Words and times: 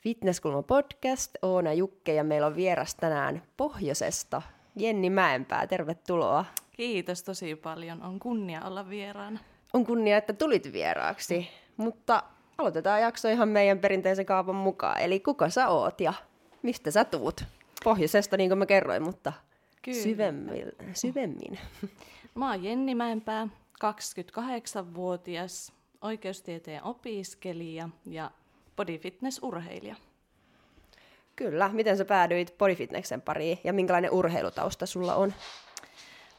Fitnesskulma 0.00 0.62
podcast, 0.62 1.30
Oona 1.42 1.72
Jukke 1.72 2.14
ja 2.14 2.24
meillä 2.24 2.46
on 2.46 2.56
vieras 2.56 2.94
tänään 2.94 3.42
Pohjoisesta 3.56 4.42
Jenni 4.76 5.10
Mäenpää. 5.10 5.66
Tervetuloa. 5.66 6.44
Kiitos 6.70 7.22
tosi 7.22 7.56
paljon. 7.56 8.02
On 8.02 8.18
kunnia 8.18 8.64
olla 8.64 8.88
vieraana. 8.88 9.38
On 9.72 9.86
kunnia, 9.86 10.16
että 10.16 10.32
tulit 10.32 10.72
vieraaksi, 10.72 11.48
mutta 11.76 12.22
aloitetaan 12.60 13.00
jakso 13.00 13.28
ihan 13.28 13.48
meidän 13.48 13.78
perinteisen 13.78 14.26
kaavan 14.26 14.54
mukaan. 14.54 15.00
Eli 15.00 15.20
kuka 15.20 15.50
sä 15.50 15.68
oot 15.68 16.00
ja 16.00 16.12
mistä 16.62 16.90
sä 16.90 17.04
tuut? 17.04 17.44
Pohjoisesta, 17.84 18.36
niin 18.36 18.50
kuin 18.50 18.58
mä 18.58 18.66
kerroin, 18.66 19.02
mutta 19.02 19.32
Kyllä. 19.82 20.02
syvemmin. 20.02 20.72
syvemmin. 20.94 21.58
Mä 22.34 22.50
oon 22.50 22.64
Jenni 22.64 22.94
Mäenpää, 22.94 23.48
28-vuotias 23.84 25.72
oikeustieteen 26.02 26.84
opiskelija 26.84 27.88
ja 28.06 28.30
bodyfitness-urheilija. 28.76 29.96
Kyllä. 31.36 31.70
Miten 31.72 31.96
sä 31.96 32.04
päädyit 32.04 32.54
bodyfitnessen 32.58 33.22
pariin 33.22 33.58
ja 33.64 33.72
minkälainen 33.72 34.10
urheilutausta 34.10 34.86
sulla 34.86 35.14
on? 35.14 35.32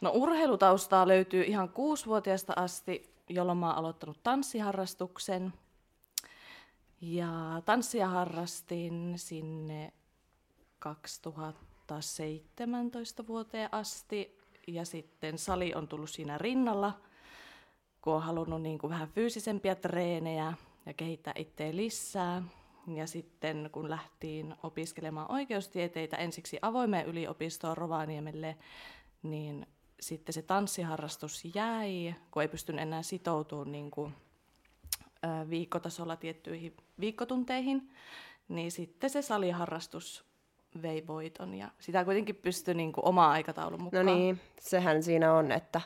No 0.02 0.12
urheilutaustaa 0.14 1.08
löytyy 1.08 1.44
ihan 1.44 1.70
kuusivuotiaasta 1.70 2.54
asti, 2.56 3.14
jolloin 3.30 3.58
mä 3.58 3.68
oon 3.68 3.78
aloittanut 3.78 4.24
tanssiharrastuksen. 4.24 5.54
Ja 7.02 7.62
tanssia 7.66 8.08
harrastin 8.08 9.14
sinne 9.16 9.94
2017 10.80 13.28
vuoteen 13.28 13.70
asti. 13.72 14.42
Ja 14.68 14.86
sitten 14.86 15.38
sali 15.38 15.74
on 15.76 15.88
tullut 15.88 16.10
siinä 16.10 16.38
rinnalla, 16.38 17.02
kun 18.02 18.14
on 18.14 18.22
halunnut 18.22 18.62
niin 18.62 18.80
kuin 18.80 18.92
vähän 18.92 19.08
fyysisempiä 19.08 19.76
treenejä 19.76 20.54
ja 20.86 20.94
kehittää 20.94 21.34
itseä 21.36 21.76
lisää. 21.76 22.44
Ja 22.96 23.08
sitten 23.08 23.70
kun 23.72 23.90
lähtiin 23.90 24.56
opiskelemaan 24.64 25.32
oikeustieteitä 25.32 26.18
ensiksi 26.18 26.60
avoimeen 26.62 27.06
yliopistoon 27.06 27.78
Rovaniemelle, 27.78 28.58
niin 29.24 29.68
sitten 30.00 30.34
se 30.34 30.42
tanssiharrastus 30.42 31.44
jäi, 31.56 32.16
kun 32.32 32.42
ei 32.42 32.48
pystynyt 32.48 32.82
enää 32.82 33.04
sitoutumaan 33.04 33.72
niin 33.72 33.92
kuin, 33.92 34.14
viikkotasolla 35.50 36.16
tiettyihin 36.16 36.78
viikkotunteihin, 37.00 37.90
niin 38.48 38.72
sitten 38.72 39.10
se 39.10 39.22
saliharrastus 39.22 40.26
vei 40.82 41.08
voiton 41.08 41.54
ja 41.54 41.72
sitä 41.80 42.06
kuitenkin 42.06 42.36
pystyi 42.36 42.74
niin 42.74 42.94
kuin 42.94 43.06
omaa 43.06 43.32
aikataulun 43.32 43.82
mukaan. 43.82 44.06
No 44.06 44.16
niin, 44.16 44.40
sehän 44.60 45.04
siinä 45.04 45.34
on, 45.34 45.52
että 45.52 45.82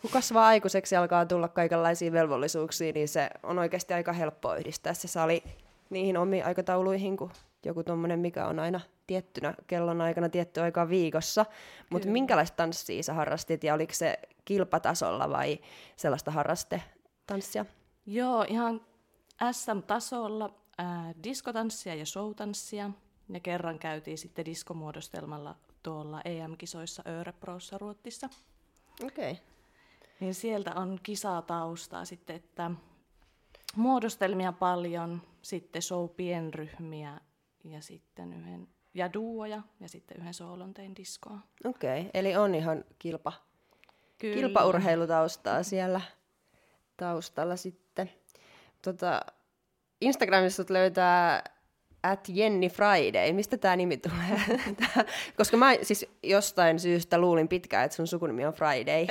kun 0.00 0.10
kasvaa 0.10 0.46
aikuiseksi 0.46 0.94
ja 0.94 1.00
alkaa 1.00 1.26
tulla 1.26 1.48
kaikenlaisia 1.48 2.12
velvollisuuksia, 2.12 2.92
niin 2.92 3.08
se 3.08 3.30
on 3.42 3.58
oikeasti 3.58 3.94
aika 3.94 4.12
helppoa 4.12 4.56
yhdistää 4.56 4.94
se 4.94 5.08
sali 5.08 5.42
niihin 5.90 6.16
omiin 6.16 6.44
aikatauluihin 6.44 7.16
kuin 7.16 7.30
joku 7.64 7.84
tuommoinen, 7.84 8.18
mikä 8.18 8.46
on 8.46 8.58
aina 8.58 8.80
tiettynä 9.06 9.54
kellon 9.66 10.00
aikana 10.00 10.28
tietty 10.28 10.60
aikaa 10.60 10.88
viikossa. 10.88 11.46
Mutta 11.90 12.08
minkälaista 12.08 12.56
tanssia 12.56 13.02
sä 13.02 13.14
harrastit 13.14 13.64
ja 13.64 13.74
oliko 13.74 13.94
se 13.94 14.18
kilpatasolla 14.44 15.30
vai 15.30 15.58
sellaista 15.96 16.30
harrastetanssia? 16.30 17.64
Joo, 18.06 18.44
ihan 18.48 18.80
SM-tasolla 19.52 20.54
äh, 20.80 21.14
diskotanssia 21.24 21.94
ja 21.94 22.06
showtanssia. 22.06 22.90
Ja 23.28 23.40
kerran 23.40 23.78
käytiin 23.78 24.18
sitten 24.18 24.44
diskomuodostelmalla 24.44 25.56
tuolla 25.82 26.20
EM-kisoissa 26.24 27.02
Öreprossa 27.06 27.78
Ruotsissa. 27.78 28.28
Okei. 29.04 29.32
Okay. 29.32 29.44
Niin 30.20 30.34
sieltä 30.34 30.74
on 30.74 30.98
kisataustaa 31.02 32.04
sitten, 32.04 32.36
että 32.36 32.70
muodostelmia 33.76 34.52
paljon, 34.52 35.22
sitten 35.42 35.82
show-pienryhmiä 35.82 37.20
ja 37.64 37.80
sitten 37.80 38.32
yhden, 38.32 38.68
ja 38.94 39.12
duoja 39.12 39.62
ja 39.80 39.88
sitten 39.88 40.16
yhden 40.20 40.34
soolon 40.34 40.74
tein 40.74 40.96
diskoa. 40.96 41.38
Okei, 41.64 42.00
okay, 42.00 42.10
eli 42.14 42.36
on 42.36 42.54
ihan 42.54 42.84
kilpa, 42.98 43.32
Kyllä. 44.18 44.34
kilpaurheilutaustaa 44.34 45.62
siellä 45.62 46.00
taustalla 46.96 47.56
sitten. 47.56 47.85
Tota, 48.86 49.20
Instagramissa 50.00 50.64
löytää 50.68 51.42
at 52.02 52.28
Jenni 52.28 52.68
Friday. 52.68 53.32
Mistä 53.32 53.58
tämä 53.58 53.76
nimi 53.76 53.96
tulee? 53.96 54.60
Koska 55.36 55.56
mä 55.56 55.74
siis 55.82 56.06
jostain 56.22 56.80
syystä 56.80 57.18
luulin 57.18 57.48
pitkään, 57.48 57.84
että 57.84 57.96
sun 57.96 58.06
sukunimi 58.06 58.46
on 58.46 58.52
Friday. 58.52 59.06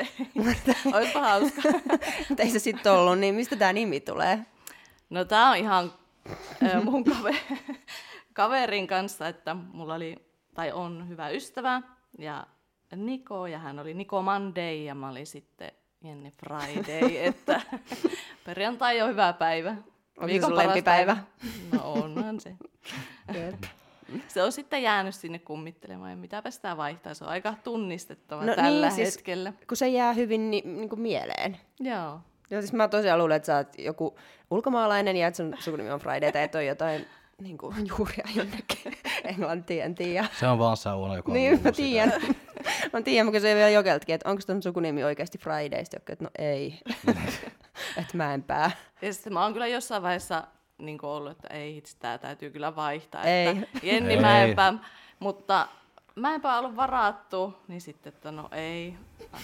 Oispa 0.97 1.19
hauska. 1.19 1.61
Mutta 2.29 2.43
ei 2.43 2.49
se 2.49 2.59
sitten 2.59 2.91
ollut, 2.91 3.19
niin 3.19 3.35
mistä 3.35 3.55
tämä 3.55 3.73
nimi 3.73 3.99
tulee? 3.99 4.39
No 5.09 5.25
tämä 5.25 5.49
on 5.49 5.57
ihan 5.57 5.93
äh, 6.63 6.83
mun 6.83 7.03
kaveri, 7.03 7.39
kaverin 8.33 8.87
kanssa, 8.87 9.27
että 9.27 9.53
mulla 9.53 9.93
oli, 9.93 10.15
tai 10.53 10.71
on 10.71 11.09
hyvä 11.09 11.29
ystävä, 11.29 11.81
ja 12.17 12.47
Niko, 12.95 13.47
ja 13.47 13.59
hän 13.59 13.79
oli 13.79 13.93
Niko 13.93 14.21
Monday, 14.21 14.75
ja 14.75 14.95
mä 14.95 15.09
olin 15.09 15.27
sitten 15.27 15.71
Jenni 16.05 16.31
Friday, 16.31 17.17
että 17.17 17.61
perjantai 18.45 19.01
on 19.01 19.09
hyvä 19.09 19.33
päivä. 19.33 19.75
Onko 20.17 20.33
se 20.33 20.41
sun 20.41 20.57
lempipäivä? 20.57 21.17
No 21.71 21.91
onhan 21.93 22.39
se. 22.39 22.55
se 24.27 24.43
on 24.43 24.51
sitten 24.51 24.83
jäänyt 24.83 25.15
sinne 25.15 25.39
kummittelemaan, 25.39 26.11
ja 26.11 26.17
mitäpä 26.17 26.51
sitä 26.51 26.77
vaihtaa. 26.77 27.13
Se 27.13 27.23
on 27.23 27.29
aika 27.29 27.53
tunnistettava 27.63 28.45
no, 28.45 28.55
tällä 28.55 28.87
niin, 28.87 28.95
siis, 28.95 29.15
hetkellä. 29.15 29.53
Kun 29.67 29.77
se 29.77 29.87
jää 29.87 30.13
hyvin 30.13 30.51
ni, 30.51 30.61
niin 30.65 30.89
kuin 30.89 31.01
mieleen. 31.01 31.57
Joo. 31.79 32.19
Joo, 32.49 32.61
siis 32.61 32.73
mä 32.73 32.87
tosiaan 32.87 33.19
luulen, 33.19 33.35
että 33.35 33.45
sä 33.45 33.57
oot 33.57 33.77
joku 33.77 34.17
ulkomaalainen 34.51 35.17
ja 35.17 35.27
että 35.27 35.37
sun 35.37 35.55
sukunimi 35.59 35.91
on 35.91 35.99
Friday 35.99 36.31
tai 36.31 36.43
että 36.43 36.57
on 36.57 36.65
jotain 36.65 37.05
niin 37.41 37.57
kuin, 37.57 37.75
juuria 37.87 38.27
jonnekin 38.35 38.97
englantiin, 39.31 39.83
en 39.83 39.95
tiedä. 39.95 40.27
Se 40.39 40.47
on 40.47 40.59
vaan 40.59 40.77
sauna, 40.77 41.15
joka 41.15 41.31
on 41.31 41.33
Niin, 41.33 41.61
mä 41.63 41.71
tiedän. 41.71 42.21
mä 42.93 43.01
tiedän, 43.01 43.25
mä 43.25 43.31
kysyin 43.31 43.55
vielä 43.55 43.69
Jokeltakin, 43.69 44.15
että 44.15 44.29
onko 44.29 44.41
sun 44.41 44.63
sukunimi 44.63 45.03
oikeasti 45.03 45.37
Fridays, 45.37 45.89
joku, 45.93 46.05
että 46.11 46.23
no 46.23 46.29
ei. 46.39 46.79
että 48.01 48.17
mä 48.17 48.33
en 48.33 48.43
pää. 48.43 48.71
Ja 49.01 49.13
sitten 49.13 49.33
mä 49.33 49.43
oon 49.43 49.53
kyllä 49.53 49.67
jossain 49.67 50.03
vaiheessa 50.03 50.43
niin 50.77 50.99
ollut, 51.03 51.31
että 51.31 51.47
ei 51.47 51.77
itse, 51.77 51.97
tää 51.99 52.17
täytyy 52.17 52.49
kyllä 52.49 52.75
vaihtaa. 52.75 53.23
Ei. 53.23 53.47
Että 53.47 53.67
Jenni 53.83 54.13
ei. 54.13 54.21
Mäenpää, 54.21 54.73
mutta 55.19 55.67
Mäenpää 56.15 56.59
ollut 56.59 56.75
varattu, 56.75 57.53
niin 57.67 57.81
sitten, 57.81 58.13
että 58.13 58.31
no 58.31 58.49
ei, 58.51 58.93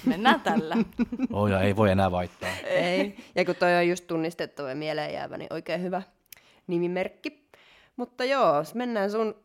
mennään 0.05 0.41
tällä. 0.41 0.75
Oh 1.33 1.47
ja 1.47 1.61
ei 1.61 1.75
voi 1.75 1.91
enää 1.91 2.11
vaihtaa. 2.11 2.49
ei. 2.63 3.17
Ja 3.35 3.45
kun 3.45 3.55
toi 3.55 3.75
on 3.75 3.87
just 3.87 4.07
tunnistettu 4.07 4.61
ja 4.61 4.75
mieleen 4.75 5.13
jäävä, 5.13 5.37
niin 5.37 5.53
oikein 5.53 5.81
hyvä 5.81 6.01
nimimerkki. 6.67 7.47
Mutta 7.95 8.25
joo, 8.25 8.63
mennään 8.73 9.11
sun 9.11 9.35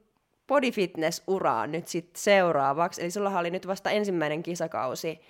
body 0.47 0.71
fitness-uraan 0.71 1.73
nyt 1.73 1.89
sitten 1.89 2.23
seuraavaksi. 2.23 3.03
Eli 3.03 3.11
sulla 3.11 3.39
oli 3.39 3.51
nyt 3.51 3.67
vasta 3.67 3.91
ensimmäinen 3.91 4.43
kisakausi 4.43 5.21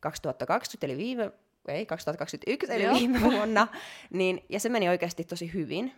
2020, 0.00 0.86
eli 0.86 0.96
viime 0.96 1.32
ei, 1.68 1.86
2021, 1.86 2.72
eli 2.72 2.82
Joo. 2.82 2.94
viime 2.94 3.20
vuonna, 3.22 3.68
niin, 4.10 4.44
ja 4.48 4.60
se 4.60 4.68
meni 4.68 4.88
oikeasti 4.88 5.24
tosi 5.24 5.54
hyvin 5.54 5.92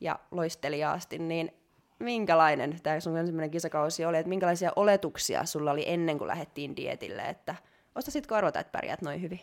ja 0.00 0.18
loisteliaasti, 0.30 1.18
niin 1.18 1.52
minkälainen 1.98 2.80
tämä 2.82 3.00
sun 3.00 3.18
ensimmäinen 3.18 3.50
kisakausi 3.50 4.04
oli, 4.04 4.16
että 4.16 4.28
minkälaisia 4.28 4.72
oletuksia 4.76 5.44
sulla 5.44 5.70
oli 5.70 5.84
ennen 5.86 6.18
kuin 6.18 6.28
lähdettiin 6.28 6.76
dietille, 6.76 7.22
että 7.22 7.54
osasitko 7.94 8.34
arvata, 8.34 8.60
että 8.60 8.72
pärjäät 8.72 9.02
noin 9.02 9.22
hyvin? 9.22 9.40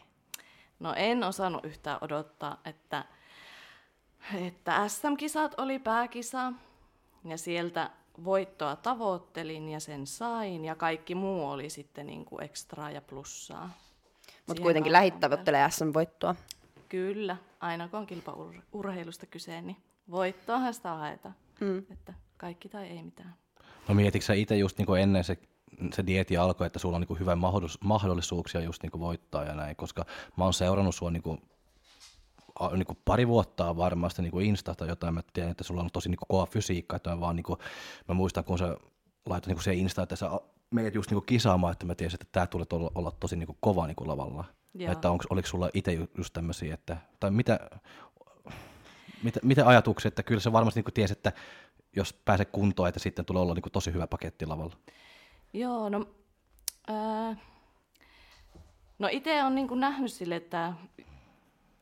No 0.80 0.94
en 0.98 1.24
osannut 1.24 1.66
yhtään 1.66 1.98
odottaa, 2.02 2.62
että, 2.66 3.06
että 4.48 4.88
SM-kisat 4.88 5.60
oli 5.60 5.80
pääkisa 5.80 6.54
ja 7.26 7.38
sieltä 7.38 7.90
voittoa 8.24 8.76
tavoittelin 8.76 9.70
ja 9.70 9.80
sen 9.80 10.08
sain 10.08 10.66
ja 10.66 10.76
kaikki 10.76 11.16
muu 11.16 11.50
oli 11.50 11.70
sitten 11.70 12.06
niin 12.06 12.26
kuin 12.26 12.44
ekstraa 12.44 12.92
ja 12.92 13.02
plussaa. 13.02 13.70
Mutta 14.48 14.62
kuitenkin 14.62 14.92
lähit 14.92 15.20
tavoittelee 15.20 15.72
SM-voittoa. 15.72 16.36
Kyllä, 16.90 17.38
aina 17.60 17.88
kun 17.88 18.00
on 18.00 18.08
kilpaurheilusta 18.08 19.26
kyse, 19.26 19.62
niin 19.62 19.78
voittoahan 20.12 20.74
sitä 20.74 20.90
haetaan. 20.90 21.36
Mm. 21.60 21.78
Että 21.78 22.14
kaikki 22.38 22.70
tai 22.70 22.88
ei 22.88 23.04
mitään. 23.04 23.36
No 23.88 23.96
mietitkö 23.96 24.34
itse 24.34 24.58
just 24.58 24.78
niin 24.78 24.98
ennen 25.00 25.24
se, 25.24 25.38
se 25.94 26.06
dieti 26.06 26.38
alkoi, 26.38 26.68
että 26.68 26.80
sulla 26.80 26.96
on 26.96 27.06
niin 27.10 27.20
hyvä 27.20 27.38
mahdollisuuksia 27.84 28.62
just 28.62 28.84
niin 28.84 29.00
voittaa 29.00 29.44
ja 29.44 29.54
näin, 29.54 29.76
koska 29.76 30.06
mä 30.38 30.44
oon 30.44 30.54
seurannut 30.54 30.96
sua 30.96 31.12
niin 31.12 31.24
kuin, 31.24 31.42
niin 32.72 32.86
kuin 32.86 33.00
pari 33.06 33.28
vuotta 33.28 33.78
varmasti 33.78 34.22
niin 34.22 34.32
kuin 34.32 34.46
Instasta 34.46 34.86
jotain, 34.86 35.14
mä 35.14 35.22
tiedän, 35.34 35.52
että 35.52 35.64
sulla 35.64 35.82
on 35.82 35.90
tosi 35.94 36.10
niin 36.10 36.18
kuin 36.18 36.28
kova 36.28 36.46
fysiikka, 36.46 36.96
että 36.96 37.10
mä, 37.10 37.20
vaan, 37.20 37.36
niin 37.36 37.44
kuin, 37.44 37.60
mä 38.08 38.16
muistan, 38.16 38.44
kun 38.44 38.58
sä 38.58 38.78
laitoit 39.26 39.48
niin 39.48 39.56
kuin 39.56 39.64
se 39.64 39.74
Insta, 39.74 40.04
että 40.04 40.16
sä 40.16 40.30
meidät 40.72 40.96
just 40.96 41.12
niinku 41.12 41.26
kisaamaan, 41.26 41.72
että 41.72 41.86
mä 41.86 41.96
tiesin, 41.96 42.18
että 42.22 42.28
tämä 42.32 42.48
tulee 42.48 42.66
olla, 42.74 42.92
olla 42.96 43.12
tosi 43.20 43.36
niinku 43.36 43.58
kova 43.60 43.88
niinku 43.88 44.08
lavalla. 44.08 44.46
Joo. 44.74 44.92
Että 44.92 45.12
onko, 45.12 45.24
oliko 45.30 45.48
sulla 45.48 45.70
itse 45.74 46.08
just 46.18 46.34
tämmöisiä, 46.34 46.74
että, 46.74 46.98
tai 47.20 47.32
mitä, 47.32 47.60
mitä, 49.24 49.40
mitä 49.44 49.68
ajatuksia, 49.68 50.08
että 50.08 50.24
kyllä 50.24 50.42
sä 50.42 50.52
varmasti 50.52 50.78
niinku 50.78 50.92
tiesi, 50.92 51.14
että 51.14 51.32
jos 51.96 52.14
pääse 52.14 52.46
kuntoon, 52.46 52.90
että 52.90 53.00
sitten 53.00 53.26
tulee 53.26 53.42
olla 53.42 53.54
niin 53.54 53.62
kuin 53.62 53.74
tosi 53.74 53.94
hyvä 53.94 54.08
paketti 54.08 54.46
lavalla? 54.46 54.76
Joo, 55.54 55.90
no, 55.90 56.06
ää, 56.88 57.36
no 59.00 59.08
itse 59.12 59.44
on 59.44 59.56
niin 59.56 59.80
nähnyt 59.80 60.14
sille, 60.14 60.36
että 60.36 60.74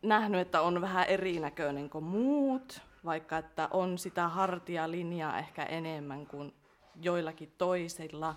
nähnyt, 0.04 0.42
että 0.42 0.62
on 0.62 0.82
vähän 0.82 1.06
erinäköinen 1.08 1.90
kuin 1.90 2.04
muut, 2.04 2.82
vaikka 3.06 3.38
että 3.38 3.68
on 3.72 3.98
sitä 3.98 4.28
hartialinjaa 4.28 5.40
ehkä 5.40 5.64
enemmän 5.64 6.28
kuin 6.28 6.54
joillakin 7.02 7.54
toisilla. 7.58 8.36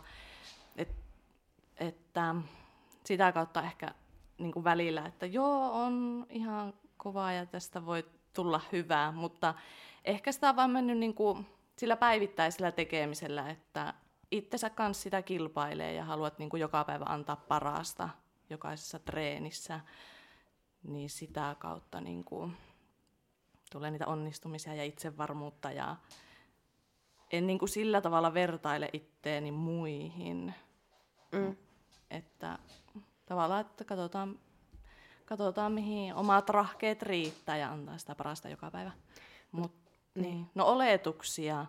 Et, 0.77 0.95
että 1.77 2.35
sitä 3.05 3.33
kautta 3.33 3.63
ehkä 3.63 3.95
niin 4.39 4.53
kuin 4.53 4.65
välillä, 4.65 5.07
että 5.07 5.27
joo, 5.27 5.85
on 5.85 6.27
ihan 6.31 6.75
kovaa 6.97 7.33
ja 7.33 7.47
tästä 7.47 7.87
voi 7.87 8.05
tulla 8.33 8.61
hyvää, 8.73 9.13
mutta 9.13 9.55
ehkä 10.05 10.33
sitä 10.33 10.49
on 10.49 10.57
vaan 10.57 10.71
mennyt 10.71 10.99
niin 10.99 11.15
kuin 11.15 11.47
sillä 11.77 11.97
päivittäisellä 11.97 12.73
tekemisellä, 12.73 13.51
että 13.51 13.95
itsensä 14.31 14.71
kanssa 14.71 15.03
sitä 15.03 15.23
kilpailee 15.23 15.93
ja 15.93 16.05
haluat 16.05 16.39
niin 16.39 16.51
kuin 16.51 16.61
joka 16.61 16.85
päivä 16.85 17.05
antaa 17.09 17.37
parasta 17.37 18.09
jokaisessa 18.51 18.99
treenissä, 18.99 19.81
niin 20.87 21.11
sitä 21.11 21.57
kautta 21.59 22.01
niin 22.01 22.25
kuin 22.25 22.57
tulee 23.73 23.91
niitä 23.91 24.07
onnistumisia 24.07 24.75
ja 24.75 24.85
itsevarmuutta 24.85 25.73
ja 25.73 25.97
en 27.33 27.47
niin 27.47 27.59
kuin 27.59 27.69
sillä 27.69 28.01
tavalla 28.01 28.35
vertaile 28.35 28.91
itteeni 28.93 29.51
muihin. 29.53 30.55
Mm. 31.33 31.57
Että 32.11 32.59
tavallaan, 33.27 33.61
että 33.61 33.85
katsotaan, 33.85 34.39
katsotaan 35.25 35.73
mihin 35.73 36.15
omat 36.15 36.49
rahkeet 36.49 37.03
riittää 37.03 37.57
ja 37.57 37.73
antaa 37.73 37.99
sitä 37.99 38.15
parasta 38.15 38.49
joka 38.49 38.71
päivä. 38.71 38.91
Mut, 39.53 39.73
mm. 40.15 40.23
niin. 40.23 40.51
No 40.55 40.65
oletuksia 40.65 41.67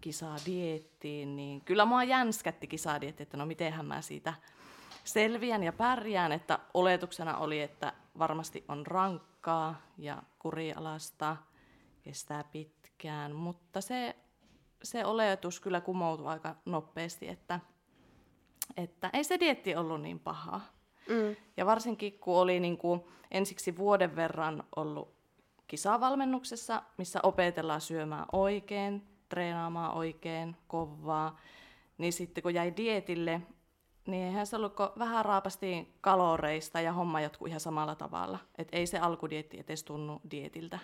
kisadiettiin, 0.00 1.36
niin 1.36 1.60
kyllä 1.60 1.84
mua 1.84 2.04
jänskätti 2.04 2.66
kisadietti, 2.66 3.22
että 3.22 3.36
no 3.36 3.46
mitenhän 3.46 3.86
mä 3.86 4.02
siitä 4.02 4.34
selviän 5.04 5.62
ja 5.62 5.72
pärjään, 5.72 6.32
että 6.32 6.58
oletuksena 6.74 7.38
oli, 7.38 7.60
että 7.60 7.92
varmasti 8.18 8.64
on 8.68 8.86
rankkaa 8.86 9.82
ja 9.98 10.22
kurialasta, 10.38 11.36
kestää 12.02 12.44
pitkään, 12.44 13.34
mutta 13.34 13.80
se, 13.80 14.16
se 14.82 15.04
oletus 15.04 15.60
kyllä 15.60 15.80
kumoutui 15.80 16.26
aika 16.26 16.54
nopeasti, 16.64 17.28
että, 17.28 17.60
että 18.76 19.10
ei 19.12 19.24
se 19.24 19.40
dietti 19.40 19.76
ollut 19.76 20.02
niin 20.02 20.20
paha. 20.20 20.60
Mm. 21.08 21.36
Ja 21.56 21.66
varsinkin 21.66 22.18
kun 22.18 22.36
oli 22.36 22.60
niin 22.60 22.78
kuin 22.78 23.00
ensiksi 23.30 23.76
vuoden 23.76 24.16
verran 24.16 24.64
ollut 24.76 25.14
kisavalmennuksessa, 25.66 26.82
missä 26.98 27.20
opetellaan 27.22 27.80
syömään 27.80 28.26
oikein, 28.32 29.02
treenaamaan 29.28 29.94
oikein, 29.94 30.56
kovaa, 30.66 31.40
niin 31.98 32.12
sitten 32.12 32.42
kun 32.42 32.54
jäi 32.54 32.76
dietille, 32.76 33.40
niin 34.06 34.24
eihän 34.24 34.46
se 34.46 34.56
ollut, 34.56 34.74
kun 34.74 34.92
vähän 34.98 35.24
raapasti 35.24 35.94
kaloreista 36.00 36.80
ja 36.80 36.92
homma 36.92 37.20
jatkuu 37.20 37.46
ihan 37.46 37.60
samalla 37.60 37.94
tavalla. 37.94 38.38
Että 38.58 38.76
ei 38.76 38.86
se 38.86 38.98
alkudietti 38.98 39.60
edes 39.60 39.84
tunnu 39.84 40.20
dietiltä. 40.30 40.78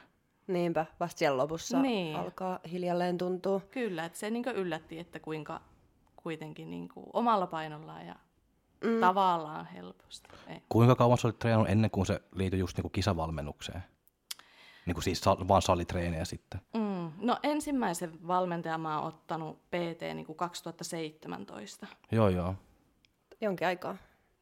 Niinpä, 0.46 0.87
vasta 1.00 1.19
siellä 1.19 1.37
lopussa 1.37 1.82
niin. 1.82 2.17
alkaa 2.17 2.58
hiljalleen 2.70 3.19
tuntua. 3.19 3.61
Kyllä, 3.70 4.05
että 4.05 4.19
se 4.19 4.31
niin 4.31 4.44
yllätti, 4.55 4.99
että 4.99 5.20
kuinka 5.20 5.61
kuitenkin 6.17 6.70
niin 6.70 6.88
kuin 6.88 7.06
omalla 7.12 7.46
painollaan 7.46 8.06
ja 8.06 8.14
mm. 8.84 9.00
tavallaan 9.00 9.66
helposti. 9.66 10.28
Ei. 10.46 10.62
Kuinka 10.69 10.94
kauan 10.94 11.19
sä 11.19 11.28
olit 11.28 11.38
treenannut 11.38 11.70
ennen 11.70 11.90
kuin 11.90 12.06
se 12.06 12.23
liityi 12.34 12.61
just 12.61 12.76
niin 12.76 12.82
kuin 12.82 12.93
kisavalmennukseen? 12.93 13.82
Niin 14.87 14.94
kuin 14.94 15.05
siis 15.05 15.23
vaan 15.26 15.62
salitreenejä 15.62 16.25
sitten? 16.25 16.61
Mm. 16.75 17.12
No 17.19 17.38
ensimmäisen 17.43 18.28
valmentajan 18.28 18.81
mä 18.81 18.99
oon 18.99 19.08
ottanut 19.08 19.62
PT 19.62 20.00
niin 20.14 20.26
kuin 20.26 20.37
2017. 20.37 21.87
Joo, 22.12 22.28
joo. 22.28 22.55
Jonkin 23.40 23.66
aikaa. 23.66 23.96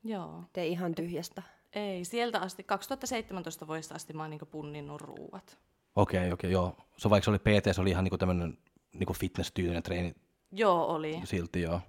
Joo. 0.04 0.44
Te 0.52 0.66
ihan 0.66 0.94
tyhjästä. 0.94 1.42
Ei, 1.72 2.04
sieltä 2.04 2.40
asti, 2.40 2.62
2017 2.62 3.66
vuodesta 3.66 3.94
asti 3.94 4.12
mä 4.12 4.22
oon 4.22 4.30
niin 4.30 4.40
punninnut 4.50 5.00
ruuat. 5.00 5.58
Okei, 5.96 6.20
okay, 6.20 6.32
okei, 6.32 6.32
okay, 6.32 6.50
joo. 6.50 6.76
Se 6.96 7.10
vaikka 7.10 7.24
se 7.24 7.30
oli 7.30 7.38
PT, 7.38 7.74
se 7.74 7.80
oli 7.80 7.90
ihan 7.90 8.04
niin 8.04 8.18
tämmöinen 8.18 8.58
niin 8.94 9.16
fitness-tyylinen 9.18 9.82
treeni. 9.82 10.14
Joo, 10.52 10.86
oli. 10.86 11.20
Silti, 11.24 11.62
joo. 11.62 11.80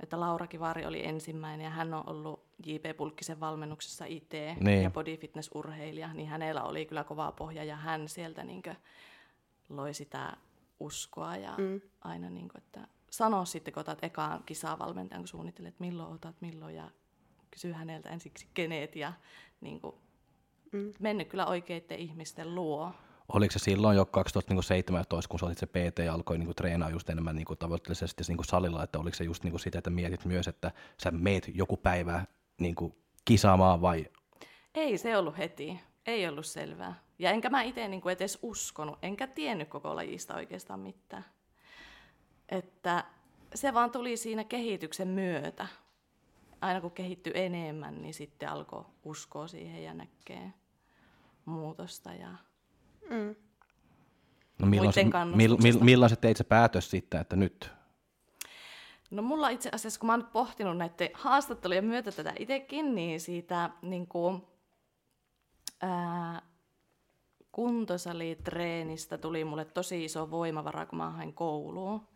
Että 0.00 0.20
Laura 0.20 0.46
Kivari 0.46 0.86
oli 0.86 1.06
ensimmäinen 1.06 1.64
ja 1.64 1.70
hän 1.70 1.94
on 1.94 2.08
ollut 2.08 2.46
J.P. 2.66 2.96
Pulkkisen 2.96 3.40
valmennuksessa 3.40 4.04
IT 4.04 4.32
niin. 4.60 4.82
ja 4.82 4.90
body 4.90 5.16
fitness-urheilija, 5.16 6.14
niin 6.14 6.28
hänellä 6.28 6.62
oli 6.62 6.86
kyllä 6.86 7.04
kova 7.04 7.32
pohja 7.32 7.64
ja 7.64 7.76
hän 7.76 8.08
sieltä 8.08 8.44
niin 8.44 8.62
loi 9.68 9.94
sitä 9.94 10.36
uskoa 10.80 11.36
ja 11.36 11.54
mm. 11.58 11.80
aina, 12.00 12.30
niin 12.30 12.48
kuin, 12.48 12.62
että 12.62 12.88
sano 13.16 13.44
sitten, 13.44 13.74
kun 13.74 13.80
otat 13.80 14.04
ekaan 14.04 14.42
kisaa 14.46 14.78
valmentajan, 14.78 15.22
kun 15.22 15.28
suunnittelet, 15.28 15.68
että 15.68 15.84
milloin 15.84 16.14
otat, 16.14 16.36
milloin 16.40 16.74
ja 16.74 16.90
kysy 17.50 17.72
häneltä 17.72 18.08
ensiksi 18.08 18.48
keneet 18.54 18.96
ja 18.96 19.12
niin 19.60 19.80
kuin, 19.80 19.94
mm. 20.72 20.92
mennyt 21.00 21.28
kyllä 21.28 21.46
oikeiden 21.46 21.98
ihmisten 21.98 22.54
luo. 22.54 22.92
Oliko 23.28 23.52
se 23.52 23.58
silloin 23.58 23.96
jo 23.96 24.06
2017, 24.06 25.28
kun 25.28 25.40
sä 25.40 25.46
olit 25.46 25.58
se 25.58 25.66
PT 25.66 25.98
ja 26.04 26.14
alkoi 26.14 26.38
niin 26.38 26.46
kuin, 26.46 26.56
treenaa 26.56 26.90
just 26.90 27.10
enemmän 27.10 27.36
niin 27.36 27.44
kuin, 27.44 27.58
tavoitteellisesti 27.58 28.24
niin 28.28 28.36
kuin 28.36 28.46
salilla, 28.46 28.82
että 28.82 28.98
oliko 28.98 29.16
se 29.16 29.24
just 29.24 29.44
niin 29.44 29.52
kuin 29.52 29.60
sitä, 29.60 29.78
että 29.78 29.90
mietit 29.90 30.24
myös, 30.24 30.48
että 30.48 30.72
sä 31.02 31.10
meet 31.10 31.50
joku 31.54 31.76
päivä 31.76 32.24
niin 32.60 32.74
kuin, 32.74 32.94
kisaamaan 33.24 33.80
vai? 33.80 34.06
Ei 34.74 34.98
se 34.98 35.16
ollut 35.16 35.38
heti, 35.38 35.80
ei 36.06 36.28
ollut 36.28 36.46
selvää. 36.46 36.94
Ja 37.18 37.30
enkä 37.30 37.50
mä 37.50 37.62
itse 37.62 37.88
niin 37.88 38.02
edes 38.08 38.38
uskonut, 38.42 38.98
enkä 39.02 39.26
tiennyt 39.26 39.68
koko 39.68 39.96
lajista 39.96 40.34
oikeastaan 40.34 40.80
mitään. 40.80 41.24
Että 42.48 43.04
se 43.54 43.74
vaan 43.74 43.90
tuli 43.90 44.16
siinä 44.16 44.44
kehityksen 44.44 45.08
myötä. 45.08 45.66
Aina 46.60 46.80
kun 46.80 46.90
kehittyi 46.90 47.32
enemmän, 47.36 48.02
niin 48.02 48.14
sitten 48.14 48.48
alkoi 48.48 48.84
uskoa 49.04 49.48
siihen 49.48 49.84
ja 49.84 49.94
näkee 49.94 50.52
muutosta 51.44 52.12
ja 52.12 52.28
mm. 53.10 53.34
No 54.58 54.66
milloin, 54.66 54.92
se, 54.92 55.04
mill, 55.34 55.56
mill, 55.56 55.78
milloin 55.80 56.10
se 56.10 56.16
teit 56.16 56.36
se 56.36 56.44
päätös 56.44 56.90
sitten, 56.90 57.20
että 57.20 57.36
nyt? 57.36 57.70
No 59.10 59.22
mulla 59.22 59.48
itse 59.48 59.70
asiassa, 59.72 60.00
kun 60.00 60.06
mä 60.06 60.12
oon 60.12 60.20
nyt 60.20 60.32
pohtinut 60.32 60.76
näiden 60.76 61.10
haastattelujen 61.14 61.84
myötä 61.84 62.12
tätä 62.12 62.32
itsekin, 62.38 62.94
niin 62.94 63.20
siitä 63.20 63.70
niin 63.82 64.06
kuin, 64.06 64.42
ää, 65.82 66.42
kuntosalitreenistä 67.52 69.18
tuli 69.18 69.44
mulle 69.44 69.64
tosi 69.64 70.04
iso 70.04 70.30
voimavara, 70.30 70.86
kun 70.86 70.98
mä 70.98 71.10
hain 71.10 71.32
kouluun. 71.32 72.08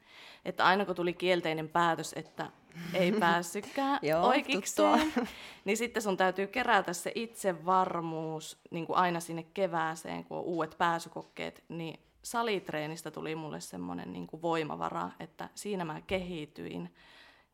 Että 0.45 0.65
aina 0.65 0.85
kun 0.85 0.95
tuli 0.95 1.13
kielteinen 1.13 1.69
päätös, 1.69 2.13
että 2.17 2.51
ei 2.95 3.13
päässytkään 3.21 4.01
oikeikseen, 4.23 5.13
niin 5.65 5.77
sitten 5.77 6.03
sun 6.03 6.17
täytyy 6.17 6.47
kerätä 6.47 6.93
se 6.93 7.13
itsevarmuus 7.15 8.59
niin 8.71 8.87
kuin 8.87 8.97
aina 8.97 9.21
sinne 9.21 9.43
kevääseen, 9.43 10.25
kun 10.25 10.39
on 10.39 10.45
uudet 10.45 10.75
pääsykokkeet, 10.79 11.65
niin 11.69 12.01
salitreenistä 12.23 13.11
tuli 13.11 13.35
mulle 13.35 13.61
semmoinen 13.61 14.13
niin 14.13 14.27
kuin 14.27 14.43
voimavara, 14.43 15.11
että 15.21 15.49
siinä 15.55 15.85
mä 15.85 16.01
kehityin 16.01 16.95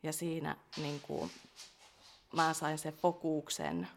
ja 0.02 0.12
siinä 0.12 0.56
niin 0.76 1.00
kuin, 1.00 1.30
mä 2.32 2.52
sain 2.52 2.78
sen 2.78 2.92
fokuksen 2.92 3.88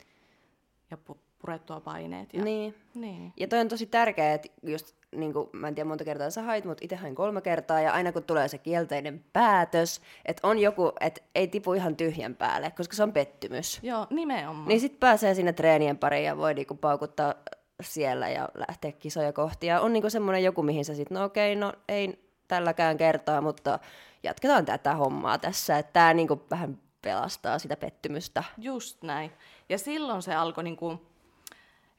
ja 0.92 0.98
purettua 1.40 1.80
paineet. 1.80 2.34
Ja, 2.34 2.44
niin. 2.44 2.76
niin. 2.96 3.34
Ja 3.38 3.48
toi 3.48 3.60
on 3.60 3.68
tosi 3.68 3.86
tärkeää, 3.86 4.34
että 4.34 4.48
just 4.64 4.96
niin 5.16 5.34
kuin, 5.34 5.50
mä 5.54 5.68
en 5.68 5.76
tiedä 5.76 5.88
monta 5.88 6.04
kertaa 6.04 6.30
sä 6.30 6.42
hait, 6.42 6.66
mutta 6.66 6.86
itse 6.86 6.96
hain 6.96 7.16
kolme 7.16 7.42
kertaa, 7.42 7.82
ja 7.82 7.94
aina 7.94 8.12
kun 8.12 8.24
tulee 8.24 8.48
se 8.48 8.58
kielteinen 8.58 9.26
päätös, 9.34 10.02
että 10.26 10.48
on 10.48 10.60
joku, 10.60 10.92
että 11.00 11.22
ei 11.36 11.48
tipu 11.48 11.74
ihan 11.74 11.96
tyhjän 11.96 12.36
päälle, 12.36 12.72
koska 12.72 12.96
se 12.96 13.04
on 13.04 13.14
pettymys. 13.14 13.80
Joo, 13.84 14.08
nimenomaan. 14.10 14.68
Niin 14.68 14.80
sitten 14.80 15.00
pääsee 15.00 15.34
sinne 15.34 15.54
treenien 15.54 15.98
pariin 15.98 16.26
ja 16.26 16.38
voi 16.38 16.54
niinku 16.54 16.76
paukuttaa 16.76 17.34
siellä 17.82 18.30
ja 18.30 18.50
lähteä 18.68 18.92
kisoja 18.92 19.34
kohti. 19.34 19.68
Ja 19.68 19.82
on 19.82 19.94
niinku 19.94 20.10
semmoinen 20.10 20.44
joku, 20.44 20.64
mihin 20.64 20.86
sä 20.86 20.96
sitten, 20.96 21.16
no 21.16 21.24
okei, 21.24 21.56
no 21.56 21.74
ei 21.88 22.20
tälläkään 22.48 22.98
kertaa, 22.98 23.42
mutta 23.42 23.80
jatketaan 24.24 24.66
tätä 24.66 24.96
hommaa 24.96 25.38
tässä, 25.38 25.78
että 25.78 25.94
tämä 25.94 26.14
niinku 26.14 26.46
vähän 26.52 26.78
pelastaa 27.02 27.60
sitä 27.60 27.76
pettymystä. 27.76 28.44
Just 28.58 29.04
näin. 29.04 29.32
Ja 29.70 29.78
silloin 29.78 30.22
se 30.22 30.36
alkoi 30.36 30.64
niinku 30.64 31.09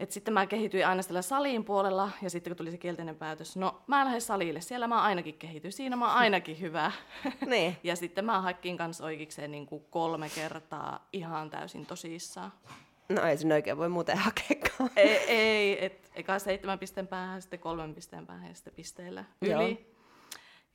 et 0.00 0.12
sitten 0.12 0.34
mä 0.34 0.46
kehityin 0.46 0.86
aina 0.86 1.02
siellä 1.02 1.22
saliin 1.22 1.64
puolella, 1.64 2.10
ja 2.22 2.30
sitten 2.30 2.50
kun 2.50 2.56
tuli 2.56 2.70
se 2.70 2.78
kielteinen 2.78 3.16
päätös, 3.16 3.56
no 3.56 3.82
mä 3.86 4.04
lähden 4.04 4.20
salille, 4.20 4.60
siellä 4.60 4.88
mä 4.88 5.02
ainakin 5.02 5.34
kehityin, 5.34 5.72
siinä 5.72 5.96
mä 5.96 6.14
ainakin 6.14 6.60
hyvä. 6.60 6.92
Niin. 7.46 7.76
ja 7.84 7.96
sitten 7.96 8.24
mä 8.24 8.40
hakkin 8.40 8.76
kanssa 8.76 9.04
oikeikseen 9.04 9.50
niin 9.50 9.66
kuin 9.66 9.84
kolme 9.90 10.28
kertaa 10.34 11.08
ihan 11.12 11.50
täysin 11.50 11.86
tosissaan. 11.86 12.52
No 13.08 13.22
ei 13.22 13.38
sinne 13.38 13.54
oikein 13.54 13.78
voi 13.78 13.88
muuten 13.88 14.18
hakeakaan. 14.18 14.90
ei, 14.96 15.16
ei 15.16 15.84
et, 15.84 16.10
eka 16.14 16.38
seitsemän 16.38 16.78
pisteen 16.78 17.06
päähän, 17.06 17.42
sitten 17.42 17.60
kolmen 17.60 17.94
pisteen 17.94 18.26
päähän 18.26 18.48
ja 18.48 18.54
sitten 18.54 18.74
pisteellä 18.74 19.24
yli. 19.42 19.50
Joo. 19.50 19.76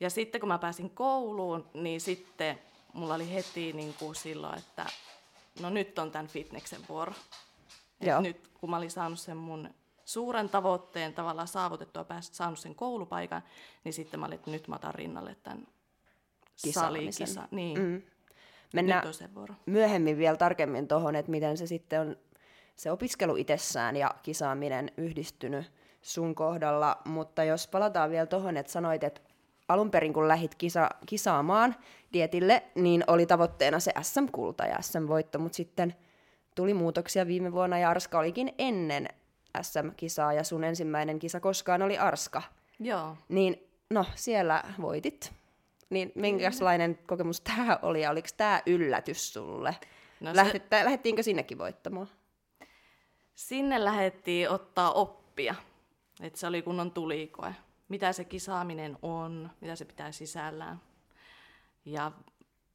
Ja 0.00 0.10
sitten 0.10 0.40
kun 0.40 0.48
mä 0.48 0.58
pääsin 0.58 0.90
kouluun, 0.90 1.70
niin 1.74 2.00
sitten 2.00 2.58
mulla 2.92 3.14
oli 3.14 3.34
heti 3.34 3.72
niin 3.72 3.94
kuin 3.98 4.14
silloin, 4.14 4.58
että 4.58 4.86
no 5.60 5.70
nyt 5.70 5.98
on 5.98 6.10
tämän 6.10 6.26
fitneksen 6.26 6.80
vuoro. 6.88 7.12
Joo. 8.00 8.20
nyt 8.20 8.48
kun 8.60 8.70
mä 8.70 8.76
olin 8.76 8.90
saanut 8.90 9.18
sen 9.18 9.36
mun 9.36 9.70
suuren 10.04 10.48
tavoitteen 10.48 11.14
tavallaan 11.14 11.48
saavutettua, 11.48 12.04
päästä 12.04 12.36
saanut 12.36 12.58
sen 12.58 12.74
koulupaikan, 12.74 13.42
niin 13.84 13.92
sitten 13.92 14.20
mä 14.20 14.26
olin, 14.26 14.34
että 14.34 14.50
nyt 14.50 14.68
mä 14.68 14.76
otan 14.76 14.94
rinnalle 14.94 15.36
tämän 15.42 15.66
Kisaamisen. 16.64 17.12
salikisa. 17.12 17.48
Niin, 17.50 17.78
Mm. 17.78 17.84
nyt 17.92 18.04
Mennään 18.74 19.06
on 19.06 19.14
sen 19.14 19.34
vuoro. 19.34 19.54
myöhemmin 19.66 20.18
vielä 20.18 20.36
tarkemmin 20.36 20.88
tuohon, 20.88 21.16
että 21.16 21.30
miten 21.30 21.56
se 21.56 21.66
sitten 21.66 22.00
on 22.00 22.16
se 22.76 22.90
opiskelu 22.92 23.36
itsessään 23.36 23.96
ja 23.96 24.10
kisaaminen 24.22 24.90
yhdistynyt 24.96 25.72
sun 26.02 26.34
kohdalla, 26.34 26.98
mutta 27.04 27.44
jos 27.44 27.68
palataan 27.68 28.10
vielä 28.10 28.26
tuohon, 28.26 28.56
että 28.56 28.72
sanoit, 28.72 29.04
että 29.04 29.20
alun 29.68 29.90
perin 29.90 30.12
kun 30.12 30.28
lähit 30.28 30.54
kisa, 30.54 30.90
kisaamaan 31.06 31.74
dietille, 32.12 32.62
niin 32.74 33.04
oli 33.06 33.26
tavoitteena 33.26 33.80
se 33.80 33.92
SM-kulta 34.02 34.64
ja 34.66 34.82
SM-voitto, 34.82 35.38
mutta 35.38 35.56
sitten 35.56 35.94
tuli 36.56 36.74
muutoksia 36.74 37.26
viime 37.26 37.52
vuonna 37.52 37.78
ja 37.78 37.90
Arska 37.90 38.18
olikin 38.18 38.54
ennen 38.58 39.08
SM-kisaa 39.62 40.32
ja 40.32 40.44
sun 40.44 40.64
ensimmäinen 40.64 41.18
kisa 41.18 41.40
koskaan 41.40 41.82
oli 41.82 41.98
Arska. 41.98 42.42
Joo. 42.80 43.16
Niin 43.28 43.68
no, 43.90 44.04
siellä 44.14 44.62
voitit. 44.80 45.32
Niin 45.90 46.12
minkälainen 46.14 46.98
kokemus 47.06 47.40
tämä 47.40 47.78
oli 47.82 48.02
ja 48.02 48.10
oliko 48.10 48.28
tämä 48.36 48.62
yllätys 48.66 49.32
sulle? 49.32 49.76
No 50.20 50.30
se- 50.30 50.36
Lähdet, 50.36 50.62
lähdettiinkö 50.70 51.22
sinnekin 51.22 51.58
voittamaan? 51.58 52.08
Sinne 53.34 53.84
lähdettiin 53.84 54.50
ottaa 54.50 54.92
oppia, 54.92 55.54
että 56.20 56.38
se 56.38 56.46
oli 56.46 56.62
kunnon 56.62 56.90
tulikoe. 56.90 57.54
Mitä 57.88 58.12
se 58.12 58.24
kisaaminen 58.24 58.98
on, 59.02 59.50
mitä 59.60 59.76
se 59.76 59.84
pitää 59.84 60.12
sisällään. 60.12 60.80
Ja 61.84 62.12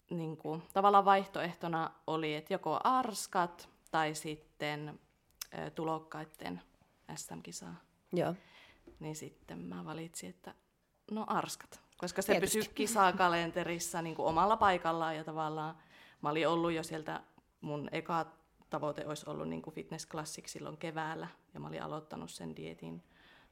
niin 0.10 0.38
kuin, 0.38 0.64
tavallaan 0.74 1.06
vaihtoehtona 1.06 1.92
oli, 2.08 2.36
että 2.36 2.54
joko 2.54 2.80
arskat 2.84 3.70
tai 3.92 4.16
sitten 4.16 5.00
ö, 5.58 5.70
tulokkaiden 5.70 6.62
SM-kisaa. 7.16 7.76
Joo. 8.14 8.36
Niin 9.00 9.16
sitten 9.16 9.60
mä 9.60 9.86
valitsin, 9.86 10.30
että 10.30 10.54
no 11.12 11.26
arskat. 11.28 11.82
Koska 11.98 12.22
se 12.22 12.34
Tietysti. 12.34 12.58
pysyi 12.60 12.74
kisakalenterissa 12.74 14.02
niin 14.02 14.16
kuin 14.16 14.26
omalla 14.28 14.58
paikallaan 14.58 15.16
ja 15.16 15.24
tavallaan 15.24 15.78
mä 16.22 16.30
olin 16.30 16.48
ollut 16.48 16.72
jo 16.72 16.84
sieltä, 16.84 17.24
mun 17.62 17.90
eka 17.92 18.26
tavoite 18.70 19.08
olisi 19.08 19.30
ollut 19.30 19.50
niin 19.50 19.62
kuin 19.62 19.74
Fitness 19.74 20.08
Classic 20.08 20.48
silloin 20.48 20.78
keväällä 20.78 21.28
ja 21.54 21.60
mä 21.60 21.68
olin 21.68 21.84
aloittanut 21.84 22.32
sen 22.32 22.56
dietin 22.56 23.04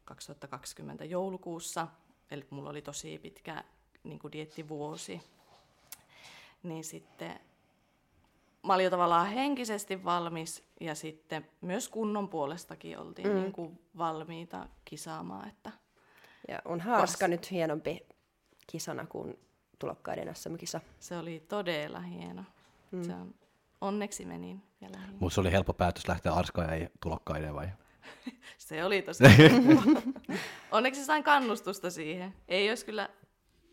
2020 0.05 1.05
joulukuussa. 1.05 1.87
Eli 2.31 2.45
mulla 2.49 2.69
oli 2.69 2.81
tosi 2.81 3.19
pitkä 3.19 3.63
niin 4.03 4.19
kuin 4.19 4.31
diettivuosi. 4.31 5.21
Niin 6.63 6.83
sitten 6.83 7.39
mä 8.69 8.73
olin 8.73 8.83
jo 8.83 8.89
tavallaan 8.89 9.27
henkisesti 9.27 10.03
valmis 10.03 10.63
ja 10.81 10.95
sitten 10.95 11.47
myös 11.61 11.89
kunnon 11.89 12.29
puolestakin 12.29 12.99
oltiin 12.99 13.27
mm. 13.27 13.35
niin 13.35 13.51
kuin 13.51 13.79
valmiita 13.97 14.67
kisaamaan. 14.85 15.47
Että 15.47 15.71
Ja 16.47 16.61
on 16.65 16.79
haaska 16.79 17.27
nyt 17.27 17.51
hienompi 17.51 18.07
kisana 18.67 19.05
kuin 19.05 19.39
tulokkaiden 19.79 20.35
SM-kisa. 20.35 20.81
se 20.99 21.17
oli 21.17 21.45
todella 21.47 21.99
hieno. 21.99 22.43
Mm. 22.91 23.03
Se 23.03 23.13
on, 23.13 23.35
onneksi 23.81 24.25
menin 24.25 24.63
vielä. 24.81 24.97
Mutta 25.19 25.35
se 25.35 25.41
oli 25.41 25.51
helppo 25.51 25.73
päätös 25.73 26.07
lähteä 26.07 26.33
Arskaan 26.33 26.67
ja 26.67 26.75
ei 26.75 26.87
tulokkaiden 27.03 27.55
vai? 27.55 27.69
Se 28.57 28.83
oli 28.83 29.01
tosi 29.01 29.23
Onneksi 30.71 31.05
sain 31.05 31.23
kannustusta 31.23 31.89
siihen. 31.89 32.33
Ei 32.47 32.69
olisi 32.69 32.85
kyllä 32.85 33.09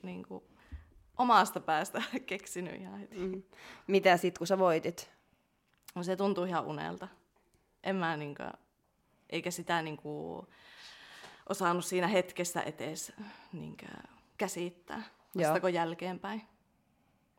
niin 0.03 0.23
kuin, 0.29 0.45
omasta 1.19 1.61
päästä 1.61 2.03
keksinyt 2.27 2.81
ihan 2.81 3.01
heti. 3.01 3.17
Mm. 3.17 3.43
Mitä 3.87 4.17
sit, 4.17 4.39
kun 4.39 4.47
sä 4.47 4.59
voitit? 4.59 5.11
No 5.95 6.03
se 6.03 6.17
tuntuu 6.17 6.45
ihan 6.45 6.65
unelta. 6.65 7.09
En 7.83 7.97
mä 7.97 8.17
niinkö, 8.17 8.51
eikä 9.31 9.51
sitä 9.51 9.83
niinku 9.83 10.47
osannut 11.49 11.85
siinä 11.85 12.07
hetkessä 12.07 12.63
etes 12.63 13.13
niinkö 13.53 13.87
käsittää. 14.39 15.03
Vastako 15.39 15.69
jälkeenpäin. 15.69 16.43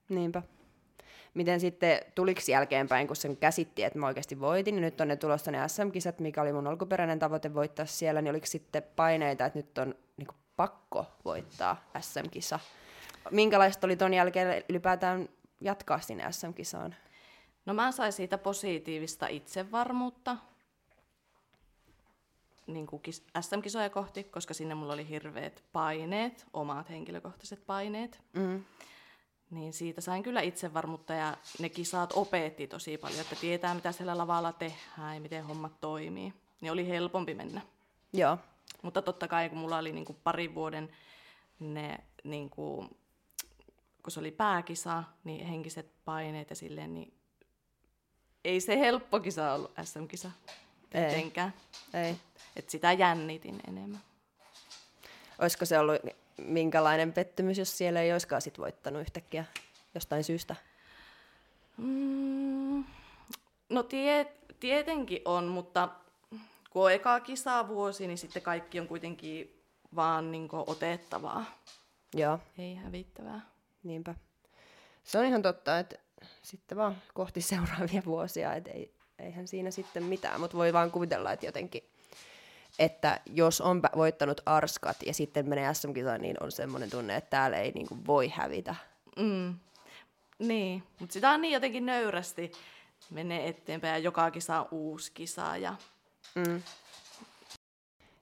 Niinpä. 0.10 0.44
Miten 1.34 1.60
sitten, 1.60 2.00
tuliko 2.16 2.42
jälkeenpäin, 2.48 3.08
kun 3.08 3.16
sen 3.16 3.38
käsitti, 3.38 3.84
että 3.84 4.00
mä 4.00 4.08
oikeasti 4.08 4.40
voitin, 4.40 4.76
niin 4.76 4.82
nyt 4.82 5.02
on 5.02 5.08
ne 5.08 5.16
tulossa 5.16 5.52
ne 5.52 5.68
SM-kisat, 5.68 6.20
mikä 6.20 6.42
oli 6.42 6.54
mun 6.54 6.68
alkuperäinen 6.68 7.20
tavoite 7.20 7.54
voittaa 7.54 7.86
siellä, 7.86 8.22
niin 8.22 8.32
oliko 8.32 8.46
sitten 8.46 8.84
paineita, 8.96 9.46
että 9.46 9.60
nyt 9.60 9.78
on 9.78 9.96
niin 10.18 10.28
pakko 10.56 11.06
voittaa 11.26 11.90
SM-kisa? 12.00 12.60
Minkälaista 13.32 13.88
oli 13.88 13.96
ton 13.96 14.14
jälkeen 14.14 14.64
ylipäätään 14.70 15.30
jatkaa 15.62 16.00
sinne 16.00 16.32
SM-kisaan? 16.32 16.96
No 17.66 17.74
mä 17.74 17.92
sain 17.92 18.14
siitä 18.14 18.38
positiivista 18.38 19.28
itsevarmuutta 19.28 20.38
niin 22.68 22.88
kuin 22.88 23.02
kis- 23.02 23.24
SM-kisoja 23.42 23.90
kohti, 23.90 24.24
koska 24.24 24.54
sinne 24.54 24.76
mulla 24.76 24.94
oli 24.94 25.10
hirveät 25.10 25.64
paineet, 25.74 26.46
omat 26.54 26.90
henkilökohtaiset 26.90 27.66
paineet. 27.66 28.22
Mm. 28.34 28.64
Niin 29.50 29.74
siitä 29.74 30.02
sain 30.02 30.24
kyllä 30.24 30.42
itsevarmuutta 30.42 31.14
ja 31.14 31.38
ne 31.60 31.70
kisat 31.70 32.14
opetti 32.16 32.68
tosi 32.68 32.98
paljon, 32.98 33.22
että 33.22 33.36
tietää 33.36 33.74
mitä 33.76 33.92
siellä 33.92 34.18
lavalla 34.18 34.54
tehdään 34.54 35.16
ja 35.16 35.22
miten 35.22 35.44
hommat 35.44 35.82
toimii. 35.82 36.34
Niin 36.62 36.72
oli 36.72 36.88
helpompi 36.88 37.34
mennä. 37.34 37.62
Joo. 38.14 38.38
Mutta 38.82 39.02
totta 39.02 39.28
kai 39.28 39.50
kun 39.50 39.58
mulla 39.58 39.78
oli 39.78 39.92
niinku 39.92 40.16
parin 40.24 40.56
vuoden 40.56 40.90
ne, 41.60 41.98
niinku, 42.24 42.90
kun 44.08 44.12
se 44.12 44.20
oli 44.20 44.32
pääkisa, 44.32 45.04
niin 45.24 45.46
henkiset 45.46 45.92
paineet 46.06 46.50
ja 46.50 46.56
silleen, 46.56 46.94
niin 46.94 47.14
ei 48.44 48.62
se 48.62 48.80
helppo 48.80 49.20
kisa 49.20 49.54
ollut 49.54 49.72
SM-kisa 49.84 50.32
Ei. 50.94 51.32
Ei. 51.94 52.16
Et 52.56 52.70
sitä 52.70 52.94
jännitin 52.94 53.60
enemmän. 53.68 54.02
Olisiko 55.40 55.66
se 55.66 55.80
ollut 55.80 55.96
minkälainen 56.38 57.14
pettymys, 57.14 57.58
jos 57.58 57.78
siellä 57.78 58.02
ei 58.02 58.12
olisikaan 58.12 58.42
sit 58.42 58.60
voittanut 58.60 59.02
yhtäkkiä 59.02 59.46
jostain 59.96 60.24
syystä? 60.24 60.56
Mm, 61.78 62.84
no 63.70 63.84
tie, 63.84 64.34
tietenkin 64.60 65.22
on, 65.26 65.46
mutta 65.46 65.90
kun 66.70 66.84
on 66.84 66.92
eka 66.92 67.20
kisavuosi, 67.20 68.08
niin 68.08 68.18
sitten 68.18 68.42
kaikki 68.42 68.80
on 68.80 68.88
kuitenkin 68.88 69.64
vaan 69.96 70.32
niin 70.32 70.50
otettavaa, 70.52 71.46
Joo. 72.14 72.40
ei 72.58 72.76
hävittävää. 72.76 73.57
Niinpä. 73.84 74.16
Se 75.04 75.20
on 75.20 75.26
ihan 75.26 75.42
totta, 75.42 75.80
että 75.80 75.96
sitten 76.42 76.78
vaan 76.78 76.98
kohti 77.14 77.42
seuraavia 77.52 78.02
vuosia, 78.06 78.54
että 78.54 78.72
ei, 78.72 78.94
eihän 79.20 79.48
siinä 79.48 79.72
sitten 79.72 80.04
mitään, 80.04 80.42
mutta 80.42 80.58
voi 80.58 80.74
vaan 80.74 80.92
kuvitella, 80.92 81.32
että 81.32 81.46
jotenkin, 81.46 81.84
että 82.80 83.20
jos 83.26 83.62
on 83.62 83.82
voittanut 83.96 84.42
arskat 84.46 84.98
ja 85.06 85.14
sitten 85.14 85.50
menee 85.50 85.74
sm 85.74 85.90
niin 86.20 86.44
on 86.44 86.52
semmoinen 86.52 86.90
tunne, 86.90 87.16
että 87.16 87.30
täällä 87.30 87.58
ei 87.58 87.72
niinku 87.72 87.98
voi 88.08 88.28
hävitä. 88.28 88.76
Mm. 89.18 89.56
Niin, 90.40 90.84
mutta 91.00 91.14
sitä 91.14 91.30
on 91.30 91.42
niin 91.42 91.54
jotenkin 91.54 91.86
nöyrästi 91.86 92.52
menee 93.10 93.48
eteenpäin 93.48 93.92
ja 93.92 93.98
joka 93.98 94.32
kisa 94.32 94.60
on 94.60 94.68
uusi 94.72 95.12
kisa. 95.12 95.58
Ja... 95.58 95.76
Mm. 96.36 96.62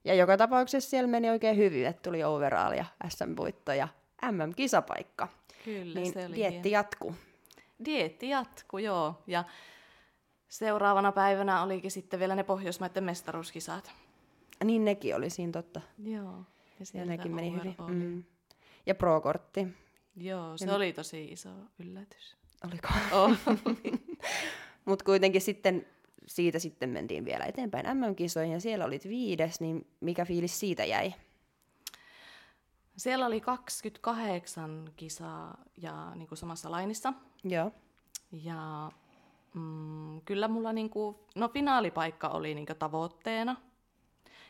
Ja 0.05 0.13
joka 0.13 0.37
tapauksessa 0.37 0.89
siellä 0.89 1.07
meni 1.07 1.29
oikein 1.29 1.57
hyvin, 1.57 1.85
että 1.85 2.01
tuli 2.01 2.23
overall 2.23 2.73
ja 2.73 2.85
SM-voitto 3.09 3.73
ja 3.73 3.87
MM-kisapaikka. 4.31 5.27
Kyllä, 5.65 5.99
Niin 5.99 6.13
se 6.13 6.25
oli 6.25 6.35
dietti 6.35 6.53
hieno. 6.69 6.77
jatkuu. 6.79 7.15
Dieetti 7.85 8.29
jatkuu, 8.29 8.77
joo. 8.79 9.23
Ja 9.27 9.43
seuraavana 10.47 11.11
päivänä 11.11 11.63
olikin 11.63 11.91
sitten 11.91 12.19
vielä 12.19 12.35
ne 12.35 12.43
Pohjoismaiden 12.43 13.03
mestaruuskisat. 13.03 13.91
Niin 14.63 14.85
nekin 14.85 15.15
oli 15.15 15.29
siinä 15.29 15.51
totta. 15.51 15.81
Joo. 16.03 16.43
Ja, 16.79 16.85
Ja 16.99 17.05
nekin 17.05 17.35
meni 17.35 17.51
hyvin. 17.53 17.75
Mm. 17.87 18.23
Ja 18.85 18.95
pro-kortti. 18.95 19.67
Joo, 20.15 20.57
se 20.57 20.71
oli 20.73 20.93
tosi 20.93 21.25
iso 21.25 21.49
yllätys. 21.79 22.37
Oliko? 22.67 22.87
Oh. 23.11 23.31
Mutta 24.85 25.05
kuitenkin 25.05 25.41
sitten 25.41 25.85
siitä 26.27 26.59
sitten 26.59 26.89
mentiin 26.89 27.25
vielä 27.25 27.45
eteenpäin 27.45 27.97
MM-kisoihin 27.97 28.53
ja 28.53 28.59
siellä 28.59 28.85
olit 28.85 29.07
viides, 29.07 29.61
niin 29.61 29.87
mikä 29.99 30.25
fiilis 30.25 30.59
siitä 30.59 30.85
jäi? 30.85 31.13
Siellä 32.97 33.25
oli 33.25 33.41
28 33.41 34.91
kisaa 34.95 35.57
ja 35.77 36.15
niin 36.15 36.27
kuin 36.27 36.37
samassa 36.37 36.71
lainissa. 36.71 37.13
Joo. 37.43 37.71
Ja 38.31 38.91
mm, 39.53 40.21
kyllä 40.21 40.47
mulla 40.47 40.73
niinku, 40.73 41.25
no 41.35 41.49
finaalipaikka 41.49 42.27
oli 42.27 42.55
niinku 42.55 42.73
tavoitteena. 42.79 43.55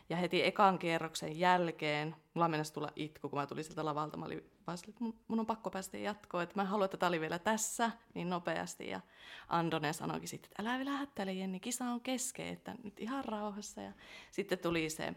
Ja 0.08 0.16
heti 0.16 0.44
ekan 0.44 0.78
kierroksen 0.78 1.38
jälkeen, 1.38 2.16
mulla 2.34 2.48
mennessä 2.48 2.74
tulla 2.74 2.92
itku, 2.96 3.28
kun 3.28 3.38
mä 3.38 3.46
tulin 3.46 3.64
sieltä 3.64 3.84
lavalta. 3.84 4.16
Mä 4.16 4.24
olin 4.24 4.50
vaan 4.66 4.78
sille, 4.78 4.90
että 4.90 5.04
mun, 5.04 5.14
mun 5.28 5.40
on 5.40 5.46
pakko 5.46 5.70
päästä 5.70 5.98
jatkoon, 5.98 6.42
että 6.42 6.56
mä 6.56 6.64
haluan, 6.64 6.84
että 6.84 6.96
tää 6.96 7.08
oli 7.08 7.20
vielä 7.20 7.38
tässä 7.38 7.90
niin 8.14 8.30
nopeasti. 8.30 8.88
Ja 8.88 9.00
Andonen 9.48 9.94
sanoikin 9.94 10.28
sitten, 10.28 10.50
että 10.50 10.62
älä 10.62 10.78
vielä 10.78 10.90
hättäile 10.90 11.32
Jenni, 11.32 11.60
kisa 11.60 11.84
on 11.84 12.00
kesken, 12.00 12.46
että 12.46 12.74
nyt 12.82 13.00
ihan 13.00 13.24
rauhassa. 13.24 13.80
Ja 13.80 13.92
sitten 14.30 14.58
tuli 14.58 14.90
se 14.90 15.14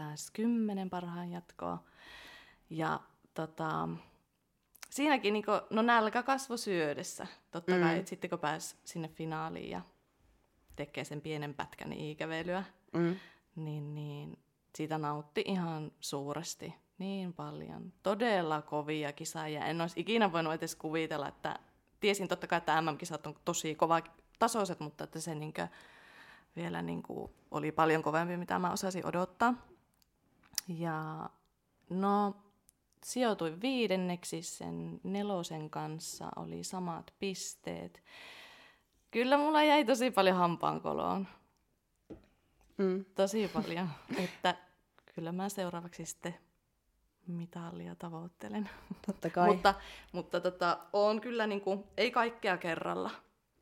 pääs 0.00 0.30
kymmenen 0.30 0.90
parhaan 0.90 1.30
jatkoa. 1.30 1.84
Ja 2.70 3.00
tota, 3.34 3.88
siinäkin 4.90 5.32
niinku, 5.32 5.50
no 5.70 5.82
nälkä 5.82 6.22
kasvo 6.22 6.56
syödessä. 6.56 7.26
Totta 7.50 7.74
Mm. 7.74 7.80
kai, 7.80 7.98
että 7.98 8.08
sitten 8.10 8.30
kun 8.30 8.38
pääsi 8.38 8.76
sinne 8.84 9.08
finaaliin 9.08 9.70
ja 9.70 9.80
tekee 10.76 11.04
sen 11.04 11.20
pienen 11.20 11.54
pätkän 11.54 11.92
iikävelyä, 11.92 12.64
Mm. 12.92 13.16
niin, 13.56 13.94
niin 13.94 14.38
siitä 14.74 14.98
nautti 14.98 15.44
ihan 15.46 15.92
suuresti 16.00 16.74
niin 16.98 17.32
paljon. 17.32 17.92
Todella 18.02 18.62
kovia 18.62 19.12
kisaajia. 19.12 19.64
En 19.66 19.80
olisi 19.80 20.00
ikinä 20.00 20.32
voinut 20.32 20.52
edes 20.54 20.76
kuvitella, 20.76 21.28
että 21.28 21.58
tiesin 22.00 22.28
totta 22.28 22.46
kai, 22.46 22.58
että 22.58 22.82
MM-kisat 22.82 23.26
on 23.26 23.34
tosi 23.44 23.74
kova 23.74 24.00
tasoiset, 24.38 24.80
mutta 24.80 25.04
että 25.04 25.20
se 25.20 25.34
niinkö 25.34 25.68
vielä 26.56 26.82
niinku 26.82 27.30
oli 27.50 27.72
paljon 27.72 28.02
kovempi, 28.02 28.36
mitä 28.36 28.58
mä 28.58 28.70
osasin 28.72 29.06
odottaa. 29.06 29.54
Ja 30.78 31.30
no, 31.90 32.34
sijoituin 33.04 33.60
viidenneksi 33.60 34.42
sen 34.42 35.00
nelosen 35.02 35.70
kanssa, 35.70 36.28
oli 36.36 36.64
samat 36.64 37.14
pisteet. 37.18 38.02
Kyllä 39.10 39.38
mulla 39.38 39.62
jäi 39.62 39.84
tosi 39.84 40.10
paljon 40.10 40.36
hampaankoloon. 40.36 41.26
Mm. 42.78 43.04
Tosi 43.14 43.48
paljon. 43.48 43.88
että 44.24 44.54
kyllä 45.14 45.32
mä 45.32 45.48
seuraavaksi 45.48 46.06
sitten 46.06 46.34
mitalia 47.26 47.94
tavoittelen. 47.94 48.70
Totta 49.06 49.30
kai. 49.30 49.48
mutta 49.48 49.74
mutta 50.12 50.40
tota, 50.40 50.78
on 50.92 51.20
kyllä 51.20 51.46
niinku, 51.46 51.86
ei 51.96 52.10
kaikkea 52.10 52.56
kerralla. 52.56 53.10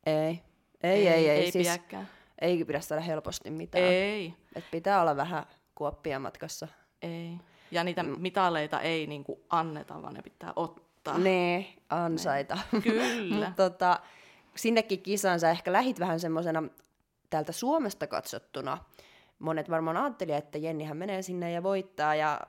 ei. 0.06 0.42
Ei, 0.82 1.08
ei, 1.08 1.28
ei. 1.28 1.28
ei 1.28 1.52
siis, 1.52 1.68
pidäkään. 1.68 2.08
ei 2.40 2.64
pidä 2.64 2.80
saada 2.80 3.02
helposti 3.02 3.50
mitään. 3.50 3.84
Ei, 3.84 4.34
Et 4.54 4.64
pitää 4.70 5.00
olla 5.00 5.16
vähän 5.16 5.46
kuoppia 5.74 6.18
matkassa. 6.18 6.68
Ei. 7.02 7.36
Ja 7.70 7.84
niitä 7.84 8.02
mitaleita 8.02 8.80
ei 8.80 9.06
niinku 9.06 9.40
anneta, 9.50 10.02
vaan 10.02 10.14
ne 10.14 10.22
pitää 10.22 10.52
ottaa. 10.56 11.18
Ne, 11.18 11.66
ansaita. 11.90 12.58
Kyllä. 12.82 13.44
Mut 13.46 13.56
tota, 13.56 14.00
sinnekin 14.54 15.02
kisaan 15.02 15.40
sä 15.40 15.50
ehkä 15.50 15.72
lähit 15.72 16.00
vähän 16.00 16.20
semmoisena 16.20 16.62
täältä 17.30 17.52
Suomesta 17.52 18.06
katsottuna. 18.06 18.78
Monet 19.38 19.70
varmaan 19.70 19.96
ajatteli, 19.96 20.32
että 20.32 20.58
Jennihän 20.58 20.96
menee 20.96 21.22
sinne 21.22 21.52
ja 21.52 21.62
voittaa 21.62 22.14
ja 22.14 22.40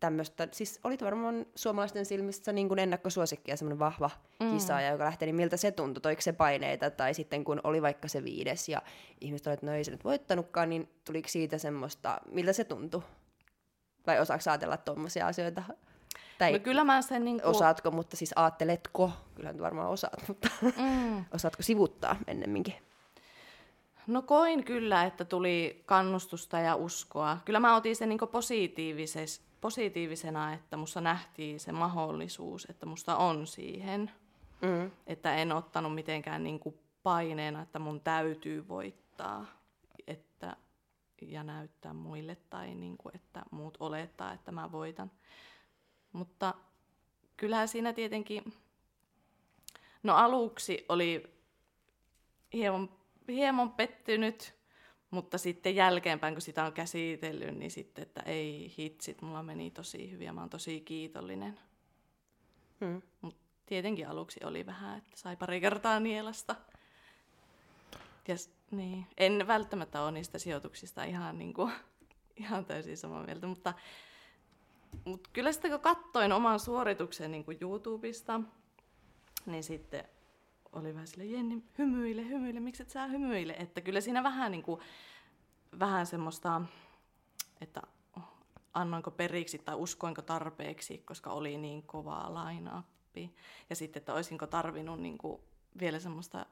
tämmöistä. 0.00 0.48
Siis 0.52 0.80
olit 0.84 1.02
varmaan 1.02 1.46
suomalaisten 1.54 2.06
silmissä 2.06 2.52
niin 2.52 2.68
kuin 2.68 2.78
ennakkosuosikki 2.78 3.50
ja 3.50 3.56
semmoinen 3.56 3.78
vahva 3.78 4.10
mm. 4.40 4.52
kisaaja, 4.52 4.90
joka 4.90 5.04
lähtee, 5.04 5.26
niin 5.26 5.36
miltä 5.36 5.56
se 5.56 5.70
tuntui? 5.70 6.00
Toiko 6.00 6.22
se 6.22 6.32
paineita? 6.32 6.90
Tai 6.90 7.14
sitten 7.14 7.44
kun 7.44 7.60
oli 7.64 7.82
vaikka 7.82 8.08
se 8.08 8.24
viides 8.24 8.68
ja 8.68 8.82
ihmiset 9.20 9.46
olivat, 9.46 9.58
että 9.58 9.66
no 9.66 9.72
ei 9.72 9.84
se 9.84 9.90
nyt 9.90 10.04
voittanutkaan, 10.04 10.70
niin 10.70 10.88
tuliko 11.04 11.28
siitä 11.28 11.58
semmoista, 11.58 12.20
miltä 12.30 12.52
se 12.52 12.64
tuntui? 12.64 13.02
Vai 14.06 14.20
osaako 14.20 14.42
ajatella 14.46 14.76
tuommoisia 14.76 15.26
asioita? 15.26 15.62
Tai 16.38 16.52
No 16.52 16.58
kyllä 16.58 16.84
mä 16.84 17.02
sen 17.02 17.24
niinku... 17.24 17.48
osaatko, 17.48 17.90
mutta 17.90 18.16
siis 18.16 18.32
aatteletko? 18.36 19.10
Kyllähän 19.34 19.60
varmaan 19.60 19.88
osaat, 19.90 20.24
mutta 20.28 20.48
Mm. 20.62 21.24
osaatko 21.34 21.62
sivuttaa 21.62 22.16
ennemminkin? 22.26 22.74
No 24.06 24.22
koin 24.22 24.64
kyllä, 24.64 25.04
että 25.04 25.24
tuli 25.24 25.82
kannustusta 25.86 26.58
ja 26.58 26.74
uskoa. 26.76 27.38
Kyllä 27.44 27.60
mä 27.60 27.76
otin 27.76 27.96
sen 27.96 28.08
niinku 28.08 28.26
positiivises, 28.26 29.42
positiivisena, 29.60 30.52
että 30.52 30.76
musta 30.76 31.00
nähtiin 31.00 31.60
se 31.60 31.72
mahdollisuus, 31.72 32.66
että 32.70 32.86
musta 32.86 33.16
on 33.16 33.46
siihen. 33.46 34.10
Mm. 34.62 34.90
Että 35.06 35.34
en 35.36 35.52
ottanut 35.52 35.94
mitenkään 35.94 36.44
niinku 36.44 36.78
paineena, 37.02 37.62
että 37.62 37.78
mun 37.78 38.00
täytyy 38.00 38.68
voittaa 38.68 39.46
ja 41.30 41.42
näyttää 41.42 41.92
muille 41.92 42.36
tai 42.50 42.74
niinku, 42.74 43.10
että 43.14 43.42
muut 43.50 43.76
olettaa, 43.80 44.32
että 44.32 44.52
mä 44.52 44.72
voitan. 44.72 45.10
Mutta 46.12 46.54
kyllähän 47.36 47.68
siinä 47.68 47.92
tietenkin, 47.92 48.54
no 50.02 50.14
aluksi 50.14 50.84
oli 50.88 51.34
hieman, 52.52 52.88
hieman 53.28 53.72
pettynyt, 53.72 54.54
mutta 55.10 55.38
sitten 55.38 55.76
jälkeenpäin, 55.76 56.34
kun 56.34 56.40
sitä 56.42 56.64
on 56.64 56.72
käsitellyt, 56.72 57.56
niin 57.58 57.70
sitten, 57.70 58.02
että 58.02 58.20
ei 58.20 58.74
hitsit, 58.78 59.22
mulla 59.22 59.42
meni 59.42 59.70
tosi 59.70 60.10
hyvin 60.10 60.26
ja 60.26 60.32
mä 60.32 60.40
oon 60.40 60.50
tosi 60.50 60.80
kiitollinen. 60.80 61.60
Mm. 62.80 63.02
Mut 63.20 63.36
tietenkin 63.66 64.08
aluksi 64.08 64.40
oli 64.44 64.66
vähän, 64.66 64.98
että 64.98 65.10
sai 65.16 65.36
pari 65.36 65.60
kertaa 65.60 66.00
nielasta. 66.00 66.56
Ja, 68.28 68.36
s- 68.38 68.50
niin. 68.72 69.06
En 69.16 69.46
välttämättä 69.46 70.02
ole 70.02 70.12
niistä 70.12 70.38
sijoituksista 70.38 71.04
ihan, 71.04 71.38
niin 71.38 71.54
kuin, 71.54 71.72
ihan 72.42 72.64
täysin 72.64 72.96
samaa 72.96 73.24
mieltä, 73.24 73.46
mutta, 73.46 73.74
mutta 75.04 75.30
kyllä 75.32 75.52
sitten 75.52 75.70
kun 75.70 75.80
katsoin 75.80 76.32
oman 76.32 76.60
suorituksen 76.60 77.30
niin 77.30 77.44
kuin 77.44 77.58
YouTubesta, 77.60 78.40
niin 79.46 79.64
sitten 79.64 80.04
oli 80.72 80.94
vähän 80.94 81.06
sille 81.06 81.24
Jenni, 81.24 81.62
hymyile, 81.78 82.28
hymyile, 82.28 82.60
miksi 82.60 82.82
et 82.82 82.90
sä 82.90 83.06
hymyile? 83.06 83.52
Että 83.52 83.80
kyllä 83.80 84.00
siinä 84.00 84.22
vähän, 84.22 84.52
niin 84.52 84.62
kuin, 84.62 84.80
vähän 85.78 86.06
semmoista, 86.06 86.62
että 87.60 87.82
annoinko 88.74 89.10
periksi 89.10 89.58
tai 89.58 89.74
uskoinko 89.74 90.22
tarpeeksi, 90.22 90.98
koska 90.98 91.30
oli 91.30 91.56
niin 91.58 91.82
kovaa 91.82 92.34
lainappi. 92.34 93.34
Ja 93.70 93.76
sitten, 93.76 94.00
että 94.00 94.14
olisinko 94.14 94.46
tarvinnut 94.46 95.00
niin 95.00 95.18
kuin 95.18 95.42
vielä 95.80 95.98
semmoista 95.98 96.46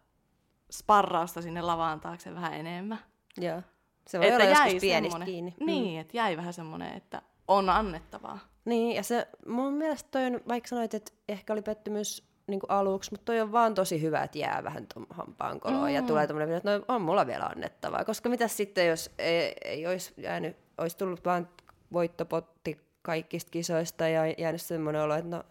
sparrausta 0.71 1.43
sinne 1.43 1.63
lavaan 1.63 2.01
taakse 2.01 2.35
vähän 2.35 2.55
enemmän. 2.55 2.99
Joo. 3.39 3.63
Se 4.09 4.19
voi 4.19 4.33
olla 4.33 4.45
joskus 4.45 4.81
pienistä 4.81 5.25
kiinni. 5.25 5.55
Niin, 5.61 6.01
että 6.01 6.17
jäi 6.17 6.37
vähän 6.37 6.53
semmoinen, 6.53 6.97
että 6.97 7.23
on 7.49 7.71
annettavaa. 7.71 8.39
Niin, 8.65 8.97
ja 8.97 9.03
se 9.03 9.29
mun 9.47 9.73
mielestä 9.73 10.09
toi 10.11 10.27
on, 10.27 10.41
vaikka 10.49 10.69
sanoit, 10.69 10.95
että 10.95 11.13
ehkä 11.29 11.53
oli 11.53 11.63
pettymys 11.63 12.31
niin 12.47 12.61
aluksi, 12.69 13.11
mutta 13.11 13.25
toi 13.25 13.41
on 13.41 13.53
vaan 13.53 13.75
tosi 13.75 14.03
hyvä, 14.03 14.23
että 14.23 14.39
jää 14.39 14.65
vähän 14.65 14.87
tuon 14.95 15.07
hampaan 15.11 15.61
koloon 15.61 15.89
mm. 15.89 15.95
ja 15.95 16.03
tulee 16.03 16.27
tämmöinen, 16.27 16.57
että 16.57 16.79
no, 16.79 16.85
on 16.89 17.03
mulla 17.03 17.27
vielä 17.27 17.45
annettavaa. 17.45 18.05
Koska 18.05 18.29
mitä 18.29 18.49
sitten, 18.49 18.89
jos 18.89 19.11
ei, 19.19 19.55
ei 19.65 19.87
olisi 19.87 20.15
jäänyt, 20.17 20.57
olisi 20.79 20.97
tullut 20.97 21.25
vaan 21.25 21.49
voittopotti 21.93 22.81
kaikista 23.03 23.51
kisoista 23.51 24.09
ja 24.09 24.27
jäänyt 24.39 24.63
semmoinen 24.63 25.03
olo, 25.03 25.15
että 25.15 25.37
no 25.37 25.43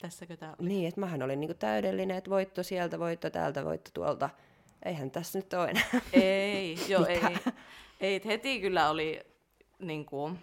Tässäkö 0.00 0.36
tämä 0.36 0.54
oli? 0.58 0.68
niin, 0.68 0.88
että 0.88 1.00
mähän 1.00 1.22
olin 1.22 1.40
niin 1.40 1.56
täydellinen, 1.58 2.16
että 2.16 2.30
voitto 2.30 2.62
sieltä, 2.62 2.98
voitto 2.98 3.30
täältä, 3.30 3.64
voitto 3.64 3.90
tuolta. 3.94 4.30
Eihän 4.84 5.10
tässä 5.10 5.38
nyt 5.38 5.52
ole 5.52 5.70
enää. 5.70 5.84
Ei, 6.12 6.78
joo, 6.88 7.06
ei. 7.06 7.20
Ei. 8.00 8.14
et 8.14 8.24
Heti 8.24 8.60
kyllä 8.60 8.90
oli 8.90 9.20
niin 9.78 10.04
kuin, 10.06 10.38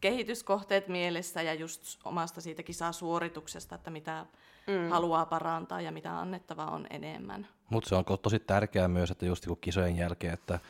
kehityskohteet 0.00 0.88
mielessä 0.88 1.42
ja 1.42 1.54
just 1.54 1.98
omasta 2.04 2.40
siitä 2.40 2.62
kisasuorituksesta, 2.62 3.74
että 3.74 3.90
mitä 3.90 4.26
mm. 4.66 4.88
haluaa 4.88 5.26
parantaa 5.26 5.80
ja 5.80 5.92
mitä 5.92 6.20
annettavaa 6.20 6.70
on 6.70 6.86
enemmän. 6.90 7.48
Mutta 7.70 7.88
se 7.88 7.94
on 7.94 8.04
tosi 8.22 8.38
tärkeää 8.38 8.88
myös, 8.88 9.10
että 9.10 9.26
just 9.26 9.46
niinku 9.46 9.60
kisojen 9.60 9.96
jälkeen, 9.96 10.34
että 10.34 10.60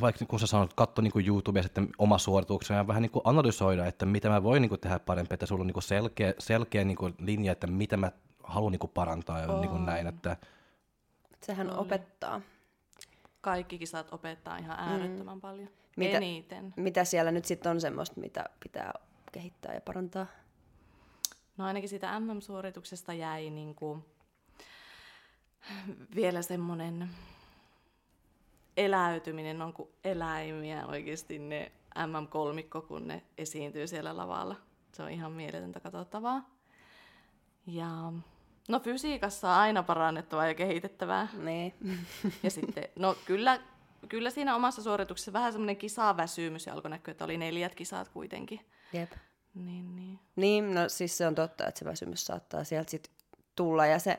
vaikka 0.00 0.24
kun 0.26 0.40
sä 0.40 0.46
sanot, 0.46 0.74
katso 0.74 1.02
niinku 1.02 1.18
YouTubea 1.26 1.62
sitten 1.62 1.88
oma 1.98 2.18
suorituksen 2.18 2.76
ja 2.76 2.86
vähän 2.86 3.02
niinku 3.02 3.20
analysoida, 3.24 3.86
että 3.86 4.06
mitä 4.06 4.28
mä 4.28 4.42
voin 4.42 4.60
niinku 4.62 4.76
tehdä 4.76 4.98
paremmin, 4.98 5.32
että 5.34 5.46
sulla 5.46 5.60
on 5.60 5.66
niinku 5.66 5.80
selkeä, 5.80 6.34
selkeä 6.38 6.84
niinku 6.84 7.10
linja, 7.18 7.52
että 7.52 7.66
mitä 7.66 7.96
mä 7.96 8.12
haluan 8.44 8.72
niinku 8.72 8.88
parantaa 8.88 9.40
ja 9.40 9.60
niinku 9.60 9.78
näin, 9.78 10.06
että 10.06 10.36
Sehän 11.40 11.70
Oli. 11.70 11.78
opettaa. 11.78 12.40
Kaikki 13.40 13.78
kisat 13.78 14.12
opettaa 14.12 14.58
ihan 14.58 14.78
äärettömän 14.80 15.40
paljon. 15.40 15.68
Mitä- 15.96 16.16
Eniten. 16.16 16.74
Mitä 16.76 17.04
siellä 17.04 17.30
nyt 17.32 17.44
sitten 17.44 17.70
on 17.72 17.80
semmoista, 17.80 18.20
mitä 18.20 18.44
pitää 18.62 18.92
kehittää 19.32 19.74
ja 19.74 19.80
parantaa? 19.80 20.26
No 21.56 21.64
ainakin 21.64 21.88
siitä 21.88 22.20
MM-suorituksesta 22.20 23.12
jäi 23.12 23.50
niin 23.50 23.74
kuin 23.74 24.04
vielä 26.14 26.42
semmoinen 26.42 27.10
eläytyminen 28.76 29.62
on 29.62 29.72
kuin 29.72 29.88
eläimiä 30.04 30.86
oikeasti 30.86 31.38
ne 31.38 31.72
MM-kolmikko, 32.06 32.82
kun 32.82 33.08
ne 33.08 33.22
esiintyy 33.38 33.86
siellä 33.86 34.16
lavalla. 34.16 34.56
Se 34.92 35.02
on 35.02 35.10
ihan 35.10 35.32
mieletöntä 35.32 35.80
katsottavaa. 35.80 36.50
Ja 37.66 38.12
no 38.68 38.80
fysiikassa 38.80 39.50
on 39.50 39.54
aina 39.54 39.82
parannettavaa 39.82 40.46
ja 40.46 40.54
kehitettävää. 40.54 41.28
Niin. 41.42 41.74
Ja 42.42 42.50
sitten, 42.50 42.88
no 42.96 43.16
kyllä, 43.24 43.60
kyllä 44.08 44.30
siinä 44.30 44.56
omassa 44.56 44.82
suorituksessa 44.82 45.32
vähän 45.32 45.52
semmoinen 45.52 45.76
kisaväsymys 45.76 46.68
alkoi 46.68 46.90
näkyä, 46.90 47.12
että 47.12 47.24
oli 47.24 47.38
neljät 47.38 47.74
kisat 47.74 48.08
kuitenkin. 48.08 48.60
Jep. 48.92 49.12
Niin, 49.54 49.96
niin. 49.96 50.18
Niin, 50.36 50.74
no 50.74 50.88
siis 50.88 51.18
se 51.18 51.26
on 51.26 51.34
totta, 51.34 51.66
että 51.66 51.78
se 51.78 51.84
väsymys 51.84 52.24
saattaa 52.24 52.64
sieltä 52.64 52.90
sit 52.90 53.10
tulla. 53.56 53.86
Ja 53.86 53.98
se, 53.98 54.18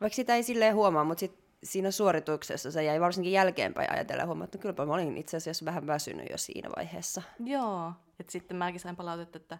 vaikka 0.00 0.16
sitä 0.16 0.34
ei 0.34 0.42
silleen 0.42 0.74
huomaa, 0.74 1.04
mutta 1.04 1.20
sit 1.20 1.41
siinä 1.64 1.90
suorituksessa 1.90 2.70
se 2.70 2.84
jäi 2.84 3.00
varsinkin 3.00 3.32
jälkeenpäin 3.32 3.92
ajatella 3.92 4.26
huomaa, 4.26 4.44
että 4.44 4.58
kylläpä 4.58 4.86
mä 4.86 4.94
olin 4.94 5.16
itse 5.16 5.36
asiassa 5.36 5.64
vähän 5.64 5.86
väsynyt 5.86 6.26
jo 6.30 6.38
siinä 6.38 6.68
vaiheessa. 6.76 7.22
Joo, 7.44 7.92
että 8.20 8.32
sitten 8.32 8.56
mäkin 8.56 8.80
sain 8.80 8.96
palautetta, 8.96 9.36
että 9.36 9.58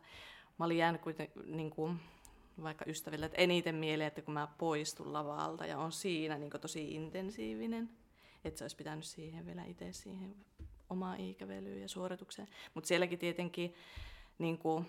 mä 0.58 0.64
olin 0.64 0.78
jäänyt 0.78 1.00
kuitenkin 1.00 1.56
niin 1.56 1.70
kuin, 1.70 2.00
vaikka 2.62 2.84
ystäville, 2.88 3.26
että 3.26 3.38
eniten 3.38 3.74
mieleen, 3.74 4.08
että 4.08 4.22
kun 4.22 4.34
mä 4.34 4.48
poistun 4.58 5.12
lavalta 5.12 5.66
ja 5.66 5.78
on 5.78 5.92
siinä 5.92 6.38
niin 6.38 6.50
kuin, 6.50 6.60
tosi 6.60 6.94
intensiivinen, 6.94 7.90
että 8.44 8.58
se 8.58 8.64
olisi 8.64 8.76
pitänyt 8.76 9.04
siihen 9.04 9.46
vielä 9.46 9.64
itse 9.64 9.92
siihen 9.92 10.34
omaan 10.90 11.20
iikävelyyn 11.20 11.82
ja 11.82 11.88
suoritukseen. 11.88 12.48
Mutta 12.74 12.88
sielläkin 12.88 13.18
tietenkin 13.18 13.74
niin 14.38 14.58
kuin, 14.58 14.86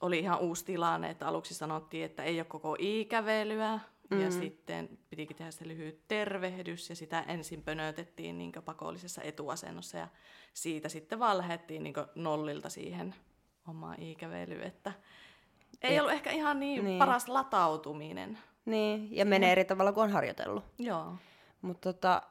oli 0.00 0.18
ihan 0.18 0.40
uusi 0.40 0.64
tilanne, 0.64 1.10
että 1.10 1.28
aluksi 1.28 1.54
sanottiin, 1.54 2.04
että 2.04 2.22
ei 2.22 2.38
ole 2.38 2.44
koko 2.44 2.76
iikävelyä, 2.80 3.80
Mm. 4.10 4.20
Ja 4.20 4.30
sitten 4.30 4.98
pitikin 5.10 5.36
tehdä 5.36 5.50
se 5.50 5.68
lyhyt 5.68 6.00
tervehdys 6.08 6.90
ja 6.90 6.96
sitä 6.96 7.20
ensin 7.20 7.62
pönötettiin 7.62 8.38
niin 8.38 8.52
pakollisessa 8.64 9.22
etuasennossa 9.22 9.98
ja 9.98 10.08
siitä 10.54 10.88
sitten 10.88 11.18
vaan 11.18 11.38
lähdettiin 11.38 11.82
niin 11.82 11.94
nollilta 12.14 12.70
siihen 12.70 13.14
omaan 13.68 14.02
ikävelyyn, 14.02 14.62
että 14.62 14.92
ei 15.82 15.94
Et, 15.94 16.00
ollut 16.00 16.14
ehkä 16.14 16.30
ihan 16.30 16.60
niin, 16.60 16.84
niin 16.84 16.98
paras 16.98 17.28
latautuminen. 17.28 18.38
Niin, 18.64 19.16
ja 19.16 19.24
menee 19.24 19.52
eri 19.52 19.64
tavalla 19.64 19.92
kuin 19.92 20.04
on 20.04 20.10
harjoitellut. 20.10 20.64
Joo. 20.78 21.16
Mutta 21.62 21.92
tota, 21.92 22.22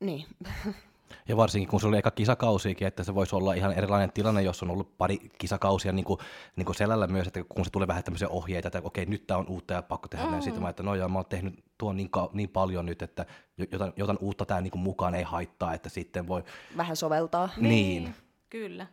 niin. 0.00 0.26
Ja 1.28 1.36
varsinkin 1.36 1.68
kun 1.68 1.80
se 1.80 1.86
oli 1.86 1.98
eka 1.98 2.10
kisakausiikin, 2.10 2.88
että 2.88 3.04
se 3.04 3.14
voisi 3.14 3.36
olla 3.36 3.54
ihan 3.54 3.72
erilainen 3.72 4.12
tilanne, 4.12 4.42
jos 4.42 4.62
on 4.62 4.70
ollut 4.70 4.98
pari 4.98 5.18
kisakausia 5.38 5.92
niin 5.92 6.04
kuin, 6.04 6.20
niin 6.56 6.66
kuin 6.66 6.76
selällä 6.76 7.06
myös, 7.06 7.26
että 7.26 7.44
kun 7.48 7.64
se 7.64 7.70
tulee 7.70 7.88
vähän 7.88 8.04
tämmöisiä 8.04 8.28
ohjeita, 8.28 8.68
että 8.68 8.80
okei, 8.84 9.06
nyt 9.06 9.26
tämä 9.26 9.38
on 9.38 9.48
uutta 9.48 9.74
ja 9.74 9.82
pakko 9.82 10.08
tehdä 10.08 10.24
mm. 10.24 10.30
näin. 10.30 10.42
Sitten 10.42 10.62
mä, 10.62 10.68
että 10.68 10.82
no 10.82 10.94
joo, 10.94 11.08
mä 11.08 11.18
oon 11.18 11.26
tehnyt 11.26 11.64
tuon 11.78 11.96
niin, 11.96 12.10
ka- 12.10 12.30
niin 12.32 12.48
paljon 12.48 12.86
nyt, 12.86 13.02
että 13.02 13.26
jotain, 13.72 13.92
jotain 13.96 14.18
uutta 14.20 14.44
tämä 14.46 14.60
niin 14.60 14.78
mukaan 14.78 15.14
ei 15.14 15.22
haittaa, 15.22 15.74
että 15.74 15.88
sitten 15.88 16.28
voi... 16.28 16.42
Vähän 16.76 16.96
soveltaa. 16.96 17.48
Niin. 17.56 18.04
niin. 18.04 18.14
Kyllä. 18.50 18.86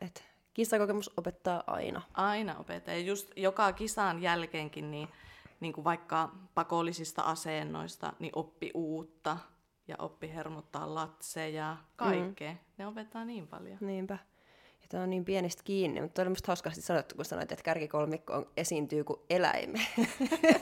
Et 0.00 0.24
kisakokemus 0.54 1.10
opettaa 1.16 1.64
aina. 1.66 2.02
Aina 2.14 2.56
opettaa. 2.58 2.94
Ja 2.94 3.00
just 3.00 3.30
joka 3.36 3.72
kisan 3.72 4.22
jälkeenkin, 4.22 4.90
niin, 4.90 5.08
niin 5.60 5.72
kuin 5.72 5.84
vaikka 5.84 6.30
pakollisista 6.54 7.22
asennoista, 7.22 8.12
niin 8.18 8.32
oppi 8.34 8.70
uutta 8.74 9.36
ja 9.88 9.96
oppi 9.98 10.34
hermottaa 10.34 10.94
latseja, 10.94 11.76
kaikkea. 11.96 12.52
Mm. 12.52 12.58
Ne 12.78 12.86
opettaa 12.86 13.24
niin 13.24 13.46
paljon. 13.46 13.78
Niinpä. 13.80 14.18
Ja 14.80 14.86
tämä 14.88 15.02
on 15.02 15.10
niin 15.10 15.24
pienistä 15.24 15.62
kiinni, 15.62 16.00
mutta 16.00 16.22
oli 16.22 16.28
musta 16.28 16.46
hauskasti 16.46 16.82
sanottu, 16.82 17.14
kun 17.14 17.24
sanoit, 17.24 17.52
että 17.52 17.64
kärkikolmikko 17.64 18.32
on, 18.32 18.46
esiintyy 18.56 19.04
kuin 19.04 19.20
eläime. 19.30 19.80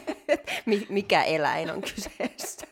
Mikä 0.89 1.23
eläin 1.23 1.71
on 1.71 1.83
kyseessä? 1.83 2.67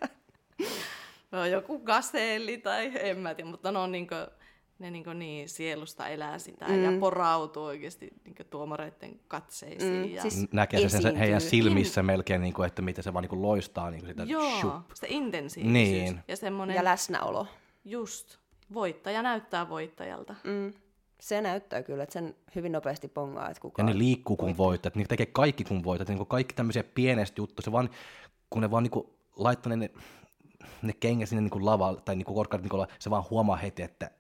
No 1.30 1.46
joku 1.46 1.78
gaseelli 1.78 2.58
tai 2.58 2.92
en 2.94 3.18
mä 3.18 3.34
tiedä, 3.34 3.50
mutta 3.50 3.72
ne 3.72 3.78
on 3.78 3.92
niin 3.92 4.08
kuin, 4.08 4.26
ne 4.78 4.90
niin, 4.90 5.04
niin 5.14 5.48
sielusta 5.48 6.08
elää 6.08 6.38
sitä 6.38 6.68
mm. 6.68 6.84
ja 6.84 6.92
porautuu 7.00 7.64
oikeasti 7.64 8.10
niin 8.24 8.46
tuomareiden 8.50 9.20
katseisiin. 9.28 10.06
Mm. 10.06 10.14
Ja... 10.14 10.22
Siis 10.22 10.52
Näkee 10.52 10.88
se 10.88 11.00
sen 11.00 11.16
heidän 11.16 11.40
silmissä 11.40 12.00
in... 12.00 12.04
melkein, 12.04 12.40
niin 12.40 12.54
kuin, 12.54 12.66
että 12.66 12.82
miten 12.82 13.04
se 13.04 13.12
vaan 13.12 13.22
niin 13.22 13.30
kuin 13.30 13.42
loistaa 13.42 13.90
niin 13.90 14.00
kuin 14.00 14.10
sitä 14.10 14.22
Joo, 14.22 14.60
shup. 14.60 14.90
se 14.94 15.06
intensiivisyys. 15.10 15.72
Niin. 15.72 16.20
Ja, 16.28 16.36
semmoinen... 16.36 16.76
ja 16.76 16.84
läsnäolo. 16.84 17.46
Just. 17.84 18.36
Voittaja 18.74 19.22
näyttää 19.22 19.68
voittajalta. 19.68 20.34
Mm. 20.44 20.72
Se 21.20 21.40
näyttää 21.40 21.82
kyllä, 21.82 22.02
että 22.02 22.12
sen 22.12 22.34
hyvin 22.54 22.72
nopeasti 22.72 23.08
pongaa, 23.08 23.50
että 23.50 23.60
kuka 23.60 23.82
Ja 23.82 23.86
ne 23.86 23.98
liikkuu 23.98 24.36
kun 24.36 24.56
voittaa, 24.56 24.92
ne 24.94 25.04
tekee 25.04 25.26
kaikki 25.26 25.64
kun 25.64 25.84
voittaa, 25.84 26.16
niin 26.16 26.26
kaikki 26.26 26.54
tämmöisiä 26.54 26.84
pienestä 26.84 27.40
juttuja, 27.40 27.64
se 27.64 27.72
vaan, 27.72 27.90
kun 28.50 28.62
ne 28.62 28.70
vaan 28.70 28.82
niin 28.82 28.90
kuin 28.90 29.06
laittaa 29.36 29.76
ne, 29.76 29.90
ne 30.82 30.92
kengät 30.92 31.28
sinne 31.28 31.42
niin 31.42 31.50
kuin 31.50 31.64
lavalle, 31.64 32.00
tai 32.00 32.16
niin 32.16 32.24
kuin 32.24 32.46
niin 32.62 32.86
se 32.98 33.10
vaan 33.10 33.24
huomaa 33.30 33.56
heti, 33.56 33.82
että 33.82 34.10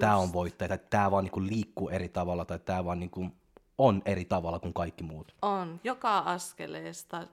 tämä 0.00 0.16
on 0.16 0.32
voittaja, 0.32 0.68
tai 0.68 0.78
tämä 0.90 1.10
vaan 1.10 1.24
niinku 1.24 1.42
liikkuu 1.42 1.88
eri 1.88 2.08
tavalla, 2.08 2.44
tai 2.44 2.58
tämä 2.58 2.84
vaan 2.84 3.00
niinku 3.00 3.30
on 3.78 4.02
eri 4.04 4.24
tavalla 4.24 4.58
kuin 4.58 4.74
kaikki 4.74 5.04
muut. 5.04 5.34
On. 5.42 5.80
Joka 5.84 6.18
askeleesta 6.18 7.26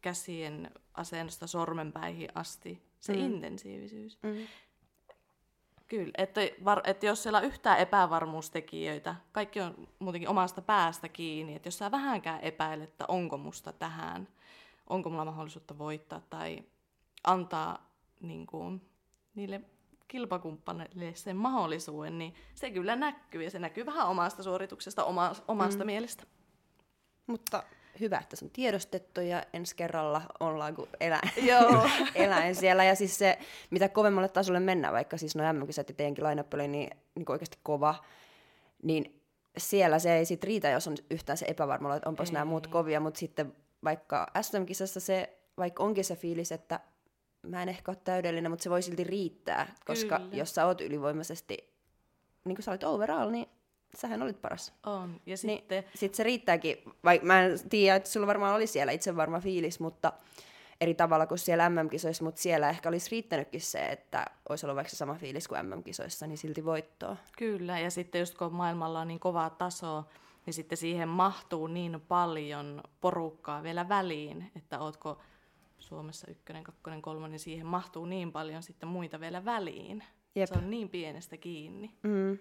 käsien 0.00 0.70
asennosta 0.94 1.46
sormenpäihin 1.46 2.28
asti 2.34 2.82
se 3.00 3.12
mm. 3.12 3.18
intensiivisyys. 3.18 4.18
Mm. 4.22 4.46
Kyllä, 5.88 6.12
että, 6.18 6.40
var, 6.64 6.80
että 6.84 7.06
jos 7.06 7.22
siellä 7.22 7.38
on 7.38 7.44
yhtään 7.44 7.78
epävarmuustekijöitä, 7.78 9.14
kaikki 9.32 9.60
on 9.60 9.88
muutenkin 9.98 10.28
omasta 10.28 10.62
päästä 10.62 11.08
kiinni, 11.08 11.54
että 11.54 11.66
jos 11.66 11.78
sä 11.78 11.90
vähänkään 11.90 12.40
epäilet, 12.40 12.88
että 12.88 13.04
onko 13.08 13.38
musta 13.38 13.72
tähän, 13.72 14.28
onko 14.88 15.10
mulla 15.10 15.24
mahdollisuutta 15.24 15.78
voittaa 15.78 16.20
tai 16.30 16.62
antaa 17.24 17.90
niin 18.20 18.46
kuin, 18.46 18.82
niille 19.34 19.60
kilpakumppanille 20.08 21.14
sen 21.14 21.36
mahdollisuuden, 21.36 22.18
niin 22.18 22.34
se 22.54 22.70
kyllä 22.70 22.96
näkyy 22.96 23.42
ja 23.42 23.50
se 23.50 23.58
näkyy 23.58 23.86
vähän 23.86 24.08
omasta 24.08 24.42
suorituksesta, 24.42 25.04
oma, 25.04 25.32
omasta 25.48 25.84
mm. 25.84 25.86
mielestä. 25.86 26.24
Mutta 27.26 27.62
hyvä, 28.00 28.18
että 28.18 28.36
se 28.36 28.44
on 28.44 28.50
tiedostettu 28.50 29.20
ja 29.20 29.42
ensi 29.52 29.76
kerralla 29.76 30.22
ollaan 30.40 30.74
kuin 30.74 30.88
eläin, 31.00 31.30
Joo. 31.42 31.88
eläin 32.14 32.54
siellä. 32.54 32.84
Ja 32.84 32.94
siis 32.94 33.18
se, 33.18 33.38
mitä 33.70 33.88
kovemmalle 33.88 34.28
tasolle 34.28 34.60
mennään, 34.60 34.94
vaikka 34.94 35.16
siis 35.16 35.36
no 35.36 35.52
mm 35.52 35.60
ja 35.76 35.84
teidänkin 35.84 36.24
line 36.24 36.44
oli 36.54 36.68
niin, 36.68 36.90
niin 37.14 37.30
oikeasti 37.30 37.58
kova, 37.62 38.04
niin 38.82 39.22
siellä 39.58 39.98
se 39.98 40.16
ei 40.16 40.24
sit 40.24 40.44
riitä, 40.44 40.68
jos 40.68 40.88
on 40.88 40.96
yhtään 41.10 41.38
se 41.38 41.46
epävarmalla, 41.48 41.96
että 41.96 42.08
onpas 42.08 42.28
ei. 42.28 42.32
nämä 42.32 42.44
muut 42.44 42.66
kovia, 42.66 43.00
mutta 43.00 43.20
sitten 43.20 43.56
vaikka 43.84 44.26
SM-kisassa 44.40 45.00
se, 45.00 45.38
vaikka 45.58 45.82
onkin 45.82 46.04
se 46.04 46.16
fiilis, 46.16 46.52
että 46.52 46.80
mä 47.48 47.62
en 47.62 47.68
ehkä 47.68 47.90
ole 47.90 47.98
täydellinen, 48.04 48.52
mutta 48.52 48.62
se 48.62 48.70
voi 48.70 48.82
silti 48.82 49.04
riittää, 49.04 49.74
koska 49.86 50.18
Kyllä. 50.18 50.36
jos 50.36 50.54
sä 50.54 50.66
oot 50.66 50.80
ylivoimaisesti, 50.80 51.72
niin 52.44 52.56
kuin 52.56 52.64
sä 52.64 52.70
olit 52.70 52.84
overall, 52.84 53.30
niin 53.30 53.48
sähän 53.96 54.22
olit 54.22 54.42
paras. 54.42 54.74
On, 54.86 55.12
ja 55.12 55.18
niin 55.26 55.38
sitten... 55.38 55.82
Niin, 55.82 55.92
sit 55.94 56.14
se 56.14 56.22
riittääkin, 56.22 56.76
vaikka 57.04 57.26
mä 57.26 57.42
en 57.42 57.68
tiedä, 57.68 57.96
että 57.96 58.10
sulla 58.10 58.26
varmaan 58.26 58.54
oli 58.54 58.66
siellä 58.66 58.92
itse 58.92 59.16
varma 59.16 59.40
fiilis, 59.40 59.80
mutta 59.80 60.12
eri 60.80 60.94
tavalla 60.94 61.26
kuin 61.26 61.38
siellä 61.38 61.70
MM-kisoissa, 61.70 62.24
mutta 62.24 62.40
siellä 62.40 62.70
ehkä 62.70 62.88
olisi 62.88 63.10
riittänytkin 63.10 63.60
se, 63.60 63.86
että 63.86 64.26
olisi 64.48 64.66
ollut 64.66 64.76
vaikka 64.76 64.96
sama 64.96 65.14
fiilis 65.14 65.48
kuin 65.48 65.66
MM-kisoissa, 65.66 66.26
niin 66.26 66.38
silti 66.38 66.64
voittoa. 66.64 67.16
Kyllä, 67.38 67.78
ja 67.78 67.90
sitten 67.90 68.18
just 68.18 68.38
kun 68.38 68.52
maailmalla 68.52 69.00
on 69.00 69.08
niin 69.08 69.20
kovaa 69.20 69.50
tasoa, 69.50 70.04
niin 70.46 70.54
sitten 70.54 70.78
siihen 70.78 71.08
mahtuu 71.08 71.66
niin 71.66 72.00
paljon 72.08 72.82
porukkaa 73.00 73.62
vielä 73.62 73.88
väliin, 73.88 74.50
että 74.56 74.78
ootko 74.78 75.18
Suomessa 75.78 76.30
ykkönen, 76.30 76.64
kakkonen, 76.64 77.02
kolmonen, 77.02 77.30
niin 77.30 77.40
siihen 77.40 77.66
mahtuu 77.66 78.06
niin 78.06 78.32
paljon 78.32 78.62
sitten 78.62 78.88
muita 78.88 79.20
vielä 79.20 79.44
väliin. 79.44 80.04
Jep. 80.34 80.48
Se 80.48 80.58
on 80.58 80.70
niin 80.70 80.88
pienestä 80.88 81.36
kiinni. 81.36 81.94
Mm. 82.02 82.38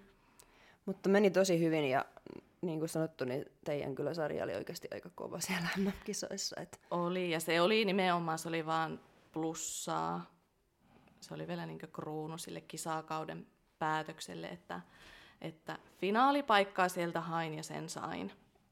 Mutta 0.85 1.09
meni 1.09 1.31
tosi 1.31 1.59
hyvin 1.59 1.85
ja 1.85 2.05
niin 2.61 2.79
kuin 2.79 2.89
sanottu, 2.89 3.25
niin 3.25 3.45
teidän 3.65 3.95
kyllä 3.95 4.13
sarja 4.13 4.43
oli 4.43 4.55
oikeasti 4.55 4.87
aika 4.93 5.09
kova 5.15 5.39
siellä 5.39 5.67
MM-kisoissa. 5.77 6.61
Et. 6.61 6.79
Oli, 6.91 7.31
ja 7.31 7.39
se 7.39 7.61
oli 7.61 7.85
nimenomaan, 7.85 8.39
se 8.39 8.47
oli 8.47 8.65
vaan 8.65 8.99
plussaa. 9.31 10.31
Se 11.19 11.33
oli 11.33 11.47
vielä 11.47 11.65
niin 11.65 11.79
kruunu 11.93 12.37
sille 12.37 12.61
kisakauden 12.61 13.47
päätökselle, 13.79 14.47
että, 14.47 14.81
että 15.41 15.77
finaalipaikkaa 15.97 16.89
sieltä 16.89 17.21
hain 17.21 17.53
ja 17.53 17.63
sen 17.63 17.89
sain. 17.89 18.31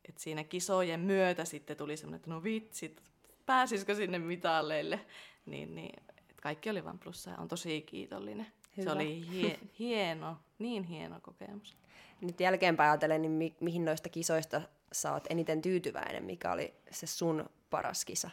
Et 0.10 0.18
siinä 0.18 0.44
kisojen 0.44 1.00
myötä 1.00 1.46
sitten 1.46 1.78
tuli 1.78 1.98
semmoinen, 1.98 2.16
että 2.16 2.30
no 2.30 2.44
vitsit, 2.44 3.02
pääsisikö 3.46 3.96
sinne 3.96 4.20
mitalleille, 4.20 5.00
niin, 5.46 5.76
niin 5.76 6.04
että 6.18 6.42
kaikki 6.42 6.70
oli 6.70 6.84
vain 6.84 7.00
plussa 7.00 7.30
ja 7.30 7.38
on 7.38 7.48
tosi 7.48 7.82
kiitollinen. 7.82 8.48
Hyvä. 8.78 8.90
Se 8.90 8.96
oli 8.96 9.30
hie, 9.32 9.60
hieno, 9.80 10.38
niin 10.60 10.84
hieno 10.84 11.20
kokemus. 11.22 11.78
Nyt 12.22 12.40
jälkeenpäin 12.40 12.90
ajatellen, 12.90 13.22
niin 13.22 13.32
mi- 13.32 13.56
mihin 13.60 13.86
noista 13.86 14.10
kisoista 14.10 14.62
sä 14.92 15.14
oot 15.14 15.24
eniten 15.30 15.62
tyytyväinen, 15.62 16.26
mikä 16.26 16.52
oli 16.52 16.74
se 16.92 17.08
sun 17.08 17.50
paras 17.70 18.06
kisa? 18.06 18.30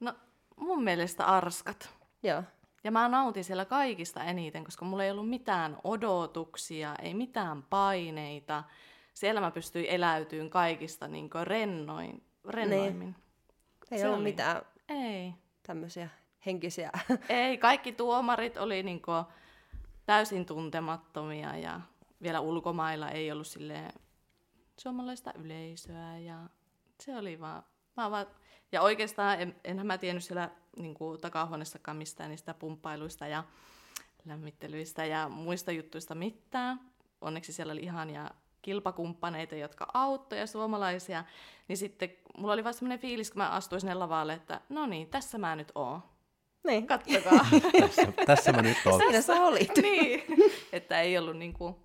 No 0.00 0.14
mun 0.56 0.84
mielestä 0.84 1.24
Arskat. 1.26 1.90
Joo. 2.22 2.42
Ja 2.84 2.90
mä 2.90 3.08
nautin 3.08 3.44
siellä 3.44 3.64
kaikista 3.64 4.24
eniten, 4.24 4.64
koska 4.64 4.84
mulla 4.84 5.04
ei 5.04 5.10
ollut 5.10 5.28
mitään 5.28 5.76
odotuksia, 5.84 6.96
ei 7.02 7.14
mitään 7.14 7.62
paineita. 7.62 8.64
Siellä 9.14 9.40
mä 9.40 9.50
pystyin 9.50 9.86
eläytyyn 9.86 10.50
kaikista 10.50 11.08
niin 11.08 11.30
rennoin, 11.42 12.22
rennoimmin. 12.48 12.98
Niin. 13.00 13.16
Ei 13.92 13.98
se 13.98 14.06
ollut 14.06 14.20
oli. 14.20 14.30
mitään 14.30 14.62
ei. 14.88 15.34
tämmöisiä 15.62 16.08
henkisiä. 16.46 16.90
Ei, 17.28 17.58
kaikki 17.58 17.92
tuomarit 17.92 18.56
oli 18.56 18.82
niinku 18.82 19.12
täysin 20.06 20.46
tuntemattomia 20.46 21.56
ja 21.56 21.80
vielä 22.22 22.40
ulkomailla 22.40 23.10
ei 23.10 23.32
ollut 23.32 23.46
sille 23.46 23.88
suomalaista 24.80 25.32
yleisöä 25.38 26.18
ja 26.18 26.38
se 27.00 27.16
oli 27.16 27.40
vaan, 27.40 27.62
vaan, 27.96 28.10
vaan 28.10 28.26
ja 28.72 28.82
oikeastaan 28.82 29.40
en, 29.40 29.56
enhän 29.64 29.86
mä 29.86 29.98
tiennyt 29.98 30.24
siellä 30.24 30.50
niin 30.76 30.94
kuin, 30.94 31.20
takahuoneessakaan 31.20 31.96
mistään 31.96 32.30
niistä 32.30 32.54
pumppailuista 32.54 33.26
ja 33.26 33.44
lämmittelyistä 34.24 35.04
ja 35.04 35.28
muista 35.28 35.72
juttuista 35.72 36.14
mitään. 36.14 36.80
Onneksi 37.20 37.52
siellä 37.52 37.72
oli 37.72 37.82
ihania 37.82 38.30
kilpakumppaneita, 38.62 39.54
jotka 39.54 39.86
auttoi 39.94 40.38
ja 40.38 40.46
suomalaisia, 40.46 41.24
niin 41.68 41.76
sitten 41.76 42.12
mulla 42.38 42.52
oli 42.52 42.64
vaan 42.64 42.74
semmoinen 42.74 42.98
fiilis, 42.98 43.30
kun 43.30 43.38
mä 43.38 43.50
astuin 43.50 43.80
sinne 43.80 43.94
lavalle, 43.94 44.32
että 44.32 44.60
no 44.68 44.86
niin, 44.86 45.08
tässä 45.08 45.38
mä 45.38 45.56
nyt 45.56 45.72
oon. 45.74 46.02
Niin. 46.66 46.86
Kattokaa. 46.86 47.46
tässä, 47.80 48.12
tässä 48.26 48.52
mä 48.52 48.62
nyt 48.62 48.76
oon. 48.86 48.98
Siinä 49.00 49.20
sä 49.20 49.34
olit. 49.34 49.70
niin, 49.82 50.22
että 50.72 51.00
ei 51.00 51.18
ollut 51.18 51.36
niinku, 51.36 51.78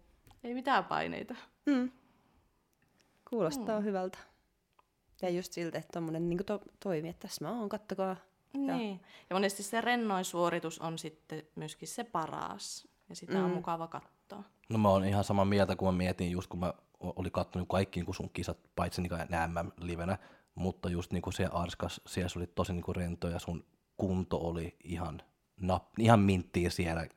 ei 0.44 0.54
mitään 0.54 0.86
paineita. 0.86 1.36
Mm. 1.66 1.92
Kuulostaa 3.30 3.80
mm. 3.80 3.86
hyvältä. 3.86 4.18
Ja 5.22 5.30
just 5.30 5.54
siltä, 5.54 5.78
että 5.78 5.92
tommonen 5.94 6.30
niin 6.30 6.46
to- 6.46 6.62
toimii, 6.80 7.10
että 7.10 7.28
tässä 7.28 7.46
mä 7.46 7.52
oon, 7.52 7.70
kattokaa. 7.70 8.16
Niin. 8.54 8.92
Ja. 8.92 8.98
ja 9.30 9.36
monesti 9.36 9.64
se 9.64 9.82
rennoin 9.82 10.26
suoritus 10.26 10.80
on 10.80 10.98
sitten 10.98 11.44
myöskin 11.56 11.88
se 11.88 12.04
paras. 12.04 12.88
Ja 13.10 13.16
sitä 13.16 13.34
mm. 13.34 13.46
on 13.46 13.52
mukava 13.52 13.88
katsoa. 13.88 14.17
No 14.70 14.78
mä 14.78 14.90
oon 14.90 15.06
ihan 15.06 15.24
samaa 15.24 15.46
mieltä, 15.46 15.76
kun 15.76 15.88
mä 15.88 15.98
mietin 15.98 16.32
just 16.32 16.50
kun 16.50 16.60
mä 16.60 16.74
olin 17.00 17.32
katsonut 17.32 17.70
kaikki 17.70 18.02
niin 18.02 18.16
sun 18.16 18.30
kisat, 18.30 18.58
paitsi 18.76 19.02
niin 19.02 19.12
MM-livenä, 19.48 20.18
mutta 20.56 20.90
just 20.90 21.14
niinku 21.14 21.32
se 21.32 21.48
Arskas, 21.52 22.02
siellä 22.08 22.30
oli 22.36 22.48
tosi 22.48 22.74
niinku 22.74 22.94
rento 22.94 23.30
ja 23.30 23.40
sun 23.40 23.66
kunto 23.98 24.38
oli 24.38 24.76
ihan, 24.84 25.22
nap, 25.62 26.00
ihan 26.00 26.20
minttiä 26.20 26.70
siellä, 26.70 27.08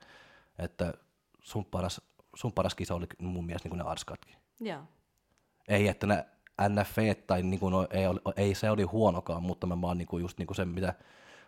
että 0.59 0.95
sun 1.43 1.65
paras, 1.65 2.01
sun 2.37 2.53
paras 2.53 2.75
kisa 2.75 2.95
oli 2.95 3.07
mun 3.19 3.47
mielestä 3.47 3.69
niinku 3.69 3.85
ne 3.85 3.91
Arskatkin. 3.91 4.37
Joo. 4.61 4.83
Ei, 5.69 5.89
että 5.89 6.07
ne 6.07 6.27
NFE 6.69 7.15
tai 7.15 7.43
niinku 7.43 7.71
no, 7.71 7.87
ei, 7.91 8.07
oli, 8.07 8.21
ei, 8.37 8.55
se 8.55 8.71
oli 8.71 8.83
huonokaan, 8.83 9.43
mutta 9.43 9.67
mä 9.67 9.81
vaan 9.81 9.99
niinku 9.99 10.19
just 10.19 10.39
niinku 10.39 10.55
se, 10.55 10.65
mitä 10.65 10.95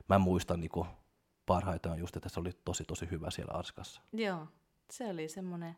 mä 0.09 0.19
muistan 0.19 0.61
niinku 0.61 0.87
parhaiten 1.47 1.93
on 1.93 1.99
just, 1.99 2.17
että 2.17 2.29
se 2.29 2.41
oli 2.41 2.51
tosi 2.65 2.85
tosi 2.85 3.11
hyvä 3.11 3.31
siellä 3.31 3.53
Arskassa. 3.53 4.03
Joo. 4.12 4.47
Se 4.91 5.11
oli 5.11 5.29
semmoinen 5.29 5.77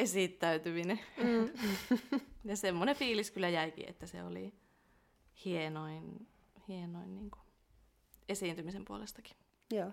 esittäytyminen. 0.00 1.00
Mm. 1.16 1.50
ja 2.50 2.56
semmoinen 2.56 2.96
fiilis 2.96 3.30
kyllä 3.30 3.48
jäikin, 3.48 3.88
että 3.88 4.06
se 4.06 4.22
oli 4.22 4.54
hienoin, 5.44 6.26
hienoin 6.68 7.14
niin 7.14 7.30
kuin 7.30 7.42
esiintymisen 8.28 8.84
puolestakin. 8.84 9.36
Joo. 9.70 9.92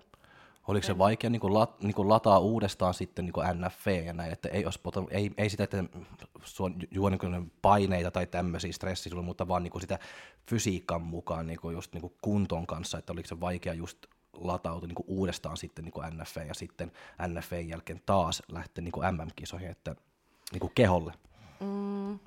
Oliko 0.68 0.86
se 0.86 0.98
vaikea 0.98 1.30
niin 1.30 1.40
kuin 1.40 1.54
lat, 1.54 1.82
niin 1.82 1.94
kuin 1.94 2.08
lataa 2.08 2.38
uudestaan 2.38 2.94
sitten 2.94 3.24
niin 3.24 3.32
kuin 3.32 3.46
NFV 3.54 4.02
ja 4.06 4.12
näin, 4.12 4.32
että 4.32 4.48
ei, 4.48 4.64
olisi, 4.64 4.80
ei, 5.10 5.30
ei 5.36 5.50
sitä, 5.50 5.64
että 5.64 5.84
suon 6.44 6.74
juo 6.90 7.10
niin 7.10 7.52
paineita 7.62 8.10
tai 8.10 8.26
tämmöisiä 8.26 8.72
stressiä, 8.72 9.22
mutta 9.22 9.48
vaan 9.48 9.62
niin 9.62 9.70
kuin 9.70 9.82
sitä 9.82 9.98
fysiikan 10.50 11.02
mukaan 11.02 11.46
niin 11.46 11.60
kuin 11.60 11.74
just 11.74 11.92
niin 11.92 12.02
kuin 12.02 12.14
kunton 12.22 12.66
kanssa, 12.66 12.98
että 12.98 13.12
oliko 13.12 13.28
se 13.28 13.40
vaikea 13.40 13.74
just 13.74 14.06
latautua 14.32 14.86
niin 14.86 15.04
uudestaan 15.06 15.56
sitten 15.56 15.84
niin 15.84 16.18
NFV 16.18 16.46
ja 16.46 16.54
sitten 16.54 16.92
NFV 17.28 17.64
jälkeen 17.68 18.02
taas 18.06 18.42
lähteä 18.48 18.84
niin 18.84 19.16
MM-kisoihin, 19.16 19.70
että 19.70 19.96
niin 20.52 20.70
keholle. 20.74 21.12
Mm, 21.60 22.18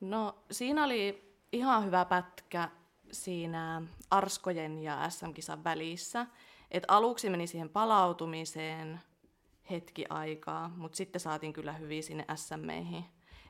no 0.00 0.44
siinä 0.50 0.84
oli 0.84 1.34
ihan 1.52 1.84
hyvä 1.84 2.04
pätkä 2.04 2.68
siinä 3.12 3.82
Arskojen 4.10 4.78
ja 4.78 5.10
SM-kisan 5.10 5.64
välissä. 5.64 6.26
Et 6.70 6.84
aluksi 6.88 7.30
meni 7.30 7.46
siihen 7.46 7.68
palautumiseen 7.68 9.00
hetki 9.70 10.04
aikaa, 10.08 10.68
mutta 10.68 10.96
sitten 10.96 11.20
saatiin 11.20 11.52
kyllä 11.52 11.72
hyvin 11.72 12.02
sinne 12.02 12.24
SM:ihin. 12.34 13.04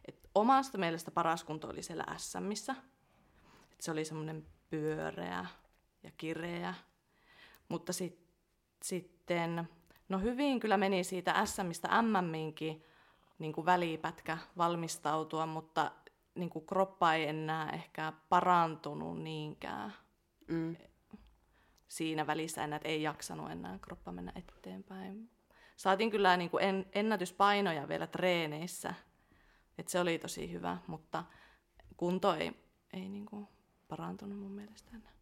Et 0.09 0.31
omasta 0.35 0.79
mielestä 0.79 1.11
paras 1.11 1.45
kunto 1.45 1.69
oli 1.69 1.83
siellä 1.83 2.05
SMissä. 2.17 2.75
Et 3.73 3.81
se 3.81 3.91
oli 3.91 4.05
semmoinen 4.05 4.47
pyöreä 4.71 5.47
ja 6.03 6.11
kireä. 6.17 6.75
Mutta 7.69 7.93
sit, 7.93 8.19
sitten, 8.83 9.69
no 10.09 10.19
hyvin 10.19 10.61
kyllä 10.61 10.77
meni 10.77 11.05
siitä 11.05 11.47
SMistä 11.47 11.89
MMiinkin 12.03 12.85
niin 13.39 13.53
kuin 13.53 13.65
välipätkä 13.67 14.39
valmistautua, 14.57 15.47
mutta 15.47 15.93
niin 16.35 16.51
kuin 16.51 16.67
kroppa 16.67 17.15
ei 17.15 17.29
enää 17.29 17.71
ehkä 17.71 18.13
parantunut 18.29 19.23
niinkään 19.23 19.93
Mm. 20.49 20.77
siinä 21.89 22.27
välissä 22.27 22.65
enää, 22.65 22.77
että 22.77 22.89
ei 22.89 23.03
jaksanut 23.03 23.51
enää 23.51 23.79
kroppa 23.79 24.13
mennä 24.13 24.33
eteenpäin. 24.37 25.31
Saatiin 25.77 26.11
kyllä 26.11 26.37
niin 26.37 26.51
kuin 26.51 26.65
en, 26.65 26.87
ennätyspainoja 26.93 27.89
vielä 27.89 28.07
treeneissä, 28.07 28.95
että 29.79 29.93
se 29.93 30.01
oli 30.01 30.19
tosi 30.19 30.53
hyvä, 30.53 30.79
mutta 30.87 31.25
kunto 31.97 32.35
ei, 32.35 32.53
ei 32.93 33.09
niin 33.09 33.27
kuin 33.27 33.49
parantunut 33.89 34.39
mun 34.39 34.53
mielestä 34.53 34.91
enää. 34.97 35.13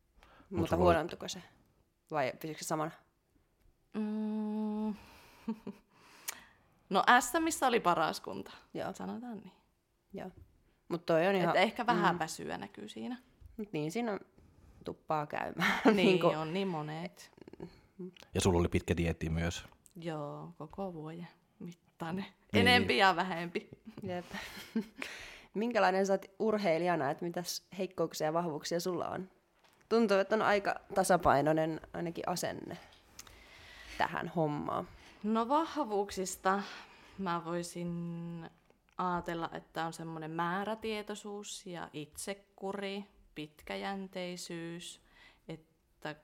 Mutta 0.50 0.76
oli- 0.76 0.82
huonontuko 0.82 1.28
se? 1.28 1.42
Vai 2.10 2.32
pysyykö 2.40 2.62
se 2.62 2.66
samana? 2.66 2.90
Mm. 3.94 4.94
No 6.90 7.04
SMissä 7.20 7.66
oli 7.66 7.80
paras 7.80 8.20
kunto, 8.20 8.50
Joo. 8.74 8.92
sanotaan 8.92 9.38
niin. 9.38 9.52
Joo. 10.12 10.30
Mutta 10.88 11.12
toi 11.12 11.26
on 11.26 11.34
ihan... 11.34 11.48
Että 11.48 11.60
ehkä 11.60 11.86
vähän 11.86 12.18
väsyä 12.18 12.58
näkyy 12.58 12.88
siinä. 12.88 13.16
Mut 13.56 13.72
niin 13.72 13.92
siinä 13.92 14.12
on 14.12 14.20
tuppaa 14.84 15.26
käymään. 15.26 15.80
Niin, 15.84 15.96
Niinku- 15.96 16.26
on 16.26 16.54
niin 16.54 16.68
monet. 16.68 17.30
Ja 18.34 18.40
sulla 18.40 18.58
oli 18.58 18.68
pitkä 18.68 18.96
dieetti 18.96 19.30
myös. 19.30 19.64
Joo, 19.96 20.52
koko 20.58 20.94
vuoden 20.94 21.28
mittainen. 21.58 22.24
Niin. 22.52 22.68
Enempi 22.68 22.98
ja 22.98 23.16
vähempi. 23.16 23.68
Jep. 24.02 24.24
Minkälainen 25.54 26.06
sä 26.06 26.12
oot 26.12 26.26
urheilijana, 26.38 27.10
että 27.10 27.24
mitäs 27.24 27.66
heikkouksia 27.78 28.26
ja 28.26 28.32
vahvuuksia 28.32 28.80
sulla 28.80 29.08
on? 29.08 29.30
Tuntuu, 29.88 30.16
että 30.16 30.34
on 30.34 30.42
aika 30.42 30.74
tasapainoinen 30.94 31.80
ainakin 31.92 32.28
asenne 32.28 32.78
tähän 33.98 34.28
hommaan. 34.28 34.88
No 35.22 35.48
vahvuuksista 35.48 36.62
mä 37.18 37.44
voisin 37.44 38.50
ajatella, 38.98 39.50
että 39.52 39.86
on 39.86 39.92
semmoinen 39.92 40.30
määrätietoisuus 40.30 41.66
ja 41.66 41.88
itsekuri, 41.92 43.04
pitkäjänteisyys, 43.34 45.00
että 45.48 46.16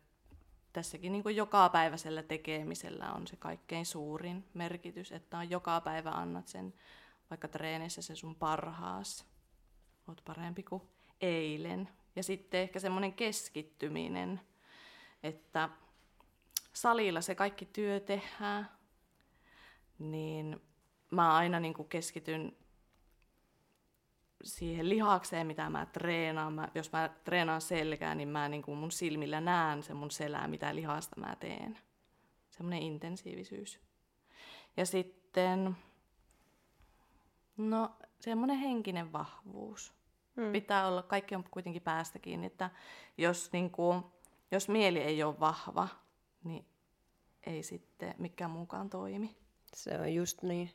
tässäkin 0.72 1.12
niin 1.12 1.22
kuin 1.22 1.37
jokapäiväisellä 1.37 2.22
tekemisellä 2.22 3.12
on 3.12 3.27
se 3.27 3.37
kaikkein 3.37 3.87
suurin 3.87 4.44
merkitys, 4.55 5.12
että 5.12 5.38
on 5.38 5.51
joka 5.51 5.81
päivä 5.81 6.11
annat 6.11 6.48
sen 6.48 6.75
vaikka 7.31 7.48
treenissä 7.48 8.03
se 8.03 8.16
sun 8.16 8.35
parhaas, 8.35 9.27
oot 10.09 10.22
parempi 10.25 10.62
kuin 10.62 10.83
eilen. 11.20 11.88
Ja 12.16 12.22
sitten 12.22 12.61
ehkä 12.61 12.79
semmoinen 12.79 13.12
keskittyminen, 13.12 14.40
että 15.22 15.68
salilla 16.72 17.20
se 17.20 17.35
kaikki 17.35 17.66
työ 17.66 18.01
tehdään, 18.01 18.70
niin 19.98 20.61
mä 21.11 21.37
aina 21.37 21.61
niin 21.61 21.75
kuin 21.75 21.88
keskityn 21.88 22.57
siihen 24.44 24.88
lihakseen, 24.88 25.46
mitä 25.46 25.70
mä 25.70 25.87
treenaan. 25.87 26.53
Mä, 26.53 26.68
jos 26.75 26.92
mä 26.92 27.11
treenaan 27.25 27.61
selkää, 27.61 28.14
niin 28.14 28.29
mä 28.29 28.48
niin 28.48 28.62
kuin 28.62 28.79
mun 28.79 28.90
silmillä 28.90 29.40
näen 29.40 29.83
sen 29.83 29.96
mun 29.96 30.11
selää, 30.11 30.48
mitä 30.48 30.75
lihasta 30.75 31.20
mä 31.20 31.37
teen. 31.37 31.79
Semmoinen 32.51 32.83
intensiivisyys. 32.83 33.81
Ja 34.77 34.87
sitten, 34.87 35.77
no 37.57 37.96
semmoinen 38.20 38.59
henkinen 38.59 39.12
vahvuus. 39.12 40.02
Mm. 40.37 40.53
Pitää 40.53 40.88
olla, 40.88 41.03
kaikki 41.03 41.35
on 41.35 41.45
kuitenkin 41.51 41.83
päästä 41.83 42.18
kiinni, 42.18 42.47
että 42.47 42.71
jos, 43.18 43.53
niin 43.53 43.71
kuin, 43.71 44.03
jos 44.51 44.68
mieli 44.68 44.99
ei 44.99 45.23
ole 45.23 45.40
vahva, 45.40 45.88
niin 46.45 46.64
ei 47.47 47.62
sitten 47.62 48.14
mikään 48.18 48.51
muukaan 48.51 48.90
toimi. 48.90 49.37
Se 49.75 49.99
on 50.01 50.14
just 50.14 50.42
niin. 50.42 50.71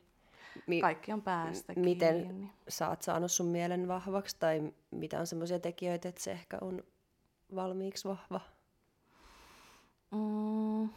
Mi- 0.66 0.80
Kaikki 0.80 1.12
on 1.12 1.22
päästä 1.22 1.72
miten 1.76 2.22
kiinni. 2.22 2.50
sä 2.68 2.88
oot 2.88 3.02
saanut 3.02 3.32
sun 3.32 3.46
mielen 3.46 3.88
vahvaksi 3.88 4.36
tai 4.40 4.72
mitä 4.90 5.20
on 5.20 5.26
semmoisia 5.26 5.58
tekijöitä, 5.60 6.08
että 6.08 6.20
se 6.22 6.32
ehkä 6.32 6.58
on 6.60 6.82
valmiiksi 7.54 8.08
vahva? 8.08 8.40
Mm, 10.10 10.88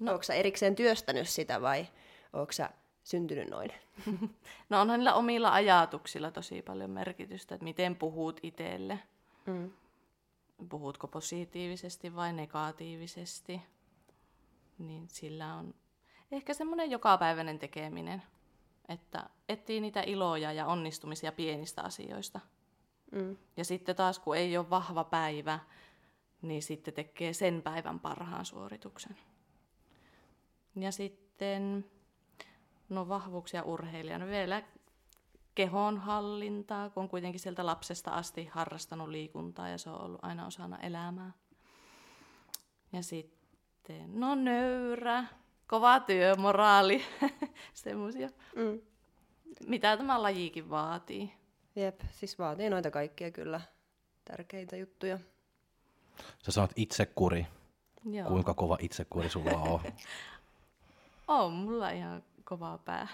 No. 0.00 0.12
Onko 0.12 0.22
sä 0.22 0.34
erikseen 0.34 0.74
työstänyt 0.76 1.28
sitä 1.28 1.60
vai 1.62 1.86
onko 2.32 2.52
sä 2.52 2.70
syntynyt 3.04 3.50
noin? 3.50 3.70
no 4.70 4.80
onhan 4.80 4.98
niillä 4.98 5.14
omilla 5.14 5.52
ajatuksilla 5.52 6.30
tosi 6.30 6.62
paljon 6.62 6.90
merkitystä, 6.90 7.54
että 7.54 7.64
miten 7.64 7.96
puhut 7.96 8.40
itselle. 8.42 8.98
Mm. 9.46 9.70
Puhutko 10.68 11.08
positiivisesti 11.08 12.14
vai 12.14 12.32
negatiivisesti. 12.32 13.60
Niin 14.78 15.08
sillä 15.08 15.54
on 15.54 15.74
ehkä 16.32 16.54
semmoinen 16.54 16.90
jokapäiväinen 16.90 17.58
tekeminen, 17.58 18.22
että 18.88 19.30
etsii 19.48 19.80
niitä 19.80 20.02
iloja 20.06 20.52
ja 20.52 20.66
onnistumisia 20.66 21.32
pienistä 21.32 21.82
asioista. 21.82 22.40
Mm. 23.12 23.36
Ja 23.56 23.64
sitten 23.64 23.96
taas, 23.96 24.18
kun 24.18 24.36
ei 24.36 24.56
ole 24.56 24.70
vahva 24.70 25.04
päivä, 25.04 25.58
niin 26.42 26.62
sitten 26.62 26.94
tekee 26.94 27.32
sen 27.32 27.62
päivän 27.62 28.00
parhaan 28.00 28.44
suorituksen. 28.44 29.16
Ja 30.76 30.92
sitten, 30.92 31.84
no 32.88 33.08
vahvuuksia 33.08 33.62
urheilijana 33.62 34.26
vielä 34.26 34.62
kehon 35.54 35.98
hallintaa, 35.98 36.90
kun 36.90 37.02
on 37.02 37.08
kuitenkin 37.08 37.40
sieltä 37.40 37.66
lapsesta 37.66 38.10
asti 38.10 38.44
harrastanut 38.46 39.08
liikuntaa 39.08 39.68
ja 39.68 39.78
se 39.78 39.90
on 39.90 40.00
ollut 40.00 40.24
aina 40.24 40.46
osana 40.46 40.78
elämää. 40.78 41.32
Ja 42.92 43.02
sitten, 43.02 44.20
no 44.20 44.34
nöyrä, 44.34 45.24
kova 45.66 46.00
työmoraali, 46.00 47.02
semmoisia, 47.74 48.28
Mm. 48.56 48.80
mitä 49.66 49.96
tämä 49.96 50.22
lajikin 50.22 50.70
vaatii. 50.70 51.32
Jep, 51.76 52.00
siis 52.10 52.38
vaatii 52.38 52.70
noita 52.70 52.90
kaikkia 52.90 53.30
kyllä 53.30 53.60
tärkeitä 54.24 54.76
juttuja. 54.76 55.18
Sä 56.42 56.52
sanot 56.52 56.70
itsekuri. 56.76 57.46
Joo. 58.10 58.28
Kuinka 58.28 58.54
kova 58.54 58.76
itsekuri 58.80 59.28
sulla 59.28 59.50
on? 59.50 59.80
On 61.28 61.52
mulla 61.52 61.90
ihan 61.90 62.22
kova 62.44 62.78
pää. 62.78 63.08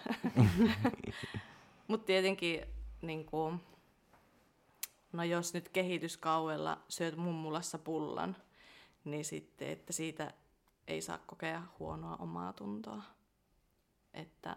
Mutta 1.89 2.07
tietenkin, 2.07 2.63
niin 3.03 3.25
kuin, 3.25 3.61
no 5.13 5.25
jos 5.25 5.55
nyt 5.55 5.69
kehityskauella 5.69 6.83
syöt 6.89 7.17
mummulassa 7.17 7.79
pullan, 7.79 8.37
niin 9.05 9.25
sitten, 9.25 9.69
että 9.69 9.93
siitä 9.93 10.35
ei 10.87 11.03
saa 11.03 11.19
kokea 11.19 11.63
huonoa 11.79 12.17
omaa 12.17 12.53
tuntoa. 12.53 13.03
Että 14.15 14.57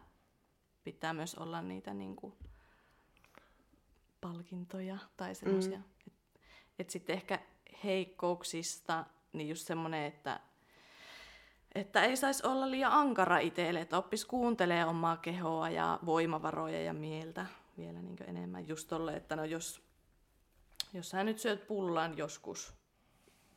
pitää 0.84 1.14
myös 1.14 1.36
olla 1.36 1.62
niitä 1.62 1.94
niin 1.94 2.16
kuin, 2.16 2.34
palkintoja 4.22 4.98
tai 5.18 5.36
semmoisia. 5.36 5.78
Mm. 5.78 5.84
Et, 6.08 6.14
et 6.80 6.90
sitten 6.90 7.16
ehkä 7.16 7.40
heikkouksista, 7.84 9.06
niin 9.34 9.50
just 9.50 9.68
semmoinen, 9.68 10.06
että, 10.06 10.40
että 11.76 12.04
ei 12.04 12.18
saisi 12.18 12.48
olla 12.48 12.72
liian 12.72 12.92
ankara 12.92 13.38
itselle, 13.38 13.82
että 13.82 13.98
oppisi 13.98 14.28
kuuntelee 14.28 14.86
omaa 14.86 15.18
kehoa 15.18 15.70
ja 15.70 16.00
voimavaroja 16.06 16.82
ja 16.82 16.94
mieltä 16.94 17.46
vielä 17.78 18.02
niin 18.02 18.18
enemmän. 18.28 18.68
Just 18.68 18.88
tolle, 18.88 19.16
että 19.16 19.36
no 19.36 19.46
jos, 19.46 19.82
jos 20.94 21.10
sä 21.10 21.24
nyt 21.24 21.40
syöt 21.40 21.68
pullan 21.68 22.18
joskus 22.18 22.74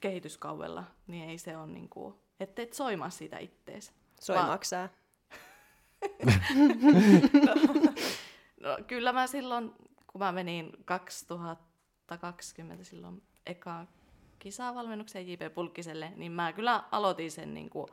kehityskaudella, 0.00 0.84
niin 1.06 1.30
ei 1.30 1.38
se 1.38 1.56
ole 1.56 1.66
niin 1.66 1.88
kuin, 1.88 2.14
että 2.40 2.62
et 2.62 2.72
soimaa 2.72 3.10
siitä 3.10 3.38
ittees. 3.38 3.92
Soimaksää? 4.20 4.88
no, 7.46 7.54
no, 8.60 8.78
kyllä 8.86 9.12
mä 9.12 9.26
silloin, 9.26 9.72
kun 10.06 10.18
mä 10.18 10.32
menin 10.32 10.72
2020 10.84 12.84
silloin 12.84 13.22
eka 13.46 13.86
kisavalmennukseen 14.38 15.28
JP 15.28 15.54
Pulkkiselle, 15.54 16.12
niin 16.16 16.32
mä 16.32 16.52
kyllä 16.52 16.84
aloitin 16.90 17.30
sen 17.30 17.54
niin 17.54 17.70
kuin 17.70 17.86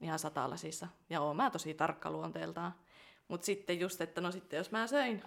ihan 0.00 0.18
satalasissa. 0.18 0.88
Ja 1.10 1.20
oon 1.20 1.36
mä 1.36 1.50
tosi 1.50 1.74
tarkka 1.74 2.10
luonteeltaan. 2.10 2.74
Mutta 3.28 3.44
sitten 3.44 3.80
just, 3.80 4.00
että 4.00 4.20
no 4.20 4.30
sitten 4.30 4.56
jos 4.56 4.70
mä 4.70 4.86
söin 4.86 5.22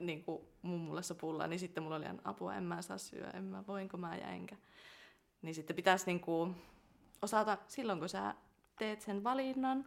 niin 0.00 0.24
kuin 0.24 0.42
mummulassa 0.62 1.14
pullaa, 1.14 1.46
niin 1.46 1.58
sitten 1.58 1.82
mulla 1.82 1.96
oli 1.96 2.04
apua, 2.24 2.54
en 2.54 2.64
mä 2.64 2.82
saa 2.82 2.98
syödä, 2.98 3.30
en 3.30 3.44
mä, 3.44 3.64
voinko 3.66 3.96
mä 3.96 4.16
ja 4.16 4.30
enkä. 4.30 4.56
Niin 5.42 5.54
sitten 5.54 5.76
pitäisi 5.76 6.06
niin 6.06 6.20
kuin 6.20 6.56
osata 7.22 7.58
silloin, 7.68 7.98
kun 7.98 8.08
sä 8.08 8.34
teet 8.78 9.00
sen 9.00 9.24
valinnan, 9.24 9.84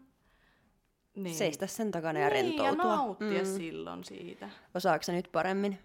niin. 1.15 1.35
seistä 1.35 1.67
sen 1.67 1.91
takana 1.91 2.19
ja 2.19 2.29
niin, 2.29 2.31
rentoutua. 2.31 2.65
ja 2.65 2.95
nauttia 2.95 3.43
mm. 3.43 3.57
silloin 3.57 4.03
siitä. 4.03 4.49
Osaako 4.75 5.03
se 5.03 5.11
nyt 5.11 5.29
paremmin? 5.31 5.79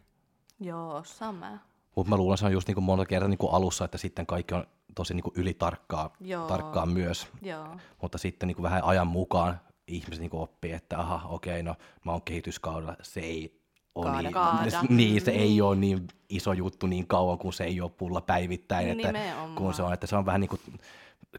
Joo, 0.61 1.03
sama. 1.05 1.59
Mutta 1.97 2.11
mä 2.11 2.17
luulen, 2.17 2.39
se 2.39 2.47
on 2.47 2.53
just 2.53 2.69
niin 2.69 2.75
kuin 2.75 2.85
monta 2.85 3.07
kertaa 3.07 3.29
niin 3.29 3.39
kuin 3.39 3.53
alussa, 3.53 3.85
että 3.85 3.99
sitten 3.99 4.27
kaikki 4.27 4.55
on 4.55 4.67
tosi 4.95 5.15
niin 5.15 5.23
kuin 5.23 5.35
ylitarkkaa 5.37 6.13
tarkkaa 6.49 6.87
myös. 6.87 7.27
Joo. 7.43 7.67
Mutta 8.03 8.19
sitten 8.19 8.47
niin 8.47 8.57
kuin 8.57 8.63
vähän 8.63 8.85
ajan 8.85 9.07
mukaan 9.07 9.61
ihmiset 9.87 10.21
niin 10.21 10.31
kuin 10.31 10.41
oppii, 10.43 10.73
että 10.73 10.99
aha, 10.99 11.29
okei, 11.29 11.63
no 11.63 11.75
mä 12.05 12.13
oon 12.13 12.23
kehityskaudella, 12.23 12.97
se 13.03 13.21
ei 13.21 13.61
ole 13.95 14.07
Kaada. 14.07 14.23
niin, 14.23 14.33
Kaada. 14.33 14.83
niin, 14.89 15.21
se 15.21 15.31
ei 15.31 15.49
Niin. 15.49 15.63
ole 15.63 15.77
niin 15.77 16.07
iso 16.29 16.53
juttu 16.53 16.87
niin 16.87 17.07
kauan, 17.07 17.39
kun 17.39 17.53
se 17.53 17.65
ei 17.65 17.81
ole 17.81 17.91
pulla 17.91 18.21
päivittäin. 18.21 18.89
Että, 18.89 19.13
Nimenomaan. 19.13 19.55
kun 19.55 19.75
se 19.75 19.83
on, 19.83 19.93
että 19.93 20.07
se 20.07 20.17
on 20.17 20.27
vähän 20.27 20.41
niin 20.41 20.49
kuin, 20.49 20.61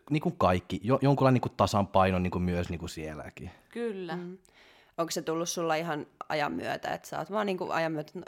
niin 0.10 0.22
kuin 0.22 0.36
kaikki, 0.38 0.80
jo, 0.84 1.00
jonkunlainen 1.02 1.34
niin 1.34 1.42
kuin 1.42 1.54
tasanpaino 1.58 2.20
niin 2.20 2.32
kuin 2.32 2.44
myös 2.44 2.70
niin 2.70 2.80
kuin 2.80 2.90
sielläkin. 2.90 3.52
Kyllä. 3.70 4.16
Mm. 4.16 4.22
Mm. 4.22 4.38
Onko 4.98 5.12
se 5.12 5.22
tullut 5.22 5.50
sulla 5.50 5.76
ihan 5.76 6.06
ajan 6.30 6.52
myötä, 6.52 6.94
että 6.94 7.08
sä 7.08 7.20
oot 7.20 7.32
vaan 7.32 7.46
niinku 7.46 7.72
ajan 7.72 7.92
myötä, 7.92 8.12
no, 8.16 8.24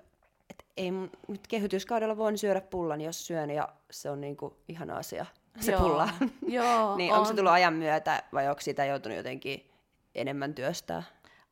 ei 0.77 0.91
nyt 1.27 1.47
kehytyskaudella 1.47 2.17
voin 2.17 2.37
syödä 2.37 2.61
pullan, 2.61 3.01
jos 3.01 3.27
syön, 3.27 3.49
ja 3.49 3.69
se 3.91 4.09
on 4.09 4.21
niinku 4.21 4.57
ihana 4.67 4.97
asia, 4.97 5.25
se 5.59 5.71
Joo. 5.71 5.81
pulla. 5.81 6.09
Joo, 6.47 6.95
niin 6.97 7.11
on, 7.11 7.17
onko 7.17 7.29
se 7.29 7.35
tullut 7.35 7.51
ajan 7.51 7.73
myötä, 7.73 8.23
vai 8.33 8.49
onko 8.49 8.61
sitä 8.61 8.85
joutunut 8.85 9.17
jotenkin 9.17 9.69
enemmän 10.15 10.53
työstää? 10.53 11.03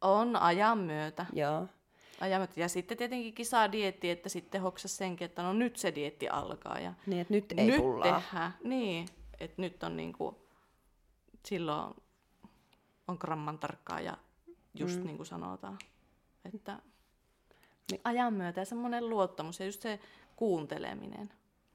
on 0.02 0.36
ajan 0.36 0.78
myötä. 0.78 1.26
Joo. 1.34 1.68
ajan 2.20 2.42
myötä. 2.42 2.60
Ja 2.60 2.70
sitten 2.70 2.98
tietenkin 2.98 3.34
kisaa 3.34 3.72
dietti, 3.72 4.10
että 4.10 4.30
sitten 4.30 4.62
hoksas 4.62 4.98
senkin, 4.98 5.26
että 5.26 5.44
no 5.44 5.54
nyt 5.54 5.78
se 5.78 5.96
dietti 5.96 6.30
alkaa. 6.30 6.80
Ja 6.80 6.94
Niin, 7.06 7.22
että 7.22 7.34
nyt 7.34 7.54
ei 7.58 7.68
nyt 7.68 7.78
pullaa. 7.78 8.22
tehdään. 8.22 8.54
Niin, 8.64 9.08
että 9.40 9.62
nyt 9.62 9.84
on 9.84 9.98
niinku, 9.98 10.48
silloin 11.46 11.96
on 13.08 13.18
gramman 13.20 13.60
tarkkaa 13.60 14.02
ja 14.02 14.18
just 14.74 15.00
mm. 15.00 15.06
niin 15.06 15.18
kuin 15.18 15.28
sanotaan. 15.28 15.78
Että 16.54 16.80
Niin. 17.92 18.02
ajan 18.04 18.34
myötä 18.34 18.62
ja 18.62 18.66
semmoinen 18.66 19.10
luottamus 19.10 19.60
ja 19.60 19.66
just 19.66 19.82
se 19.82 20.00
kuunteleminen. 20.36 21.34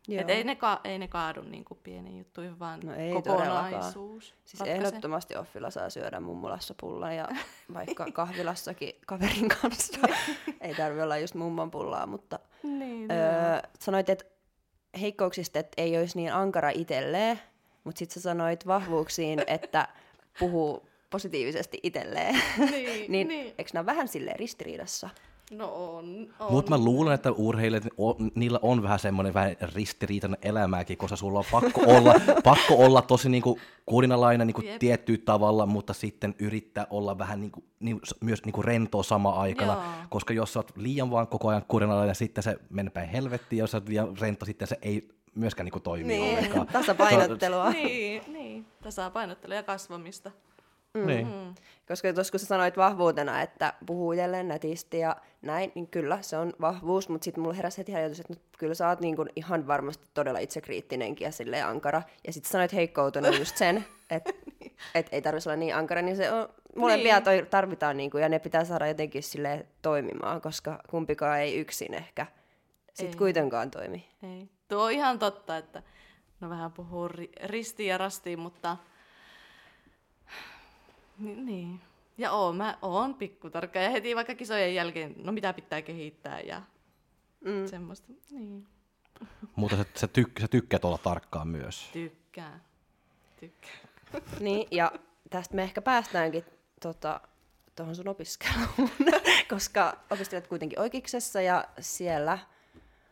Joo. 0.09 0.21
Et 0.21 0.31
ei, 0.31 0.45
ne 0.45 0.57
ka- 0.57 0.81
ei 0.85 0.99
ne 0.99 1.09
kaadu 1.09 1.43
niin 1.43 1.65
kuin 1.65 1.81
pieniin 1.83 2.19
juttuihin, 2.19 2.59
vaan 2.59 2.81
No 2.85 2.95
ei 2.95 3.13
kokonaisuus. 3.13 4.35
Siis 4.45 4.61
ehdottomasti 4.61 5.37
Offilla 5.37 5.71
saa 5.71 5.91
syödä 5.91 6.21
mummulassa 6.21 6.75
pullan 6.81 7.17
ja 7.17 7.29
vaikka 7.75 8.07
kahvilassakin 8.13 8.93
kaverin 9.07 9.49
kanssa. 9.49 10.01
ei 10.61 10.75
tarvi 10.75 11.03
olla 11.03 11.19
just 11.19 11.35
mummon 11.35 11.71
pullaa, 11.71 12.07
mutta 12.07 12.39
Niin, 12.63 13.11
öö, 13.13 13.69
sanoit, 13.79 14.09
että 14.11 14.25
heikkouksista, 15.01 15.59
että 15.59 15.83
ei 15.83 15.99
olisi 15.99 16.19
niin 16.19 16.33
ankara 16.33 16.71
itselleen, 16.71 17.41
mutta 17.85 17.99
sitten 17.99 18.15
sä 18.15 18.21
sanoit 18.21 18.67
vahvuuksiin, 18.67 19.43
että 19.57 19.89
puhuu 20.39 20.89
positiivisesti 21.11 21.79
itselleen. 21.83 22.43
niin, 22.71 23.13
niin, 23.13 23.29
niin. 23.29 23.55
eikö 23.59 23.71
nämä 23.75 23.87
vähän 23.87 24.09
silleen 24.09 24.39
ristiriidassa? 24.39 25.09
No 25.51 25.95
on, 25.97 26.27
on. 26.41 26.53
Mutta 26.53 26.71
mä 26.71 26.85
luulen, 26.85 27.15
että 27.15 27.33
urheilijat, 27.33 27.85
niillä 28.35 28.59
on 28.63 28.83
vähän 28.83 28.99
semmoinen 28.99 29.35
vähän 29.35 29.57
ristiriitainen 29.75 30.39
elämääkin, 30.43 30.97
koska 30.99 31.17
sulla 31.17 31.39
on 31.39 31.45
pakko 31.51 31.81
olla, 31.97 32.15
pakko 32.45 32.75
olla 32.75 33.03
tosi 33.03 33.29
niinku 33.29 33.59
kurinalainen 33.87 34.47
niinku 34.47 34.63
tiettyä 34.79 35.17
tavalla, 35.25 35.67
mutta 35.67 35.93
sitten 35.93 36.35
yrittää 36.39 36.87
olla 36.91 37.19
vähän 37.19 37.41
niinku, 37.41 37.65
niin, 37.81 38.01
myös 38.21 38.45
niinku 38.45 38.63
rentoa 38.63 39.03
sama 39.03 39.31
aikana, 39.31 39.73
Joo. 39.73 39.83
koska 40.11 40.35
jos 40.35 40.53
sä 40.53 40.59
oot 40.59 40.73
liian 40.77 41.11
vaan 41.11 41.27
koko 41.29 41.49
ajan 41.49 41.65
kurinalainen, 41.69 42.15
sitten 42.15 42.45
se 42.45 42.57
menee 42.71 42.91
päin 42.91 43.09
helvettiin, 43.09 43.59
ja 43.59 43.63
jos 43.63 43.71
sä 43.71 43.77
oot 43.77 43.89
liian 43.89 44.19
rento, 44.19 44.45
sitten 44.45 44.69
se 44.69 44.79
ei 44.83 45.09
myöskään 45.35 45.65
niinku 45.65 45.81
toimi 45.81 46.09
Niin, 46.09 46.39
ollenkaan. 46.39 46.67
tasapainottelua. 46.73 47.71
niin, 47.71 48.23
niin, 48.33 48.67
tasapainottelua 48.83 49.55
ja 49.57 49.63
kasvamista. 49.63 50.31
Mm. 50.95 51.07
Niin. 51.07 51.27
Mm. 51.27 51.55
Koska 51.89 52.13
tuossa 52.13 52.31
kun 52.31 52.41
sä 52.41 52.47
sanoit 52.47 52.77
vahvuutena, 52.77 53.43
että 53.43 53.73
puhuu 53.87 54.13
itselleen 54.13 54.49
nätisti 54.49 54.99
ja 54.99 55.17
näin, 55.43 55.73
niin 55.75 55.87
kyllä 55.87 56.23
se 56.23 56.37
on 56.37 56.53
vahvuus, 56.61 57.09
mutta 57.09 57.25
sitten 57.25 57.43
mulla 57.43 57.55
heräsi 57.55 57.79
heti 57.79 57.95
ajatus, 57.95 58.21
että 58.21 58.35
kyllä 58.59 58.75
sä 58.75 58.89
oot 58.89 59.01
niin 59.01 59.17
kuin 59.17 59.29
ihan 59.37 59.67
varmasti 59.67 60.05
todella 60.15 60.39
itsekriittinenkin 60.39 61.25
ja 61.25 61.33
silleen 61.33 61.67
ankara. 61.67 62.03
Ja 62.27 62.33
sitten 62.33 62.51
sanoit 62.53 62.73
heikkoutena 62.73 63.29
just 63.29 63.57
sen, 63.57 63.85
että 64.11 64.33
et 64.95 65.09
ei 65.13 65.23
tarvitsisi 65.23 65.49
olla 65.49 65.57
niin 65.57 65.75
ankara, 65.77 66.03
niin 66.03 66.17
se 66.17 66.33
on, 66.33 66.49
molempia 66.77 67.15
Niin. 67.15 67.25
toi 67.25 67.47
tarvitaan 67.51 67.97
niin 67.97 68.11
kuin, 68.11 68.23
ja 68.23 68.29
ne 68.29 68.39
pitää 68.39 68.65
saada 68.65 68.87
jotenkin 68.89 69.23
sille 69.23 69.67
toimimaan, 69.83 70.41
koska 70.41 70.79
kumpikaan 70.91 71.41
ei 71.41 71.59
yksin 71.61 71.95
ehkä 71.95 72.27
Ei. 72.31 72.95
sitten 72.95 73.19
kuitenkaan 73.19 73.71
toimi. 73.71 74.09
Ei. 74.23 74.49
Tuo 74.69 74.85
on 74.85 74.93
ihan 74.93 75.19
totta, 75.19 75.57
että 75.57 75.83
no 76.41 76.51
vähän 76.51 76.73
puhuu 76.73 77.09
ri- 77.09 77.31
ristiin 77.47 77.89
ja 77.89 77.99
rastiin, 77.99 78.39
mutta 78.39 78.77
Ni- 81.21 81.37
niin. 81.37 81.81
Ja 82.19 82.33
oon, 82.33 82.57
mä 82.57 82.79
oon 82.83 83.15
pikkutarkka 83.15 83.79
ja 83.79 83.91
heti 83.91 84.17
vaikka 84.17 84.35
kisojen 84.35 84.75
jälkeen, 84.75 85.15
no 85.25 85.33
mitä 85.33 85.53
pitää 85.53 85.83
kehittää 85.83 86.41
ja 86.41 86.63
Mm. 87.45 87.67
semmoista. 87.67 88.13
Niin. 88.31 88.67
Mutta 89.57 89.77
sä, 89.77 89.85
sä, 89.95 90.07
tyk, 90.09 90.29
sä 90.41 90.49
tykkäät 90.49 90.85
olla 90.85 90.99
tarkkaan 90.99 91.49
myös. 91.49 91.91
Tykkään. 91.93 92.63
Tykkään. 93.41 93.79
Niin, 94.41 94.69
ja 94.71 94.93
tästä 95.31 95.55
me 95.55 95.63
ehkä 95.63 95.83
päästäänkin 95.83 96.45
tota, 96.83 97.21
tuohon 97.77 97.97
sun 97.97 98.09
opiskeluun, 98.09 98.91
koska 99.51 99.97
opiskelet 100.11 100.47
kuitenkin 100.47 100.81
oikeuksessa 100.81 101.41
ja 101.41 101.65
siellä 101.81 102.39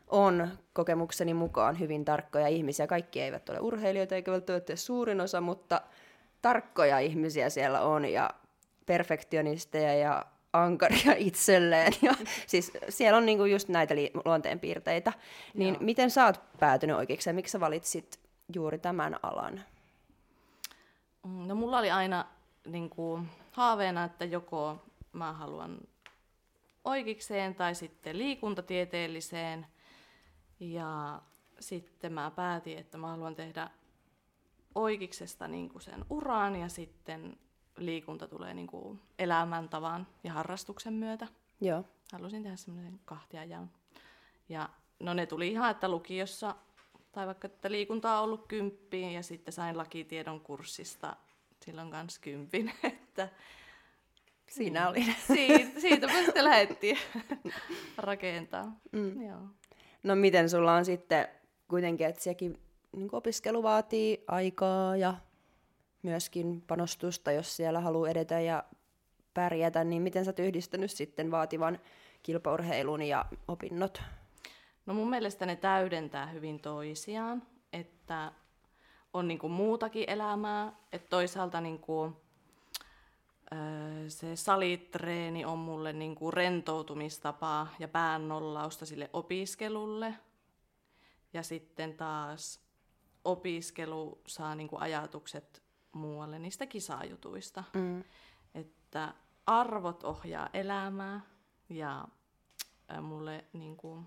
on 0.09 0.49
kokemukseni 0.73 1.35
mukaan 1.35 1.79
hyvin 1.79 2.05
tarkkoja 2.05 2.49
ihmisiä. 2.49 2.87
Kaikki 2.87 3.21
eivät 3.21 3.49
ole 3.49 3.61
urheilijoita 3.61 4.14
eikä 4.14 4.33
välttämättä 4.33 4.77
suurin 4.77 5.21
osa, 5.21 5.40
mutta 5.40 5.81
tarkkoja 6.42 6.98
ihmisiä 6.98 7.51
siellä 7.51 7.81
on 7.81 8.05
ja 8.05 8.31
perfektionisteja 8.87 9.94
ja 9.94 10.27
ankaria 10.53 11.14
itselleen. 11.16 11.92
Ja, 12.03 12.14
siis 12.46 12.72
siellä 12.88 13.16
on 13.16 13.27
niinku 13.27 13.44
just 13.44 13.68
näitä 13.68 13.94
li- 13.94 14.12
luonteenpiirteitä. 14.24 15.12
Niin 15.55 15.74
Joo. 15.74 15.83
miten 15.83 16.11
sä 16.11 16.27
oot 16.27 16.40
päätynyt 16.59 16.96
oikeukseen? 16.96 17.37
Miksi 17.37 17.53
sä 17.53 17.61
valitsit 17.61 18.20
juuri 18.55 18.79
tämän 18.79 19.16
alan? 19.22 19.61
No 21.46 21.55
mulla 21.55 21.79
oli 21.79 21.90
aina 21.90 22.24
niin 22.66 22.90
kuin, 22.90 23.29
haaveena, 23.53 24.05
että 24.05 24.24
joko 24.24 24.77
mä 25.12 25.33
haluan 25.33 25.79
oikeikseen 26.85 27.55
tai 27.55 27.74
sitten 27.74 28.18
liikuntatieteelliseen. 28.18 29.66
Ja 30.61 31.22
sitten 31.61 32.12
mä 32.12 32.33
päätin, 32.37 32.79
että 32.79 32.98
mä 32.98 33.07
haluan 33.07 33.35
tehdä 33.35 33.70
oikeiksesta 34.75 35.49
niin 35.49 35.69
kuin 35.69 35.83
sen 35.83 36.05
uran 36.11 36.57
ja 36.57 36.69
sitten 36.69 37.37
liikunta 37.77 38.29
tulee 38.29 38.55
niin 38.55 38.66
kuin 38.66 39.01
elämäntavan 39.19 40.07
ja 40.25 40.33
harrastuksen 40.33 40.93
myötä. 40.93 41.29
Joo. 41.61 41.85
Halusin 42.12 42.43
tehdä 42.43 42.57
semmoisen 42.57 43.01
kahtiajaon. 43.05 43.71
Ja 44.49 44.69
no 45.01 45.14
ne 45.14 45.27
tuli 45.27 45.49
ihan, 45.49 45.71
että 45.71 45.89
lukiossa, 45.89 46.55
tai 47.12 47.27
vaikka 47.27 47.47
että 47.47 47.71
liikuntaa 47.71 48.19
on 48.19 48.25
ollut 48.25 48.47
kymppiin, 48.47 49.12
ja 49.12 49.23
sitten 49.23 49.53
sain 49.53 49.79
lakitiedon 49.79 50.41
kurssista 50.41 51.16
silloin 51.64 51.91
kanssa 51.91 52.21
kympin, 52.21 52.73
että 52.83 53.29
Siinä 54.49 54.89
oli. 54.89 55.05
siitä, 55.35 55.81
siitä 55.81 56.07
me 56.07 56.23
sitten 56.25 56.45
lähdettiin 56.45 56.99
rakentaa. 57.97 58.73
Mm. 58.93 59.23
Joo. 59.23 59.41
No 60.03 60.16
miten 60.16 60.51
sulla 60.51 60.75
on 60.75 60.85
sitten 60.85 61.29
kuitenkin, 61.69 62.07
että 62.07 62.23
sekin 62.23 62.59
niin 62.97 63.09
opiskelu 63.12 63.62
vaatii 63.62 64.24
aikaa 64.26 64.97
ja 64.97 65.14
myöskin 66.03 66.62
panostusta, 66.66 67.32
jos 67.32 67.57
siellä 67.57 67.80
haluaa 67.80 68.11
edetä 68.11 68.41
ja 68.41 68.64
pärjätä, 69.34 69.84
niin 69.84 70.03
miten 70.03 70.24
sä 70.24 70.28
oot 70.28 70.39
yhdistänyt 70.39 70.91
sitten 70.91 71.30
vaativan 71.30 71.78
kilpaurheilun 72.22 73.03
ja 73.03 73.24
opinnot? 73.49 74.03
No 74.86 74.95
mun 74.95 75.11
mielestä 75.11 75.47
ne 75.47 75.57
täydentää 75.57 76.26
hyvin 76.26 76.61
toisiaan, 76.61 77.43
että 77.72 78.32
on 79.12 79.28
niinku 79.28 79.49
muutakin 79.49 80.05
elämää, 80.07 80.72
että 80.93 81.09
toisaalta 81.09 81.61
niinku, 81.61 82.12
öö, 83.53 84.11
se 84.11 84.36
salitreeni 84.36 85.45
on 85.45 85.59
mulle 85.59 85.93
niinku 85.93 86.30
rentoutumistapa 86.30 87.66
ja 87.78 87.89
päännollausta 87.89 88.86
sille 88.86 89.11
opiskelulle. 89.12 90.14
Ja 91.32 91.43
sitten 91.43 91.95
taas 91.95 92.68
opiskelu 93.25 94.23
saa 94.27 94.55
niinku 94.55 94.77
ajatukset 94.81 95.62
muualle 95.93 96.39
niistä 96.39 96.66
kisajutuista. 96.66 97.64
Mm. 97.75 98.05
Että 98.55 99.14
arvot 99.47 100.05
ohjaa 100.05 100.49
elämää 100.53 101.21
ja 101.69 102.09
mulle 103.03 103.45
niinku, 103.53 104.03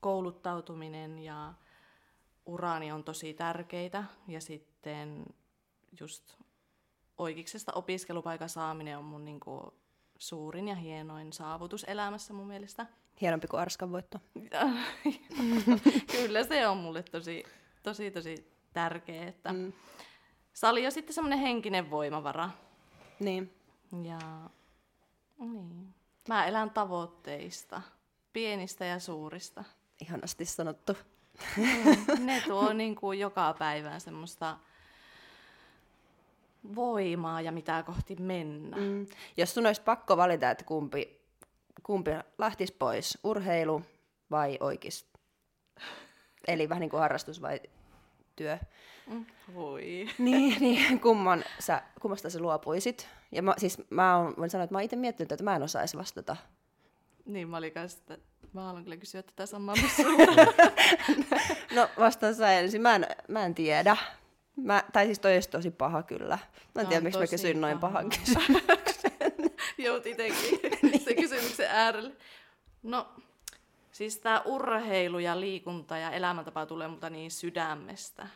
kouluttautuminen 0.00 1.18
ja 1.18 1.54
uraani 2.46 2.92
on 2.92 3.04
tosi 3.04 3.34
tärkeitä. 3.34 4.04
Ja 4.28 4.40
sitten 4.40 5.26
just 6.00 6.36
oikeiksesta 7.18 7.72
opiskelupaikan 7.72 8.48
saaminen 8.48 8.98
on 8.98 9.04
mun 9.04 9.24
niinku, 9.24 9.74
suurin 10.18 10.68
ja 10.68 10.74
hienoin 10.74 11.32
saavutus 11.32 11.84
elämässä 11.84 12.32
mun 12.32 12.46
mielestä. 12.46 12.86
Hienompi 13.20 13.46
kuin 13.46 13.60
Arskan 13.60 13.92
voitto. 13.92 14.18
Kyllä 16.12 16.44
se 16.44 16.68
on 16.68 16.76
mulle 16.76 17.02
tosi, 17.02 17.44
tosi, 17.82 18.10
tosi 18.10 18.52
tärkeä, 18.72 19.28
että 19.28 19.52
Mm. 19.52 19.72
sali 20.52 20.86
on 20.86 20.92
sitten 20.92 21.14
semmoinen 21.14 21.38
henkinen 21.38 21.90
voimavara. 21.90 22.50
Niin. 23.20 23.54
Ja 24.04 24.18
niin. 25.38 25.94
Mä 26.28 26.46
elän 26.46 26.70
tavoitteista, 26.70 27.82
pienistä 28.32 28.84
ja 28.84 28.98
suurista. 28.98 29.64
Ihanasti 30.02 30.44
sanottu. 30.44 30.96
Mm, 31.56 32.26
ne 32.26 32.42
tuo 32.46 32.72
niin 32.72 32.96
kuin 32.96 33.18
joka 33.18 33.54
päivään 33.58 34.00
semmoista 34.00 34.56
voimaa 36.74 37.40
ja 37.40 37.52
mitä 37.52 37.82
kohti 37.82 38.16
mennä. 38.16 38.76
Mm. 38.76 39.06
Jos 39.36 39.54
sun 39.54 39.66
olisi 39.66 39.82
pakko 39.82 40.16
valita, 40.16 40.50
että 40.50 40.64
kumpi, 40.64 41.20
kumpi 41.82 42.10
lähtisi 42.38 42.72
pois, 42.78 43.18
urheilu 43.24 43.82
vai 44.30 44.56
oikeis? 44.60 45.06
Eli 46.52 46.68
vähän 46.68 46.80
niin 46.80 46.90
kuin 46.90 47.00
harrastus 47.00 47.42
vai 47.42 47.60
työ. 48.36 48.58
Mm. 49.06 49.26
Voi. 49.54 50.08
Niin, 50.18 50.60
niin 50.60 51.00
kumman 51.00 51.44
sä, 51.58 51.82
kummasta 52.00 52.30
sä 52.30 52.38
luopuisit? 52.38 53.08
Ja 53.32 53.42
mä, 53.42 53.54
siis 53.58 53.78
mä 53.90 54.16
oon, 54.16 54.34
voin 54.38 54.50
sanoa, 54.50 54.64
että 54.64 54.74
mä 54.74 54.78
oon 54.78 54.84
itse 54.84 54.96
miettinyt, 54.96 55.32
että 55.32 55.44
mä 55.44 55.56
en 55.56 55.62
osaisi 55.62 55.96
vastata. 55.96 56.36
Niin, 57.24 57.48
mä 57.48 57.56
olin 57.56 57.72
kanssa, 57.72 57.98
että 57.98 58.18
mä 58.52 58.64
haluan 58.64 58.84
kyllä 58.84 58.96
kysyä 58.96 59.22
tätä 59.22 59.46
samaa. 59.46 59.74
No 61.74 61.88
vastaan 61.98 62.34
sä 62.34 62.52
ensin. 62.52 62.82
Mä 62.82 62.94
en, 62.94 63.06
mä 63.28 63.44
en 63.44 63.54
tiedä. 63.54 63.96
Mä, 64.56 64.84
tai 64.92 65.06
siis 65.06 65.18
toi 65.18 65.34
olisi 65.34 65.50
tosi 65.50 65.70
paha 65.70 66.02
kyllä. 66.02 66.38
Mä 66.74 66.82
en 66.82 66.88
tiedä, 66.88 67.02
miksi 67.02 67.20
mä 67.20 67.26
kysyin 67.26 67.60
noin 67.60 67.78
paha. 67.78 67.92
pahan 67.92 68.10
kysymyksen. 68.18 69.50
Jout 69.78 70.06
itekin 70.06 70.60
se 71.04 71.14
kysymyksen 71.14 71.66
äärelle. 71.70 72.12
No, 72.82 73.08
siis 74.00 74.18
tämä 74.18 74.42
urheilu 74.44 75.18
ja 75.18 75.40
liikunta 75.40 75.98
ja 75.98 76.10
elämäntapa 76.10 76.66
tulee 76.66 76.88
multa 76.88 77.10
niin 77.10 77.30
sydämestä. 77.30 78.26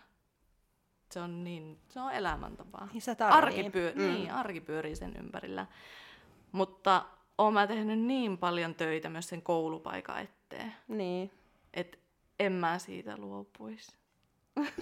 Se 1.11 1.21
on 1.21 1.45
niin, 1.45 1.79
se 1.89 2.01
on 2.01 2.13
elämäntapa. 2.13 2.89
Niin 2.93 3.17
tarvii. 3.19 3.39
Arki, 3.39 3.71
pyö- 3.71 3.93
mm. 3.95 4.03
niin, 4.03 4.31
arki 4.31 4.61
pyörii 4.61 4.97
sen 4.97 5.17
ympärillä. 5.17 5.67
Mutta 6.53 7.05
oon 7.39 7.55
mä 7.55 7.67
tehnyt 7.67 7.99
niin 7.99 8.39
paljon 8.39 8.75
töitä 8.75 9.09
myös 9.09 9.29
sen 9.29 9.43
koulupaikan 9.43 10.21
eteen, 10.21 10.75
Niin. 10.89 11.31
että 11.75 11.99
en 12.39 12.53
mä 12.53 12.79
siitä 12.79 13.17
luopuisi. 13.17 13.93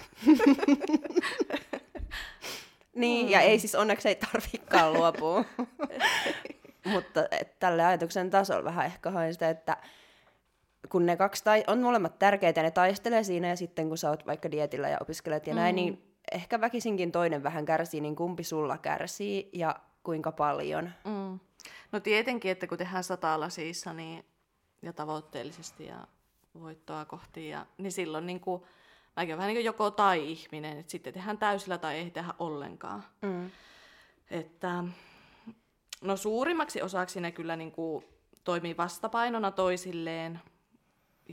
Niin, 2.95 3.31
ja 3.31 3.41
ei 3.41 3.59
siis 3.59 3.75
onneksi 3.75 4.09
ei 4.09 4.15
tarvikaan 4.15 4.93
luopua. 4.93 5.45
Mutta 6.93 7.21
tälle 7.59 7.85
ajatuksen 7.85 8.31
tasolla 8.31 8.65
vähän 8.65 8.87
ehkä 8.87 9.11
hain 9.11 9.33
sitä, 9.33 9.51
että 9.51 9.77
kun 10.93 11.07
ne 11.07 11.17
kaksi 11.17 11.45
tai- 11.45 11.65
on 11.67 11.81
molemmat 11.83 12.19
tärkeitä 12.19 12.61
ja 12.61 12.65
ne 12.65 12.71
taistelee 12.71 13.23
siinä 13.25 13.49
ja 13.49 13.57
sitten 13.57 13.89
kun 13.89 13.99
sä 13.99 14.11
oot 14.11 14.27
vaikka 14.27 14.51
dietillä 14.51 14.89
ja 14.89 14.99
opiskelet 15.01 15.47
ja 15.47 15.55
näin, 15.55 15.75
Mm. 15.75 15.77
niin 15.77 16.15
ehkä 16.33 16.61
väkisinkin 16.61 17.13
toinen 17.13 17.43
vähän 17.43 17.65
kärsii, 17.65 18.01
niin 18.01 18.17
kumpi 18.17 18.45
sulla 18.45 18.79
kärsii 18.79 19.51
ja 19.53 19.77
kuinka 20.03 20.33
paljon. 20.33 20.91
Mm. 21.05 21.39
No 21.93 22.01
tietenkin, 22.01 22.51
että 22.51 22.67
kun 22.67 22.79
tehdään 22.79 23.05
satalasissa 23.05 23.93
niin, 23.93 24.25
ja 24.83 24.93
tavoitteellisesti 24.93 25.87
ja 25.87 26.07
voittoa 26.61 27.05
kohti, 27.05 27.49
ja, 27.49 27.67
niin 27.79 27.93
silloin 27.93 28.27
niin 28.27 28.41
kuin, 28.41 28.63
mäkin 29.17 29.37
vähän 29.37 29.49
niin 29.49 29.57
kuin 29.57 29.65
joko 29.65 29.91
tai 29.91 30.31
ihminen, 30.33 30.79
että 30.79 30.93
sitten 30.93 31.13
tehdään 31.15 31.39
täysillä 31.39 31.79
tai 31.79 31.97
ei 31.97 32.11
tehdä 32.11 32.35
ollenkaan. 32.39 33.05
Mm. 33.23 33.51
Että, 34.31 34.85
no 36.01 36.17
suurimmaksi 36.17 36.83
osaksi 36.83 37.21
ne 37.21 37.33
kyllä 37.33 37.57
niin 37.57 37.73
kuin 37.73 38.05
toimii 38.45 38.77
vastapainona 38.77 39.51
toisilleen 39.51 40.41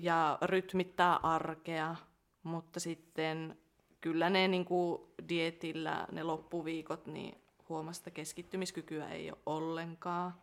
ja 0.02 0.38
rytmittää 0.42 1.16
arkea, 1.16 1.96
mutta 2.44 2.80
sitten 2.80 3.58
kyllä 4.02 4.30
ne 4.30 4.48
niin 4.48 4.66
kuin 4.66 5.02
dietillä 5.30 6.08
ne 6.12 6.24
loppuviikot, 6.24 7.06
niin 7.06 7.38
huomasta 7.70 8.02
että 8.02 8.16
keskittymiskykyä 8.16 9.10
ei 9.10 9.32
ole 9.32 9.38
ollenkaan. 9.46 10.34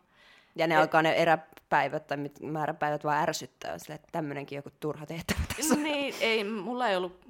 Ja 0.55 0.67
ne 0.67 0.75
Et- 0.75 0.81
alkaa 0.81 1.01
ne 1.01 1.13
eräpäivät 1.13 2.07
tai 2.07 2.17
määräpäivät 2.41 3.03
vaan 3.03 3.17
ärsyttää, 3.21 3.77
sille, 3.77 3.95
että 3.95 4.07
tämmöinenkin 4.11 4.55
joku 4.55 4.69
turha 4.79 5.05
tehtävä 5.05 5.39
tässä. 5.57 5.75
niin, 5.75 6.15
ei, 6.21 6.43
mulla 6.43 6.87
ei 6.87 6.97
ollut 6.97 7.25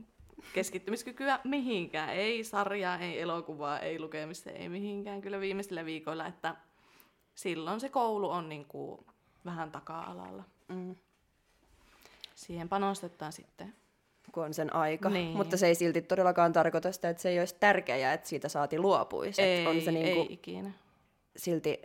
keskittymiskykyä 0.53 1.39
mihinkään. 1.43 2.09
Ei 2.09 2.43
sarjaa, 2.43 2.97
ei 2.97 3.21
elokuvaa, 3.21 3.80
ei 3.80 3.99
lukemista, 3.99 4.49
ei 4.49 4.69
mihinkään 4.69 5.21
kyllä 5.21 5.39
viimeisillä 5.39 5.86
viikoilla, 5.86 6.25
että 6.28 6.55
silloin 7.36 7.80
se 7.80 7.89
koulu 7.89 8.30
on 8.30 8.49
niin 8.49 8.65
kuin 8.65 9.05
vähän 9.45 9.71
taka-alalla. 9.71 10.43
Mm. 10.67 10.95
Siihen 12.38 12.70
panostetaan 12.70 13.34
sitten. 13.34 13.74
kun 14.32 14.44
on 14.46 14.54
sen 14.54 14.76
aika. 14.76 15.10
Niin. 15.10 15.38
Mutta 15.38 15.58
se 15.58 15.68
ei 15.68 15.76
silti 15.76 16.02
todellakaan 16.02 16.54
tarkoita 16.54 16.92
sitä, 16.92 17.10
että 17.10 17.22
se 17.24 17.30
ei 17.30 17.40
olisi 17.40 17.56
tärkeää 17.60 18.14
että 18.14 18.30
siitä 18.30 18.50
saati 18.50 18.80
luopuisi. 18.80 19.42
Ei, 19.42 19.58
Että 19.58 19.70
on 19.70 19.82
se 19.82 19.92
niinku 19.92 20.20
ei 20.22 20.28
ikinä. 20.34 20.72
silti, 21.38 21.82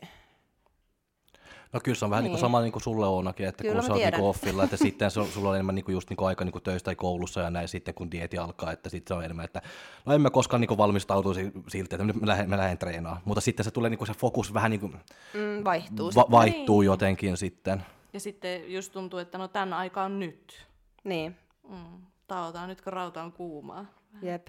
No 1.72 1.80
kyllä 1.84 1.96
se 1.96 2.04
on 2.04 2.10
vähän 2.10 2.22
niin. 2.22 2.28
Niin. 2.28 2.32
kuin 2.32 2.40
sama 2.40 2.60
niin 2.60 2.72
kuin 2.72 2.82
sulle 2.82 3.06
Oonakin, 3.06 3.46
että 3.46 3.62
Kyllä 3.62 3.74
kun 3.74 3.82
sä 3.84 3.92
oot 3.92 4.02
niin 4.02 4.20
offilla, 4.20 4.64
että 4.64 4.76
sitten 4.86 5.10
su- 5.10 5.26
sulla 5.30 5.48
on 5.48 5.54
enemmän 5.54 5.74
niin 5.74 5.84
kuin 5.84 5.92
just 5.92 6.10
niin 6.10 6.16
kuin 6.16 6.28
aika 6.28 6.44
niin 6.44 6.52
kuin 6.52 6.62
töistä 6.62 6.84
tai 6.84 6.94
koulussa 6.96 7.40
ja 7.40 7.50
näin 7.50 7.68
sitten 7.68 7.94
kun 7.94 8.10
dieti 8.10 8.38
alkaa, 8.38 8.72
että 8.72 8.88
sitten 8.88 9.14
se 9.14 9.18
on 9.18 9.24
enemmän, 9.24 9.44
että 9.44 9.62
no 10.04 10.14
en 10.14 10.20
mä 10.20 10.30
koskaan 10.30 10.60
niin 10.60 10.68
kuin 10.68 10.78
valmistautu 10.78 11.34
si- 11.34 11.52
siltä, 11.68 11.96
että 11.96 12.04
mä 12.06 12.12
lähden, 12.26 12.48
mä 12.50 12.56
lähden 12.56 12.78
treenaamaan. 12.78 13.22
Mutta 13.24 13.40
sitten 13.40 13.64
se 13.64 13.70
tulee 13.70 13.90
niin 13.90 13.98
kuin 13.98 14.08
se 14.08 14.14
fokus 14.14 14.54
vähän 14.54 14.70
niin 14.70 14.80
kuin 14.80 14.92
mm, 15.34 15.64
vaihtuu. 15.64 16.10
va- 16.14 16.20
Va- 16.22 16.30
vaihtuu 16.30 16.80
Niin. 16.80 16.86
jotenkin 16.86 17.36
sitten. 17.36 17.82
Ja 18.12 18.20
sitten 18.20 18.72
just 18.72 18.92
tuntuu, 18.92 19.18
että 19.18 19.38
no 19.38 19.48
tämän 19.48 19.72
aika 19.72 20.02
on 20.02 20.18
nyt. 20.20 20.66
niin, 21.04 21.36
Mm. 21.68 22.06
Tauotaan 22.26 22.68
nyt, 22.68 22.80
kun 22.80 22.92
rauta 22.92 23.22
on 23.22 23.32
kuumaa. 23.32 23.84
jep. 24.22 24.46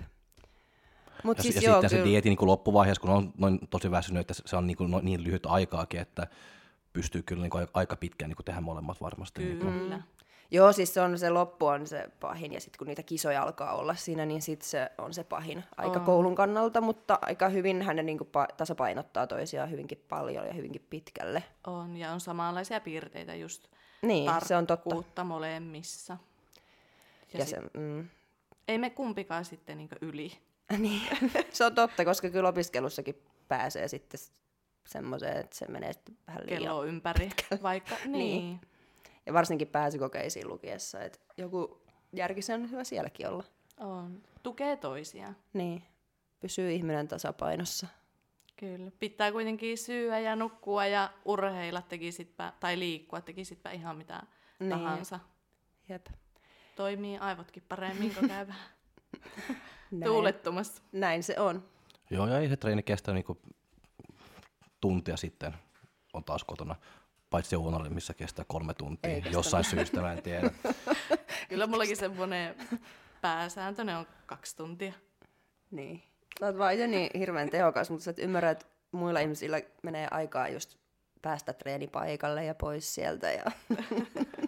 Mutta 1.24 1.40
Ja, 1.40 1.44
siis 1.44 1.56
ja 1.56 1.62
joo, 1.62 1.76
sitten 1.76 1.90
kyllä. 1.90 2.04
se 2.04 2.10
dieti 2.10 2.30
niin 2.30 2.38
kuin 2.38 2.48
loppuvaiheessa, 2.48 3.02
kun 3.02 3.10
on 3.10 3.34
noin 3.38 3.60
tosi 3.70 3.92
väsynyt, 3.92 4.22
että 4.22 4.34
se 4.46 4.56
on 4.56 4.68
niin, 4.68 4.78
kuin, 4.78 4.92
no, 4.92 5.00
niin 5.04 5.24
lyhyt 5.24 5.46
aikaakin, 5.46 6.00
että 6.00 6.28
pystyy 6.94 7.24
kyllä 7.24 7.42
niin 7.42 7.50
kuin 7.50 7.68
aika 7.74 7.96
pitkään 7.96 8.30
niin 8.30 8.36
kuin 8.36 8.46
tehdä 8.46 8.62
molemmat 8.62 9.02
varmasti. 9.02 9.44
Niin 9.46 9.60
kuin. 9.60 10.04
Joo, 10.52 10.72
siis 10.74 10.94
se 10.94 11.02
on 11.02 11.20
se 11.20 11.30
loppu 11.30 11.66
on 11.66 11.88
se 11.88 12.10
pahin 12.20 12.54
ja 12.54 12.60
sitten 12.60 12.78
kun 12.78 12.88
niitä 12.88 13.04
kisoja 13.04 13.44
alkaa 13.44 13.76
olla 13.76 13.96
siinä, 13.96 14.26
niin 14.26 14.42
sitten 14.42 14.70
se 14.70 14.92
on 14.98 15.14
se 15.14 15.24
pahin 15.24 15.64
aika 15.78 16.00
On. 16.00 16.06
koulun 16.06 16.36
kannalta, 16.36 16.82
mutta 16.82 17.20
aika 17.22 17.50
hyvin 17.50 17.82
hän 17.82 17.96
niinku 18.06 18.24
pa- 18.24 18.56
tasapainottaa 18.58 19.28
toisiaan 19.28 19.72
hyvinkin 19.72 20.06
paljon 20.10 20.48
ja 20.48 20.54
hyvinkin 20.54 20.86
pitkälle. 20.90 21.44
On, 21.68 21.98
ja 21.98 22.12
on 22.12 22.20
samanlaisia 22.20 22.80
piirteitä 22.80 23.36
just 23.36 23.68
Niin, 24.02 24.32
se 24.46 24.56
on 24.56 24.68
totta. 24.68 25.24
molemmissa. 25.24 26.14
Ja, 26.14 26.20
Ja 27.34 27.40
ja 27.40 27.46
se, 27.46 27.58
mm, 27.74 28.08
ei 28.68 28.78
me 28.78 28.90
kumpikaan 28.90 29.46
sitten 29.46 29.78
niin 29.78 29.90
yli. 30.02 30.32
niin. 30.78 31.02
se 31.52 31.66
on 31.66 31.76
totta, 31.76 32.06
koska 32.06 32.30
kyllä 32.30 32.50
opiskelussakin 32.50 33.22
pääsee 33.48 33.88
sitten 33.88 34.20
semmoiseen, 34.86 35.38
että 35.38 35.56
se 35.56 35.66
menee 35.68 35.94
sitten 35.94 36.18
vähän 36.28 36.42
liian. 36.46 36.62
kello 36.64 36.84
ympäri. 36.86 37.30
Vaikka, 37.64 37.96
niin. 38.06 38.12
Niin. 38.12 38.62
Ja 39.26 39.34
varsinkin 39.34 39.68
pääsykokeisiin 39.68 40.48
lukiessa, 40.50 41.02
että 41.02 41.20
joku 41.38 41.82
järkisen 42.14 42.62
on 42.62 42.72
hyvä 42.72 42.84
sielläkin 42.84 43.28
olla. 43.28 43.44
On. 43.80 44.22
Tukee 44.44 44.78
toisiaan. 44.78 45.36
Niin, 45.54 45.84
pysyy 46.40 46.72
ihminen 46.72 47.08
tasapainossa. 47.08 47.88
Kyllä. 48.58 48.92
Pitää 49.00 49.32
kuitenkin 49.32 49.78
syödä 49.78 50.20
ja 50.20 50.36
nukkua 50.36 50.86
ja 50.86 51.10
urheilla 51.26 51.82
tekisitpä, 51.82 52.54
tai 52.60 52.80
liikkua, 52.80 53.22
tekisitpä 53.22 53.72
ihan 53.72 53.98
mitä 53.98 54.14
Niin. 54.60 54.70
niin. 54.70 54.70
tahansa. 54.70 55.20
Jep. 55.90 56.06
Toimii 56.76 57.18
aivotkin 57.18 57.64
paremmin, 57.70 58.16
kun 58.16 58.28
käy 58.28 58.48
vähän 58.54 58.70
Näin. 59.92 60.04
tuulettomassa. 60.04 60.84
Näin 60.92 61.24
se 61.24 61.40
on. 61.40 61.66
Joo, 62.10 62.28
ja 62.28 62.40
ei 62.40 62.50
se 62.50 62.58
treeni 62.58 62.84
kestä 62.84 63.14
niin 63.14 63.24
kuin 63.24 63.40
tuntia 64.82 65.18
sitten, 65.18 65.54
on 66.14 66.24
taas 66.24 66.44
kotona 66.44 66.76
paitsi 67.34 67.56
Ounalle, 67.56 67.90
missä 67.90 68.14
kestää 68.14 68.46
kolme 68.48 68.74
tuntia. 68.74 69.12
Ei 69.12 69.22
kestä. 69.22 69.38
Jossain 69.38 69.64
syystä, 69.64 70.02
mä 70.02 70.14
en 70.14 70.22
tiedä. 70.22 70.52
Kyllä 71.50 71.68
mullakin 71.68 71.98
semmoinen 71.98 72.56
pääsääntöinen 73.22 73.98
on 73.98 74.06
kaksi 74.26 74.56
tuntia. 74.56 74.94
Niin. 75.72 76.04
Sä 76.40 76.46
oot 76.46 76.58
vaan 76.58 76.74
itse 76.74 76.88
niin 76.88 77.10
hirveän 77.18 77.50
tehokas, 77.50 77.90
mutta 77.90 78.04
sä 78.04 78.12
et 78.12 78.20
ymmärrä, 78.20 78.52
että 78.52 78.66
muilla 78.92 79.20
ihmisillä 79.20 79.62
menee 79.84 80.08
aikaa 80.12 80.48
just 80.48 80.78
päästä 81.22 81.54
treenipaikalle 81.54 82.46
ja 82.46 82.56
pois 82.56 82.96
sieltä. 82.96 83.32
Ja... 83.32 83.44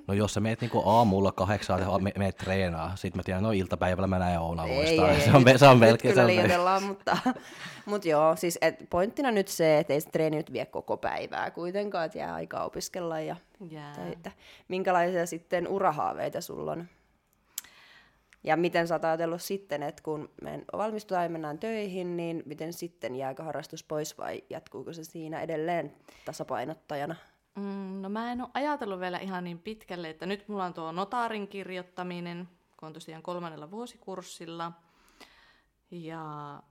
No 0.08 0.14
jos 0.14 0.34
sä 0.34 0.40
meet 0.40 0.62
niinku 0.62 0.82
aamulla 0.90 1.32
kahdeksaa 1.32 1.80
ja 1.80 2.00
me- 2.00 2.12
meet 2.18 2.38
treenaa, 2.38 2.96
sit 2.96 3.16
mä 3.16 3.24
tiedän, 3.24 3.44
no 3.44 3.52
iltapäivällä 3.52 4.08
mä 4.08 4.20
näen 4.20 4.40
Ouna 4.40 4.64
uudestaan. 4.66 5.22
se 5.22 5.32
on, 5.34 5.44
nyt- 5.44 5.60
se 5.60 5.68
on 5.68 5.78
melkein 5.80 6.14
kyllä 6.14 6.28
liioitellaan, 6.28 6.84
mutta, 6.84 7.18
mutta 7.86 8.08
joo, 8.08 8.36
siis 8.36 8.58
et 8.62 8.76
pointtina 8.90 9.32
nyt 9.32 9.48
se, 9.48 9.80
että 9.80 9.94
ei 9.94 10.02
se 10.02 10.10
treeni 10.10 10.38
nyt 10.38 10.54
vie 10.54 10.66
koko 10.66 10.98
päivää 10.98 11.52
kuitenkaan, 11.52 12.06
että 12.06 12.18
jää 12.18 12.34
aikaa 12.34 12.66
opiskella 12.66 13.20
ja 13.20 13.36
Jää. 13.70 13.94
töitä. 13.96 14.32
Minkälaisia 14.68 15.26
sitten 15.26 15.68
urahaaveita 15.68 16.42
sulla 16.42 16.72
on? 16.72 16.86
Ja 18.44 18.58
miten 18.58 18.88
sä 18.88 18.96
oot 18.96 19.06
ajatellut 19.06 19.42
sitten, 19.42 19.84
että 19.84 20.04
kun 20.04 20.30
me 20.42 20.60
valmistutaan 20.78 21.24
ja 21.24 21.30
mennään 21.30 21.60
töihin, 21.60 22.18
niin 22.18 22.44
miten 22.46 22.74
sitten 22.74 23.16
jääkö 23.16 23.44
harrastus 23.44 23.84
pois 23.84 24.18
vai 24.18 24.44
jatkuuko 24.50 24.94
se 24.94 25.04
siinä 25.04 25.42
edelleen 25.42 25.94
tasapainottajana? 26.26 27.16
Mm, 27.56 28.02
no 28.02 28.10
mä 28.10 28.32
en 28.32 28.42
ole 28.42 28.50
ajatellut 28.54 29.00
vielä 29.00 29.18
ihan 29.18 29.44
niin 29.44 29.60
pitkälle, 29.60 30.10
että 30.10 30.26
nyt 30.26 30.48
mulla 30.48 30.66
on 30.66 30.74
tuo 30.74 30.92
notaarin 30.92 31.48
kirjoittaminen, 31.48 32.50
kun 32.78 32.88
on 32.88 32.94
tosiaan 32.94 33.24
kolmannella 33.24 33.72
vuosikurssilla. 33.72 34.72
Ja 35.92 36.64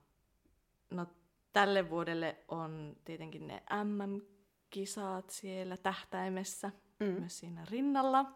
no 0.91 1.07
tälle 1.53 1.91
vuodelle 1.91 2.37
on 2.49 2.97
tietenkin 3.05 3.47
ne 3.47 3.63
MM-kisat 3.85 5.31
siellä 5.31 5.77
tähtäimessä, 5.77 6.71
mm. 7.01 7.07
myös 7.07 7.39
siinä 7.39 7.65
rinnalla. 7.71 8.33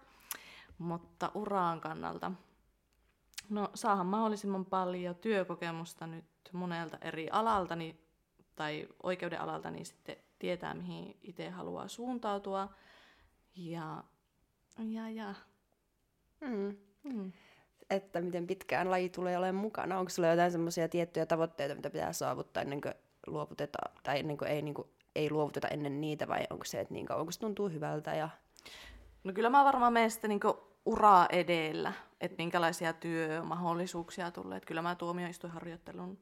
Mutta 0.79 1.31
uraan 1.35 1.81
kannalta, 1.81 2.33
no 3.49 3.71
saahan 3.75 4.07
mahdollisimman 4.07 4.65
paljon 4.65 5.15
työkokemusta 5.15 6.07
nyt 6.07 6.25
monelta 6.53 6.99
eri 7.01 7.31
alalta, 7.31 7.75
tai 8.57 8.89
oikeuden 9.03 9.41
alalta, 9.41 9.71
niin 9.71 9.87
sitten 9.87 10.17
tietää, 10.39 10.75
mihin 10.75 11.17
itse 11.23 11.51
haluaa 11.51 11.89
suuntautua. 11.89 12.69
Ja, 13.57 14.05
ja, 14.79 15.11
ja. 15.11 15.35
Mm. 16.41 16.77
Mm. 17.03 17.33
Että 17.91 18.21
miten 18.21 18.47
pitkään 18.47 18.91
laji 18.91 19.09
tulee 19.09 19.39
olemaan 19.39 19.63
mukana? 19.63 19.99
Onko 19.99 20.11
sulla 20.11 20.29
jotain 20.29 20.53
semmoisia 20.53 20.89
tiettyjä 20.89 21.27
tavoitteita, 21.27 21.75
mitä 21.75 21.91
pitää 21.91 22.13
saavuttaa 22.13 22.63
ennen 22.63 22.81
kuin 22.81 22.95
luovutetaan, 23.27 23.95
tai 24.03 24.19
ennen 24.19 24.39
kuin 24.39 24.49
ei, 24.49 24.63
niin 24.63 24.75
kuin, 24.75 24.89
ei 25.15 25.31
luovuteta 25.31 25.69
ennen 25.69 26.01
niitä, 26.01 26.29
vai 26.29 26.47
onko 26.51 26.65
se, 26.65 26.81
että 26.81 26.95
niin 26.95 27.07
kauan 27.07 27.27
kun 27.27 27.33
se 27.33 27.41
tuntuu 27.41 27.69
hyvältä 27.69 28.15
ja 28.15 28.29
No 29.25 29.33
kyllä 29.33 29.51
mä 29.51 29.65
varmaan 29.65 29.93
menen 29.93 30.11
sitten 30.11 30.29
niinku 30.29 30.69
uraa 30.87 31.27
edellä, 31.31 31.93
että 32.21 32.37
minkälaisia 32.39 32.93
työmahdollisuuksia 32.93 34.31
tulee. 34.31 34.59
Et 34.59 34.65
kyllä 34.65 34.83
mä 34.83 34.95
tuomioistuinharjoittelun 34.95 36.19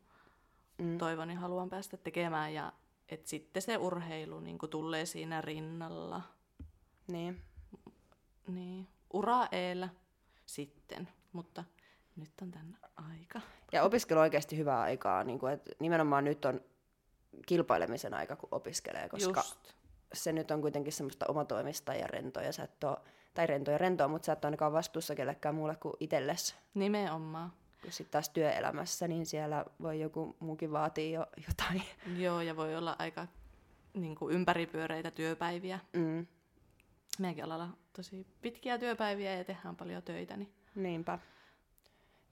mm. 0.78 0.98
toivon 0.98 1.30
ja 1.30 1.38
haluan 1.38 1.70
päästä 1.70 1.96
tekemään 1.96 2.54
ja 2.54 2.72
että 3.08 3.28
sitten 3.28 3.62
se 3.62 3.76
urheilu 3.76 4.40
niinku 4.40 4.68
tulee 4.68 5.06
siinä 5.06 5.40
rinnalla. 5.40 6.22
niin. 7.08 7.42
Niin, 8.46 8.88
ura 9.12 9.46
eellä 9.52 9.88
sitten, 10.46 11.08
mutta 11.32 11.64
nyt 12.16 12.30
on 12.42 12.50
tänne 12.50 12.76
aika. 12.96 13.40
Ja 13.72 13.82
opiskelu 13.82 14.18
on 14.18 14.22
oikeasti 14.22 14.56
hyvää 14.56 14.80
aikaa, 14.80 15.24
niin 15.24 15.38
kuin, 15.38 15.52
että 15.52 15.70
nimenomaan 15.80 16.24
nyt 16.24 16.44
on 16.44 16.60
kilpailemisen 17.46 18.14
aika, 18.14 18.36
kun 18.36 18.48
opiskelee, 18.52 19.08
koska 19.08 19.40
Just. 19.40 19.74
se 20.14 20.32
nyt 20.32 20.50
on 20.50 20.60
kuitenkin 20.60 20.92
semmoista 20.92 21.26
omatoimista 21.28 21.94
ja 21.94 22.06
rentoa, 22.06 22.42
ja 22.42 22.52
sä 22.52 22.62
et 22.62 22.84
oo, 22.84 22.96
tai 23.34 23.46
rentoa 23.46 23.72
ja 23.72 23.78
rentoa, 23.78 24.08
mutta 24.08 24.26
sä 24.26 24.32
et 24.32 24.44
ole 24.44 24.48
ainakaan 24.48 24.72
vastuussa 24.72 25.14
kellekään 25.14 25.54
muulle 25.54 25.76
kuin 25.76 25.94
itsellesi. 26.00 26.54
Nimenomaan. 26.74 27.52
Kun 27.82 27.92
sitten 27.92 28.12
taas 28.12 28.28
työelämässä, 28.28 29.08
niin 29.08 29.26
siellä 29.26 29.64
voi 29.82 30.00
joku 30.00 30.36
muukin 30.40 30.72
vaatii 30.72 31.12
jo 31.12 31.26
jotain. 31.48 31.82
Joo, 32.16 32.40
ja 32.40 32.56
voi 32.56 32.76
olla 32.76 32.96
aika 32.98 33.26
niin 33.94 34.14
kuin 34.14 34.34
ympäripyöreitä 34.34 35.10
työpäiviä. 35.10 35.78
Mm, 35.92 36.26
Meidänkin 37.18 37.44
alalla 37.44 37.68
tosi 37.92 38.26
pitkiä 38.42 38.78
työpäiviä 38.78 39.36
ja 39.36 39.44
tehdään 39.44 39.76
paljon 39.76 40.02
töitä, 40.02 40.36
niin 40.36 40.52
niinpä. 40.74 41.18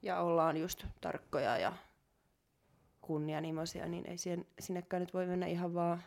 Ja 0.01 0.19
ollaan 0.19 0.57
just 0.57 0.85
tarkkoja 1.01 1.57
ja 1.57 1.73
kunnianhimoisia, 3.01 3.87
niin 3.87 4.09
ei 4.09 4.17
siihen, 4.17 4.45
sinnekään 4.59 5.01
nyt 5.01 5.13
voi 5.13 5.25
mennä 5.25 5.45
ihan 5.45 5.73
vaan 5.73 6.03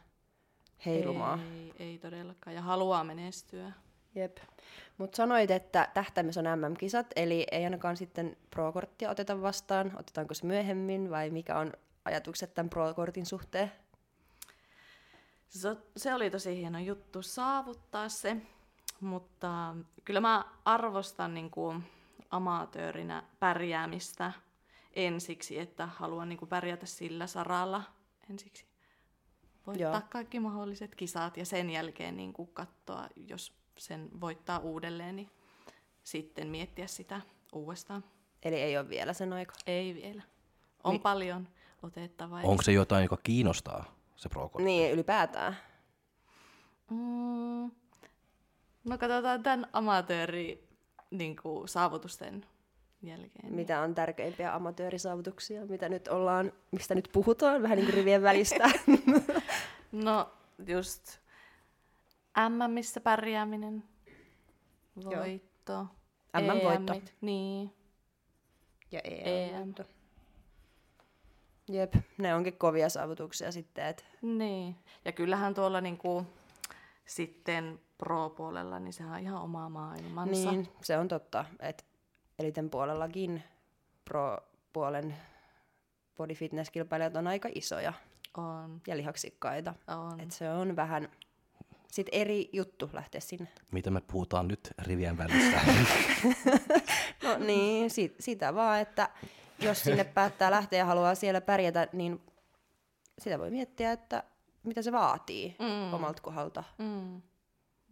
heilumaan. 0.87 1.41
Ei, 1.41 1.73
ei 1.79 1.99
todellakaan. 1.99 2.57
Ja 2.57 2.63
haluaa 2.63 3.05
menestyä. 3.05 3.73
Jep. 4.19 4.37
Mutta 4.99 5.17
sanoit, 5.17 5.51
että 5.51 5.89
tähtäimessä 5.95 6.41
on 6.41 6.61
MM-kisat, 6.61 7.07
eli 7.17 7.47
ei 7.53 7.65
ainakaan 7.65 7.97
sitten 7.97 8.37
pro-korttia 8.51 9.11
oteta 9.11 9.43
vastaan. 9.43 9.93
Otetaanko 9.99 10.35
se 10.35 10.47
myöhemmin 10.47 11.11
vai 11.11 11.31
mikä 11.31 11.59
on 11.59 11.73
ajatukset 12.05 12.55
tämän 12.55 12.71
pro-kortin 12.71 13.27
suhteen? 13.27 13.73
Se, 15.49 15.77
se 15.97 16.15
oli 16.15 16.31
tosi 16.31 16.57
hieno 16.57 16.79
juttu 16.79 17.23
saavuttaa 17.23 18.09
se, 18.09 18.37
mutta 19.01 19.77
kyllä 20.05 20.21
mä 20.21 20.45
arvostan 20.65 21.35
niin 21.35 21.51
kuin 21.51 21.83
amatöörinä 22.31 23.23
pärjäämistä 23.41 24.33
ensiksi, 24.93 25.59
että 25.59 25.87
haluan 25.87 26.29
niin 26.29 26.39
kuin 26.39 26.49
pärjätä 26.49 26.87
sillä 26.87 27.27
saralla 27.27 27.83
ensiksi. 28.31 28.67
Voittaa 29.67 29.93
Joo. 29.93 30.03
kaikki 30.11 30.41
mahdolliset 30.41 30.95
kisat 30.95 31.37
ja 31.37 31.47
sen 31.47 31.71
jälkeen 31.71 32.17
niin 32.17 32.33
kuin 32.33 32.49
katsoa, 32.53 33.09
jos 33.17 33.53
sen 33.79 34.09
voittaa 34.21 34.59
uudelleen, 34.59 35.17
niin 35.17 35.31
sitten 36.03 36.49
miettiä 36.49 36.87
sitä 36.87 37.21
uudestaan. 37.53 38.05
Eli 38.43 38.57
ei 38.57 38.79
ole 38.79 38.89
vielä 38.89 39.13
sen 39.13 39.33
aika. 39.33 39.55
Ei 39.67 39.95
vielä. 39.95 40.23
On 40.85 40.95
Mi- 40.95 40.99
paljon 40.99 41.49
otettavaa. 41.83 42.41
Onko 42.45 42.63
se 42.63 42.73
jotain, 42.73 43.03
joka 43.03 43.19
kiinnostaa, 43.23 43.95
se 44.17 44.29
pro 44.29 44.51
Niin, 44.59 44.93
ylipäätään. 44.93 45.57
Mm, 46.91 47.71
no 48.85 48.99
katsotaan 48.99 49.43
tämän 49.43 49.67
amatööri 49.73 50.69
niin 51.11 51.37
kuin, 51.37 51.69
saavutusten 51.69 52.47
jälkeen. 53.03 53.55
Mitä 53.55 53.81
on 53.81 53.95
tärkeimpiä 53.95 54.55
amatöörisaavutuksia, 54.55 55.67
mitä 55.67 55.89
nyt 55.89 56.09
ollaan, 56.09 56.53
mistä 56.71 56.95
nyt 56.95 57.09
puhutaan, 57.13 57.63
vähän 57.63 57.77
niin 57.77 57.87
kuin 57.87 57.95
rivien 57.95 58.23
välistä. 58.23 58.71
No 59.93 60.31
just 60.67 61.19
MMissä 62.49 63.01
pärjääminen, 63.01 63.85
voitto, 65.05 65.87
MM-voitto. 66.37 66.93
EMit, 66.93 67.15
Niin, 67.21 67.75
ja 68.93 69.01
EM. 69.05 69.75
Jep, 71.71 71.95
ne 72.19 72.35
onkin 72.35 72.59
kovia 72.59 72.89
saavutuksia 72.89 73.53
sitten, 73.53 73.87
että 73.87 74.05
niin. 74.23 74.77
Ja 75.05 75.13
kyllähän 75.13 75.55
tuolla 75.55 75.81
niin 75.81 75.99
kuin, 75.99 76.27
sitten 77.07 77.81
pro-puolella, 77.99 78.79
niin 78.79 78.93
sehän 78.93 79.13
on 79.13 79.21
ihan 79.21 79.43
oma 79.43 79.69
maailmansa. 79.69 80.51
niin, 80.51 80.69
se 80.83 80.99
on 80.99 81.09
totta, 81.09 81.45
että 81.61 81.85
eliten 82.39 82.71
puolellakin 82.71 83.43
pro-puolen 84.05 85.17
body 86.17 86.35
fitness-kilpailijat 86.35 87.17
on 87.17 87.27
aika 87.27 87.49
isoja 87.55 87.93
On, 88.37 88.81
ja 88.87 88.97
lihaksikkaita. 88.97 89.75
on. 89.87 90.21
Et 90.21 90.31
se 90.31 90.51
on 90.51 90.77
vähän 90.77 91.09
sit 91.93 92.07
eri 92.13 92.49
juttu 92.53 92.91
lähteä 92.93 93.21
sinne. 93.21 93.49
Mitä 93.73 93.91
me 93.91 94.01
puhutaan 94.01 94.49
nyt 94.49 94.73
rivien 94.83 95.19
välissä? 95.19 95.61
No 97.23 97.39
niin, 97.39 97.91
si- 97.91 98.17
sitä 98.21 98.55
vaan, 98.55 98.81
että 98.81 99.09
jos 99.59 99.83
sinne 99.83 100.05
päättää 100.05 100.51
lähteä 100.51 100.79
ja 100.79 100.85
haluaa 100.85 101.15
siellä 101.15 101.41
pärjätä, 101.41 101.89
niin 101.93 102.21
sitä 103.19 103.39
voi 103.39 103.51
miettiä, 103.51 103.93
että 103.93 104.23
mitä 104.63 104.83
se 104.83 104.93
vaatii 104.93 105.57
Mm. 105.59 105.65
mm. 105.67 105.95
omalta 105.95 106.23
kohdalta 106.23 106.65
Mm, 106.79 107.23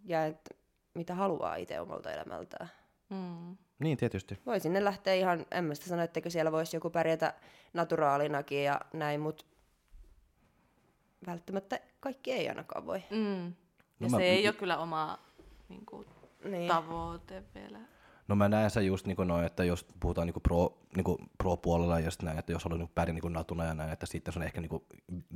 ja 0.05 0.27
että 0.27 0.55
mitä 0.95 1.15
haluaa 1.15 1.57
itse 1.57 1.81
omalta 1.81 2.13
elämältään. 2.13 2.71
mm. 3.11 3.57
niin, 3.79 3.99
tietysti. 3.99 4.39
Voi 4.47 4.61
sinne 4.61 4.85
lähteä 4.85 5.15
ihan, 5.15 5.47
en 5.51 5.65
mä 5.65 5.75
sitä 5.75 5.87
sano, 5.89 6.03
etteikö 6.03 6.31
siellä 6.31 6.53
voisi 6.53 6.77
joku 6.77 6.91
pärjätä 6.91 7.35
naturaalinakin 7.73 8.65
ja 8.65 8.81
näin, 8.93 9.21
mutta 9.21 9.45
välttämättä 11.27 11.81
kaikki 12.01 12.33
ei 12.33 12.49
ainakaan 12.49 12.87
voi. 12.87 13.03
Mm. 13.11 13.53
No 14.01 14.07
Ja 14.07 14.11
mä- 14.11 14.17
se 14.17 14.23
ei 14.25 14.49
ole 14.49 14.55
kyllä 14.55 14.79
oma 14.79 15.19
niin 15.69 15.87
kuin, 15.87 16.07
Niin. 16.45 16.69
tavoite 16.69 17.43
vielä. 17.55 17.79
No 18.29 18.37
mä 18.37 18.49
näen 18.49 18.71
sen 18.71 18.87
just 18.87 19.07
niin 19.07 19.17
kuin 19.17 19.29
noin, 19.29 19.45
että 19.45 19.65
jos 19.65 19.87
puhutaan 20.01 20.27
niin 20.27 20.43
pro, 20.43 20.79
niin 20.97 21.29
pro-puolella 21.39 21.99
ja 22.01 22.05
just 22.05 22.23
näin, 22.23 22.39
että 22.39 22.53
jos 22.53 22.65
haluaa 22.65 22.79
niin 22.79 22.91
pärjää 22.95 23.15
niin 23.23 23.33
natuna 23.33 23.65
ja 23.65 23.75
näin, 23.75 23.91
että 23.93 24.07
sitten 24.07 24.33
se 24.35 24.39
on 24.39 24.43
ehkä 24.43 24.61
niin 24.61 24.83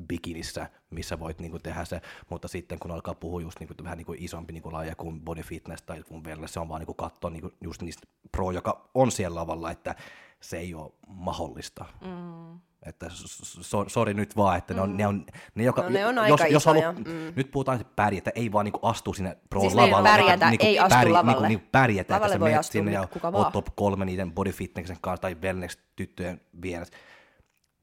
bikinissä, 0.09 0.71
missä 0.91 1.19
voit 1.19 1.39
niin 1.41 1.51
kuin 1.51 1.63
tehdä 1.63 1.85
se, 1.85 2.01
mutta 2.31 2.49
sitten 2.49 2.79
kun 2.79 2.91
alkaa 2.91 3.15
puhua 3.15 3.41
just 3.41 3.61
niin 3.61 3.69
kuin, 3.69 3.77
vähän 3.85 3.99
niin 3.99 4.07
kuin 4.07 4.23
isompi 4.23 4.53
niin 4.53 4.63
kuin 4.63 4.73
lajeja 4.73 4.97
kuin 4.97 5.21
body 5.21 5.43
fitness 5.43 5.83
tai 5.83 6.03
mun 6.11 6.25
wellness, 6.25 6.55
se 6.55 6.61
on 6.61 6.69
vaan 6.69 6.81
niin 6.81 6.87
kuin 6.87 6.97
katsoa 6.97 7.31
niin 7.31 7.43
kuin 7.43 7.55
just 7.61 7.83
niistä 7.83 8.07
pro, 8.33 8.51
joka 8.51 8.91
on 8.95 9.11
siellä 9.11 9.41
lavalla, 9.41 9.71
että 9.71 9.95
se 10.43 10.59
ei 10.59 10.75
ole 10.75 10.93
mahdollista. 11.07 11.85
Mm. 12.01 12.61
Että 12.83 13.07
so, 13.11 13.85
sori 13.89 14.15
nyt 14.15 14.37
vaan, 14.37 14.59
että 14.59 14.75
mm. 14.75 14.77
ne 14.77 14.83
on, 14.83 14.97
ne 14.97 15.07
on, 15.07 15.27
ne, 15.55 15.65
joka, 15.65 15.83
No 15.83 15.89
ne 15.89 16.07
on 16.07 16.17
jos, 16.17 16.41
aika 16.41 16.53
jos 16.53 16.67
halu, 16.67 16.79
isoja, 16.79 16.93
mm. 16.93 17.33
Nyt 17.37 17.51
puhutaan 17.51 17.81
että 17.81 17.93
pärjätä, 17.97 18.33
ei 18.35 18.53
vaan 18.53 18.65
niinku 18.65 18.79
astu 18.83 19.13
sinne 19.13 19.37
pro 19.51 19.61
Siis 19.61 19.75
lavalle. 19.75 20.09
pärjätä, 20.09 20.51
niinku 20.51 20.67
ei 20.67 20.79
astu 20.79 20.95
pärj- 20.99 21.09
lavalle. 21.09 21.33
Niinku, 21.33 21.49
niinku 21.49 21.67
pärjätä, 21.73 22.15
Lavalle 22.15 22.27
että 22.27 22.37
sä 22.37 22.41
voi 22.41 22.49
menet 22.49 22.61
astua 22.61 22.73
sinne 22.73 22.93
ja 22.93 23.07
kuka 23.07 23.29
oot 23.29 23.53
top 23.53 23.67
kolme 23.77 24.05
niiden 24.05 24.33
body 24.33 24.53
fitnessin 24.53 24.97
kanssa 25.01 25.23
tai 25.23 25.35
wellness-tyttöjen 25.43 26.41
vieressä. 26.63 26.95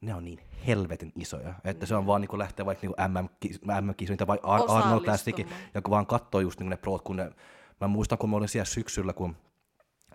Ne 0.02 0.16
on 0.16 0.26
niin 0.26 0.40
helvetin 0.68 1.12
isoja, 1.16 1.54
että 1.64 1.86
se 1.86 1.96
on 1.96 2.06
vaan 2.06 2.22
niinku 2.22 2.38
lähteä 2.38 2.66
vaikka 2.66 2.88
niinku 2.88 3.02
MM-kisoihin 3.82 4.28
vai 4.28 4.40
Ar- 4.44 4.62
Arnold 4.68 5.04
Classicin, 5.04 5.48
ja 5.74 5.82
kun 5.82 5.92
vaan 5.92 6.06
katsoo 6.06 6.42
just 6.42 6.60
niinku 6.60 6.70
ne 6.70 6.78
prot, 6.78 7.02
kun 7.02 7.16
ne, 7.16 7.32
mä 7.82 7.88
muistan 7.88 8.18
kun 8.18 8.30
mä 8.30 8.36
olin 8.36 8.50
siellä 8.50 8.66
syksyllä, 8.66 9.14
kun 9.14 9.36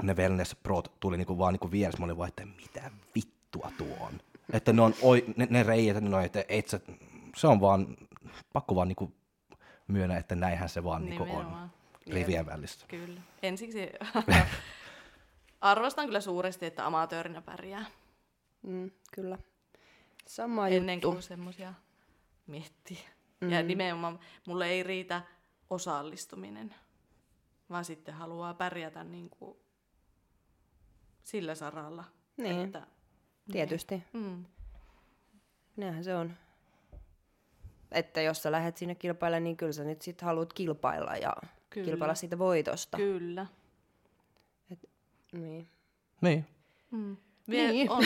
ne 0.03 0.17
wellness 0.17 0.57
prot 0.63 0.93
tuli 1.01 1.17
niinku 1.17 1.39
vaan 1.39 1.55
niinku 1.55 1.71
vieressä, 1.71 1.99
mä 1.99 2.05
olin 2.05 2.19
vaan, 2.19 2.29
että 2.29 2.47
mitä 2.47 2.91
vittua 3.15 3.73
tuo 3.79 3.97
on. 4.01 4.21
Että 4.53 4.73
ne 4.73 4.83
on 4.83 4.95
oi, 5.03 5.25
ne, 5.37 5.47
ne 5.51 5.63
reijät, 5.63 6.01
ne 6.01 6.17
on, 6.17 6.25
että 6.25 6.45
et 6.49 6.69
sä, 6.69 6.81
se 7.37 7.47
on 7.47 7.61
vaan, 7.61 7.97
pakko 8.53 8.75
vaan 8.75 8.89
niinku 8.89 9.13
myönnä, 9.89 10.17
että 10.17 10.35
näinhän 10.35 10.69
se 10.69 10.85
vaan 10.85 11.05
niinku 11.05 11.23
on 11.23 11.71
rivien 12.11 12.47
välissä. 12.47 12.87
Kyllä. 12.89 13.21
Ensiksi 13.43 13.91
arvostan 15.61 16.07
kyllä 16.07 16.21
suuresti, 16.21 16.67
että 16.67 16.87
amatöörinä 16.87 17.43
pärjää. 17.43 17.85
Mm, 18.63 18.91
kyllä. 19.15 19.39
Sama 20.27 20.69
Ennen 20.69 20.97
juttu. 20.97 21.13
kuin 21.13 21.23
semmoisia 21.23 21.75
miettii. 22.47 22.99
Mm. 23.41 23.51
Ja 23.51 23.63
nimenomaan 23.63 24.19
mulle 24.47 24.67
ei 24.67 24.83
riitä 24.83 25.23
osallistuminen, 25.71 26.75
vaan 27.71 27.85
sitten 27.85 28.15
haluaa 28.15 28.55
pärjätä 28.55 29.05
niin 29.05 29.31
kuin 29.31 29.57
sillä 31.25 31.55
saralla. 31.55 32.05
Niin. 32.37 32.61
Että, 32.61 32.87
Tietysti. 33.53 34.03
mm, 34.13 34.45
Näinhän 35.77 36.05
se 36.05 36.17
on. 36.17 36.33
Että 37.93 38.21
jos 38.23 38.43
sä 38.43 38.53
lähdet 38.53 38.77
sinne 38.77 38.95
kilpailemaan, 38.95 39.45
niin 39.45 39.57
kyllä 39.57 39.73
sä 39.73 39.85
nyt 39.85 40.03
sit 40.03 40.21
haluat 40.21 40.53
kilpailla 40.53 41.17
ja 41.17 41.37
Kyllä. 41.71 41.85
kilpailla 41.85 42.15
siitä 42.15 42.39
voitosta. 42.39 42.97
kyllä. 42.97 43.47
Niin. 45.33 45.69
Niin. 46.21 46.47
Mm. 46.91 47.17
Vie, 47.49 47.69
Niin. 47.73 47.91
on, 47.91 48.05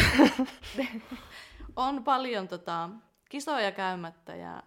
on 1.76 2.04
paljon 2.04 2.48
tota, 2.48 2.90
kisoja 3.28 3.72
käymättä 3.72 4.36
ja 4.36 4.62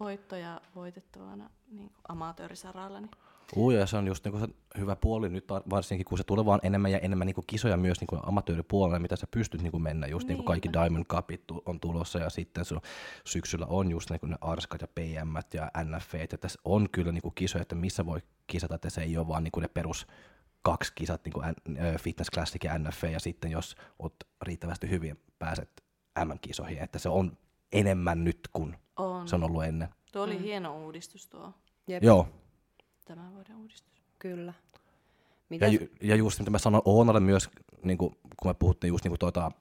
voittoja 0.00 0.60
voitettavana 0.74 1.50
niin 1.70 1.92
amatöörisaralla. 2.08 3.00
Niin 3.00 3.10
Uu, 3.56 3.70
ja 3.70 3.86
se 3.86 3.96
on 3.96 4.06
just 4.06 4.24
niinku 4.24 4.38
se 4.38 4.48
hyvä 4.78 4.96
puoli 4.96 5.28
nyt 5.28 5.44
varsinkin, 5.70 6.04
kun 6.04 6.18
se 6.18 6.24
tulee 6.24 6.44
vaan 6.44 6.60
enemmän 6.62 6.90
ja 6.92 6.98
enemmän 6.98 7.26
niinku 7.26 7.44
kisoja 7.46 7.76
myös 7.76 8.00
niinku 8.00 8.18
amatööripuolelle, 8.22 8.98
mitä 8.98 9.16
sä 9.16 9.26
pystyt 9.30 9.62
niinku 9.62 9.78
mennä, 9.78 10.06
just 10.06 10.28
niinku 10.28 10.42
kaikki 10.42 10.72
Diamond 10.72 11.04
Cupit 11.04 11.46
tu- 11.46 11.62
on 11.66 11.80
tulossa 11.80 12.18
ja 12.18 12.30
sitten 12.30 12.64
sun 12.64 12.80
syksyllä 13.24 13.66
on 13.66 13.90
just 13.90 14.10
niinku 14.10 14.26
ne 14.26 14.36
Arskat 14.40 14.80
ja 14.80 14.88
PM 14.88 15.34
ja 15.54 15.70
NF, 15.84 16.14
ja 16.14 16.38
tässä 16.40 16.60
on 16.64 16.88
kyllä 16.92 17.12
niinku 17.12 17.30
kisoja, 17.30 17.62
että 17.62 17.74
missä 17.74 18.06
voi 18.06 18.18
kisata, 18.46 18.74
että 18.74 18.90
se 18.90 19.02
ei 19.02 19.18
ole 19.18 19.28
vaan 19.28 19.44
niinku 19.44 19.60
ne 19.60 19.68
perus 19.68 20.06
kaksi 20.62 20.92
kisat, 20.94 21.24
niinku 21.24 21.40
N- 21.40 21.76
ö, 21.80 21.98
Fitness 21.98 22.30
Classic 22.30 22.64
ja 22.64 22.78
NF, 22.78 23.02
ja 23.04 23.20
sitten 23.20 23.50
jos 23.50 23.76
oot 23.98 24.14
riittävästi 24.42 24.90
hyvin, 24.90 25.20
pääset 25.38 25.84
M-kisoihin, 26.24 26.78
että 26.78 26.98
se 26.98 27.08
on 27.08 27.38
enemmän 27.72 28.24
nyt 28.24 28.40
kuin 28.52 28.76
on. 28.96 29.28
se 29.28 29.36
on 29.36 29.44
ollut 29.44 29.64
ennen. 29.64 29.88
Tuo 30.12 30.22
oli 30.22 30.40
hieno 30.42 30.84
uudistus 30.84 31.26
tuo. 31.26 31.52
Jep, 31.88 32.02
Joo, 32.04 32.28
tämän 33.08 33.34
vuoden 33.34 33.56
uudistus. 33.56 33.92
kyllä. 34.18 34.54
Ja, 35.50 35.50
Mitä? 35.50 35.66
ju, 35.66 35.78
ja 36.02 36.16
just 36.16 36.38
mitä 36.38 36.50
mä 36.50 36.58
sanon 36.58 36.82
Oonalle 36.84 37.20
myös, 37.20 37.50
niin 37.82 37.98
kuin, 37.98 38.16
kun 38.36 38.50
me 38.50 38.54
puhuttiin 38.54 38.88
just 38.88 39.04
niin 39.04 39.10
kuin 39.10 39.18
tuota, 39.18 39.52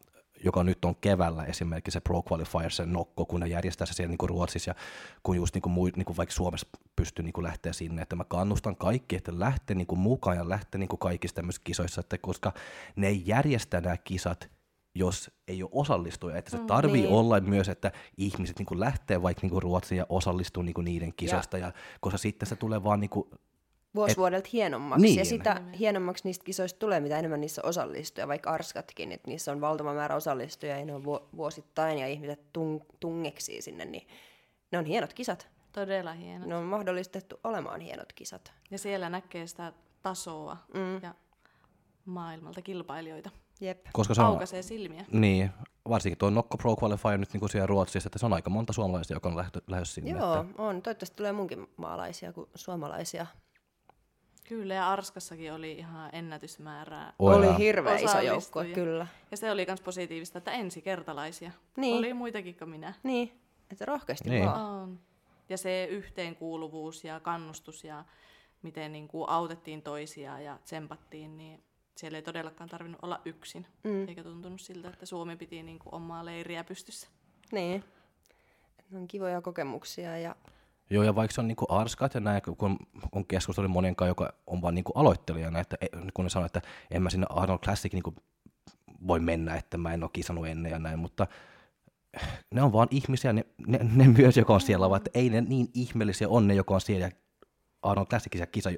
joka 0.44 0.64
nyt 0.64 0.86
on 0.86 0.96
keväällä 0.96 1.44
esimerkiksi 1.44 1.94
se 1.94 2.00
Pro 2.00 2.24
Qualifier, 2.32 2.72
se 2.72 2.86
nokko, 2.86 3.26
kun 3.26 3.40
ne 3.40 3.48
järjestää 3.48 3.88
se 3.88 3.94
siellä 3.94 4.10
niin 4.10 4.18
kuin 4.18 4.30
Ruotsissa 4.30 4.70
ja 4.70 4.76
kun 5.24 5.36
just 5.36 5.54
niin 5.54 5.62
kuin, 5.62 5.74
mui, 5.74 5.92
niin 5.96 6.06
kuin 6.06 6.18
vaikka 6.18 6.36
Suomessa 6.36 6.68
pystyy 6.96 7.24
niin 7.24 7.34
kuin 7.34 7.44
lähteä 7.44 7.74
sinne, 7.74 8.02
että 8.02 8.16
mä 8.16 8.24
kannustan 8.24 8.76
kaikki, 8.76 9.16
että 9.16 9.40
lähtee 9.40 9.76
niin 9.76 9.88
kuin 9.88 10.00
mukaan 10.00 10.38
ja 10.38 10.50
lähtee 10.50 10.80
niin 10.80 10.90
kuin 10.90 11.00
kaikissa 11.00 11.36
tämmöisissä 11.36 11.64
kisoissa, 11.64 12.02
että 12.02 12.18
koska 12.18 12.54
ne 12.96 13.08
ei 13.08 13.24
järjestä 13.26 13.82
nämä 13.82 13.98
kisat, 13.98 14.50
jos 14.98 15.32
ei 15.48 15.64
ole 15.64 15.70
osallistuja, 15.74 16.38
että 16.38 16.52
se 16.52 16.58
tarvii 16.58 17.02
niin. 17.02 17.14
olla 17.14 17.40
myös, 17.40 17.70
että 17.70 17.92
ihmiset 18.18 18.60
niin 18.60 18.66
kuin 18.66 18.80
lähtee 18.80 19.22
vaikka 19.22 19.42
niin 19.42 19.52
kuin 19.52 19.64
Ruotsiin 19.64 19.98
ja 19.98 20.06
osallistuu 20.10 20.64
niin 20.64 20.74
kuin 20.74 20.86
niiden 20.86 21.14
kisoista, 21.16 21.58
ja. 21.58 21.72
koska 22.02 22.18
sitten 22.18 22.48
se 22.48 22.56
tulee 22.56 22.84
vaan 22.84 23.00
niin 23.00 23.10
kuin 23.10 23.30
Vuosi 23.96 24.12
et- 24.12 24.18
vuodelta 24.18 24.50
hienommaksi. 24.54 25.06
Niin. 25.06 25.20
Ja 25.20 25.26
sitä 25.26 25.62
hienommaksi 25.80 26.24
niistä 26.24 26.46
kisoista 26.46 26.80
tulee, 26.80 27.00
mitä 27.00 27.20
enemmän 27.20 27.42
niissä 27.42 27.62
osallistuja, 27.66 28.28
vaikka 28.28 28.52
arskatkin, 28.52 29.12
että 29.12 29.28
niissä 29.28 29.52
on 29.52 29.62
valtava 29.62 29.94
määrä 29.94 30.16
osallistujia 30.16 30.80
ja 30.80 30.86
ne 30.86 30.96
on 30.96 31.04
vu- 31.04 31.30
vuosittain 31.38 31.98
ja 31.98 32.08
ihmiset 32.08 32.40
tung- 32.40 32.96
tungeksii 33.00 33.62
sinne, 33.62 33.86
niin 33.86 34.08
ne 34.72 34.78
on 34.78 34.86
hienot 34.86 35.14
kisat. 35.14 35.48
Todella 35.72 36.14
hieno. 36.14 36.46
Ne 36.46 36.56
on 36.56 36.64
mahdollistettu 36.64 37.40
olemaan 37.44 37.82
hienot 37.82 38.14
kisat. 38.14 38.54
Ja 38.72 38.78
siellä 38.78 39.10
näkee 39.10 39.48
sitä 39.48 39.74
tasoa 40.02 40.58
mm. 40.74 41.02
ja 41.02 41.16
maailmalta 42.06 42.62
kilpailijoita. 42.62 43.30
Jep. 43.62 43.86
koska 43.94 44.14
se 44.14 44.22
on, 44.22 44.28
Aukaisee 44.28 44.62
silmiä. 44.62 45.06
Niin, 45.12 45.50
varsinkin 45.90 46.18
tuo 46.18 46.30
Nokko 46.30 46.58
Pro 46.58 46.76
Qualifier 46.84 47.18
nyt 47.18 47.34
niin 47.34 47.50
siellä 47.50 47.68
Ruotsissa, 47.68 48.08
että 48.08 48.20
se 48.20 48.26
on 48.26 48.34
aika 48.34 48.50
monta 48.50 48.74
suomalaista, 48.74 49.14
joka 49.14 49.30
on 49.30 49.38
lähtö, 49.38 49.62
lähes 49.68 49.96
sinne. 49.96 50.12
Joo, 50.12 50.42
Että, 50.42 50.62
on. 50.64 50.82
Toivottavasti 50.82 51.16
tulee 51.16 51.32
munkin 51.32 51.68
maalaisia 51.78 52.34
kuin 52.34 52.50
suomalaisia. 52.56 53.26
Kyllä, 54.48 54.74
ja 54.74 54.90
Arskassakin 54.92 55.54
oli 55.54 55.72
ihan 55.72 56.10
ennätysmäärää. 56.14 57.14
Oi, 57.20 57.36
Oli 57.36 57.58
hirveä 57.58 57.96
iso 57.98 58.22
joukko, 58.22 58.64
kyllä. 58.74 59.08
Ja 59.32 59.38
se 59.38 59.52
oli 59.52 59.66
myös 59.68 59.82
positiivista, 59.82 60.38
että 60.38 60.52
ensikertalaisia. 60.52 61.52
Niin. 61.78 61.98
Oli 61.98 62.14
muitakin 62.14 62.56
kuin 62.56 62.70
minä. 62.70 62.94
Niin, 63.04 63.42
että 63.72 63.86
rohkeasti 63.86 64.30
Niin. 64.30 64.46
vaan. 64.46 64.62
On. 64.62 65.00
Ja 65.50 65.58
se 65.58 65.86
yhteenkuuluvuus 65.86 67.04
ja 67.04 67.20
kannustus 67.20 67.84
ja 67.84 68.06
miten 68.62 68.92
niin 68.92 69.08
kuin 69.08 69.30
autettiin 69.30 69.82
toisiaan 69.82 70.44
ja 70.44 70.60
tsempattiin, 70.64 71.38
niin 71.38 71.64
siellä 71.98 72.18
ei 72.18 72.22
todellakaan 72.22 72.70
tarvinnut 72.70 73.04
olla 73.04 73.22
yksin. 73.26 73.68
Mm. 73.84 74.08
Eikä 74.08 74.24
tuntunut 74.24 74.62
siltä, 74.62 74.90
että 74.90 75.06
Suomi 75.06 75.36
piti 75.36 75.64
niin 75.64 75.80
kuin 75.80 75.94
omaa 75.94 76.26
leiriä 76.26 76.64
pystyssä. 76.64 77.08
Niin. 77.52 77.84
Et 78.80 78.92
ne 78.92 78.98
on 78.98 79.08
kivoja 79.08 79.42
kokemuksia 79.42 80.18
ja 80.18 80.36
Joo, 80.90 81.04
ja 81.04 81.16
vaikka 81.16 81.36
se 81.36 81.42
on 81.42 81.48
niinku 81.48 81.66
arskat 81.70 82.14
ja 82.14 82.20
näin, 82.20 82.42
kun 82.58 82.78
on 83.12 83.26
keskustellut 83.26 83.72
monien 83.72 83.96
kanssa, 83.96 84.10
joka 84.10 84.34
on 84.48 84.62
vaan 84.62 84.76
niinku 84.76 84.92
aloittelijana, 84.96 85.60
että 85.60 85.78
e- 85.82 86.12
kun 86.14 86.26
ne 86.26 86.30
sanoo, 86.30 86.46
että 86.46 86.62
en 86.92 87.02
mä 87.02 87.10
sinne 87.10 87.28
Arnold 87.30 87.60
Classic 87.60 87.94
niinku 87.94 88.16
voi 89.08 89.20
mennä, 89.20 89.56
että 89.56 89.78
mä 89.78 89.94
en 89.94 90.04
ole 90.04 90.10
kisannut 90.14 90.48
ennen 90.48 90.72
ja 90.72 90.80
näin, 90.80 91.00
mutta 91.00 91.28
ne 92.54 92.64
on 92.64 92.74
vaan 92.74 92.88
ihmisiä, 92.92 93.34
ne, 93.34 93.46
ne, 93.68 93.80
ne 93.96 94.08
myös, 94.08 94.38
joka 94.38 94.54
on 94.54 94.62
siellä, 94.62 94.90
vaan 94.90 94.98
että 94.98 95.12
ei 95.14 95.30
ne 95.30 95.42
niin 95.42 95.68
ihmeellisiä 95.74 96.30
on 96.30 96.48
ne, 96.48 96.54
joka 96.54 96.74
on 96.74 96.82
siellä. 96.82 97.12
Arnold 97.82 98.08
Classicissa 98.08 98.46
kisa, 98.48 98.70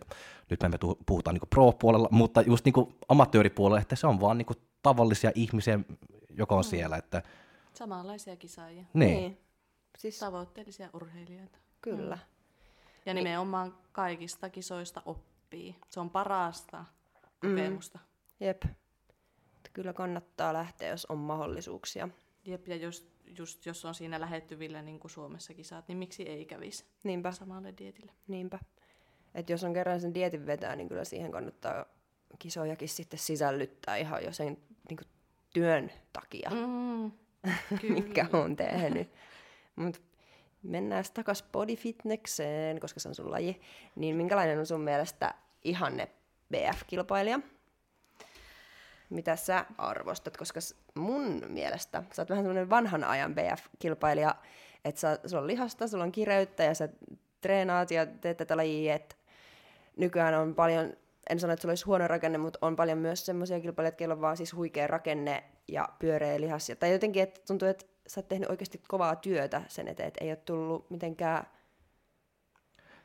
nyt 0.50 0.60
me 0.62 0.78
puhutaan 1.06 1.34
niinku 1.34 1.48
pro-puolella, 1.50 2.08
mutta 2.12 2.42
just 2.42 2.66
niinku 2.66 2.94
amatööripuolella, 3.10 3.82
että 3.82 3.96
se 3.96 4.08
on 4.08 4.20
vaan 4.22 4.38
niinku 4.38 4.54
tavallisia 4.84 5.32
ihmisiä, 5.36 5.80
joka 6.30 6.56
on 6.56 6.64
siellä, 6.64 6.98
että 6.98 7.24
Samanlaisia 7.74 8.36
kisaajia. 8.36 8.86
niin. 8.94 9.18
niin. 9.18 9.38
Siis 9.98 10.20
Tavoitteellisia 10.20 10.90
urheilijoita. 10.94 11.58
kyllä. 11.82 12.18
Ja 13.06 13.14
nimenomaan 13.14 13.78
kaikista 13.92 14.50
kisoista 14.50 15.02
oppii. 15.06 15.76
Se 15.90 16.00
on 16.00 16.10
parasta 16.10 16.86
kokemusta. 17.40 18.00
Jep. 18.40 18.64
Että 18.66 19.70
kyllä 19.74 19.94
kannattaa 19.94 20.54
lähteä, 20.54 20.90
jos 20.90 21.06
on 21.06 21.18
mahdollisuuksia. 21.18 22.10
Jep, 22.46 22.68
ja 22.68 22.76
just, 22.76 23.08
just 23.40 23.66
jos 23.66 23.86
on 23.86 23.96
siinä 23.96 24.20
lähettyvillä 24.20 24.82
niin 24.82 25.00
kuin 25.00 25.12
Suomessa 25.12 25.54
kisat, 25.54 25.88
niin 25.88 25.98
miksi 25.98 26.24
ei 26.24 26.46
kävisi 26.46 26.86
Niinpä, 27.04 27.32
samalle 27.32 27.74
dietille? 27.78 28.12
niinpä. 28.28 28.60
Et 29.36 29.50
jos 29.50 29.64
on 29.64 29.74
kerran 29.74 30.02
sen 30.02 30.14
dietin 30.14 30.46
vetää, 30.46 30.76
niin 30.76 30.90
kyllä 30.90 31.04
siihen 31.04 31.32
kannattaa 31.32 31.86
kisojakin 32.40 32.90
sitten 32.90 33.20
sisällyttää 33.20 33.98
ihan 33.98 34.24
jo 34.24 34.32
sen 34.32 34.58
niin 34.90 34.98
kuin, 34.98 35.08
työn 35.54 35.92
takia, 36.14 36.50
Mm, 37.82 37.94
mikä 37.94 38.26
on 38.34 38.56
tehnyt. 38.56 39.12
Mut 39.76 40.02
mennään 40.64 41.04
takas 41.14 41.44
body 41.52 41.76
fitnekseen, 41.76 42.80
koska 42.80 43.00
se 43.00 43.10
on 43.10 43.16
sun 43.16 43.32
laji. 43.32 43.62
Niin 43.96 44.16
minkälainen 44.16 44.60
on 44.60 44.66
sun 44.66 44.82
mielestä 44.82 45.34
ihanne 45.64 46.10
BF-kilpailija? 46.54 47.40
Mitä 49.10 49.36
sä 49.36 49.66
arvostat? 49.78 50.38
Koska 50.38 50.60
mun 50.96 51.42
mielestä 51.48 52.04
sä 52.14 52.22
oot 52.22 52.30
vähän 52.30 52.44
semmoinen 52.44 52.70
vanhan 52.70 53.04
ajan 53.04 53.36
BF-kilpailija, 53.36 54.36
että 54.86 55.20
sulla 55.26 55.42
on 55.42 55.48
lihasta, 55.48 55.88
sulla 55.88 56.04
on 56.04 56.12
kireyttä 56.12 56.64
ja 56.64 56.74
sä 56.74 56.90
treenaat 57.42 57.92
ja 57.92 58.06
teet 58.06 58.38
tätä 58.38 58.58
lajia, 58.58 58.96
että 58.96 59.16
nykyään 60.00 60.34
on 60.34 60.56
paljon, 60.56 60.94
en 61.30 61.40
sano, 61.40 61.54
että 61.54 61.62
sulla 61.62 61.72
olisi 61.72 61.86
huono 61.86 62.08
rakenne, 62.08 62.38
mutta 62.38 62.60
on 62.62 62.76
paljon 62.76 62.98
myös 62.98 63.26
semmoisia 63.26 63.60
kilpailijoita, 63.60 64.04
joilla 64.04 64.16
on 64.16 64.22
vaan 64.22 64.38
siis 64.38 64.54
huikea 64.54 64.88
rakenne 64.88 65.44
ja 65.68 65.90
pyöreä 66.00 66.42
lihas. 66.42 66.70
Ja- 66.70 66.76
Tai 66.76 66.92
jotenkin, 66.92 67.24
että 67.24 67.42
tuntuu, 67.48 67.68
että 67.68 67.86
sä 68.08 68.20
oot 68.20 68.28
tehnyt 68.28 68.50
oikeasti 68.50 68.82
kovaa 68.88 69.16
työtä 69.16 69.62
sen 69.68 69.88
eteen, 69.88 70.08
että 70.08 70.24
ei 70.24 70.30
ole 70.32 70.36
tullut 70.36 70.90
mitenkään... 70.90 71.44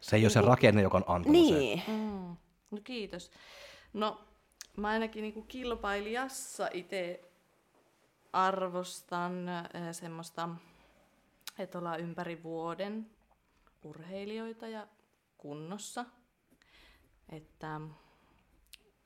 Se 0.01 0.17
ei 0.17 0.25
ole 0.25 0.31
se 0.31 0.41
rakenne, 0.41 0.83
joka 0.83 0.97
on 0.97 1.05
antanut 1.07 1.33
Niin. 1.33 1.83
Mm. 1.89 2.37
No 2.71 2.79
kiitos. 2.85 3.31
No 3.93 4.21
mä 4.77 4.89
ainakin 4.89 5.23
niinku 5.23 5.43
kilpailijassa 5.43 6.69
itse 6.73 7.21
arvostan 8.33 9.49
äh, 9.49 9.65
semmoista, 9.93 10.49
että 11.59 11.79
ollaan 11.79 12.01
ympäri 12.01 12.43
vuoden 12.43 13.07
urheilijoita 13.85 14.69
ja 14.69 14.87
kunnossa. 15.39 16.05
Että, 17.29 17.81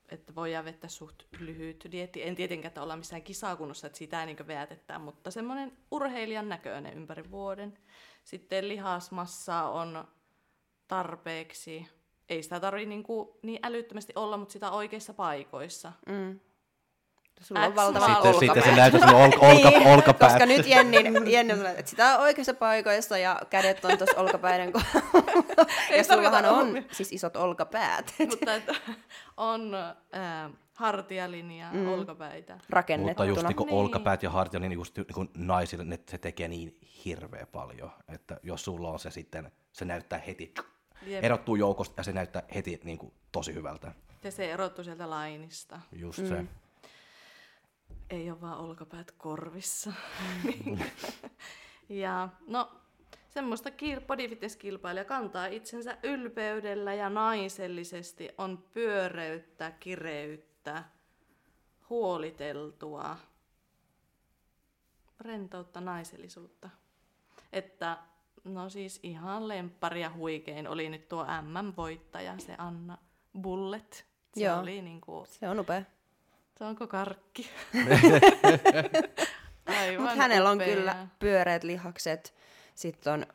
että 0.09 0.35
voidaan 0.35 0.65
vetää 0.65 0.89
suht 0.89 1.23
lyhyt 1.39 1.87
dieetti. 1.91 2.27
En 2.27 2.35
tietenkään, 2.35 2.67
että 2.67 2.83
ollaan 2.83 2.99
missään 2.99 3.21
kisakunnossa, 3.21 3.87
että 3.87 3.99
sitä 3.99 4.19
ei 4.19 4.25
niin 4.25 4.47
veätetään, 4.47 5.01
mutta 5.01 5.31
semmoinen 5.31 5.77
urheilijan 5.91 6.49
näköinen 6.49 6.93
ympäri 6.93 7.31
vuoden. 7.31 7.77
Sitten 8.23 8.67
lihasmassa 8.67 9.63
on 9.63 10.07
tarpeeksi. 10.87 11.87
Ei 12.29 12.43
sitä 12.43 12.59
tarvitse 12.59 12.89
niin, 12.89 13.03
niin 13.43 13.59
älyttömästi 13.63 14.13
olla, 14.15 14.37
mutta 14.37 14.53
sitä 14.53 14.71
oikeissa 14.71 15.13
paikoissa. 15.13 15.93
Mm. 16.07 16.39
Sulla 17.39 17.65
on 17.65 17.75
valtava 17.75 18.05
Sitten, 18.05 18.31
olkapää. 18.31 18.39
sitten 18.39 18.63
se 18.63 18.75
näyttää 18.75 19.09
sun 19.09 19.21
olka, 19.21 19.37
olka, 19.39 19.69
Niin, 19.69 19.87
olkapää. 19.87 20.29
Koska 20.29 20.45
nyt 20.45 20.67
Jenni, 20.67 20.97
Jenni 21.33 21.53
on 21.53 21.65
että 21.65 21.89
sitä 21.89 22.15
on 22.15 22.21
oikeassa 22.21 22.53
paikoissa 22.53 23.17
ja 23.17 23.41
kädet 23.49 23.85
on 23.85 23.97
tuossa 23.97 24.19
olkapäiden 24.21 24.73
kohdalla. 24.73 25.65
Ja 25.97 26.03
sullahan 26.03 26.45
on 26.45 26.83
siis 26.91 27.11
isot 27.13 27.35
olkapäät 27.35 28.13
mutta 28.29 28.55
että 28.55 28.75
on 29.37 29.73
ää, 30.11 30.49
hartialinja, 30.75 31.69
mm. 31.73 31.87
olkapäitä. 31.87 32.53
Mutta 32.53 32.67
rakennettuna. 32.69 33.29
just 33.29 33.47
niinku 33.47 33.63
Niin. 33.65 33.75
olkapäät 33.75 34.23
ja 34.23 34.29
hartia, 34.29 34.59
niin 34.59 34.71
just 34.71 34.97
niinku 34.97 35.25
naisille 35.37 35.83
ne, 35.83 35.99
se 36.09 36.17
tekee 36.17 36.47
niin 36.47 36.77
hirveä 37.05 37.45
paljon, 37.45 37.91
että 38.07 38.39
jos 38.43 38.63
sulla 38.65 38.89
on 38.89 38.99
se 38.99 39.11
sitten, 39.11 39.51
se 39.71 39.85
näyttää 39.85 40.19
heti, 40.19 40.53
Jep. 41.05 41.23
erottuu 41.23 41.55
joukosta 41.55 41.93
ja 41.97 42.03
se 42.03 42.13
näyttää 42.13 42.43
heti 42.55 42.79
niinku 42.83 43.13
tosi 43.31 43.53
hyvältä. 43.53 43.91
Ja 44.23 44.31
se 44.31 44.51
erottuu 44.51 44.83
sieltä 44.83 45.09
lainista. 45.09 45.79
Just 45.91 46.19
mm. 46.19 46.27
se. 46.27 46.45
Ei 48.09 48.31
ole 48.31 48.41
vaan 48.41 48.57
olkapäät 48.57 49.11
korvissa. 49.11 49.93
ja 51.89 52.29
no, 52.47 52.71
semmoista 53.27 53.69
kil- 53.69 54.01
bodyfitness-kilpailija 54.07 55.05
kantaa 55.05 55.45
itsensä 55.45 55.97
ylpeydellä 56.03 56.93
ja 56.93 57.09
naisellisesti 57.09 58.29
on 58.37 58.63
pyöreyttä, 58.73 59.71
kireyttä, 59.71 60.83
huoliteltua, 61.89 63.17
rentoutta, 65.19 65.81
naisellisuutta. 65.81 66.69
Että 67.53 67.97
no 68.43 68.69
siis 68.69 68.99
ihan 69.03 69.47
lemppari 69.47 70.01
ja 70.01 70.09
huikein 70.09 70.67
oli 70.67 70.89
nyt 70.89 71.09
tuo 71.09 71.25
MM-voittaja, 71.41 72.37
se 72.37 72.55
Anna 72.57 72.97
Bullet. 73.41 74.05
Se 74.33 74.43
Joo. 74.43 74.59
oli 74.59 74.81
niinku, 74.81 75.25
Se 75.29 75.49
on 75.49 75.59
upea. 75.59 75.81
Se 76.59 76.65
onko 76.65 76.87
karkki? 76.87 77.49
Mutta 79.99 80.15
hänellä 80.15 80.49
on 80.49 80.57
upea. 80.57 80.75
kyllä 80.75 81.07
pyöreät 81.19 81.63
lihakset, 81.63 82.33
sitten 82.75 83.13
on 83.13 83.25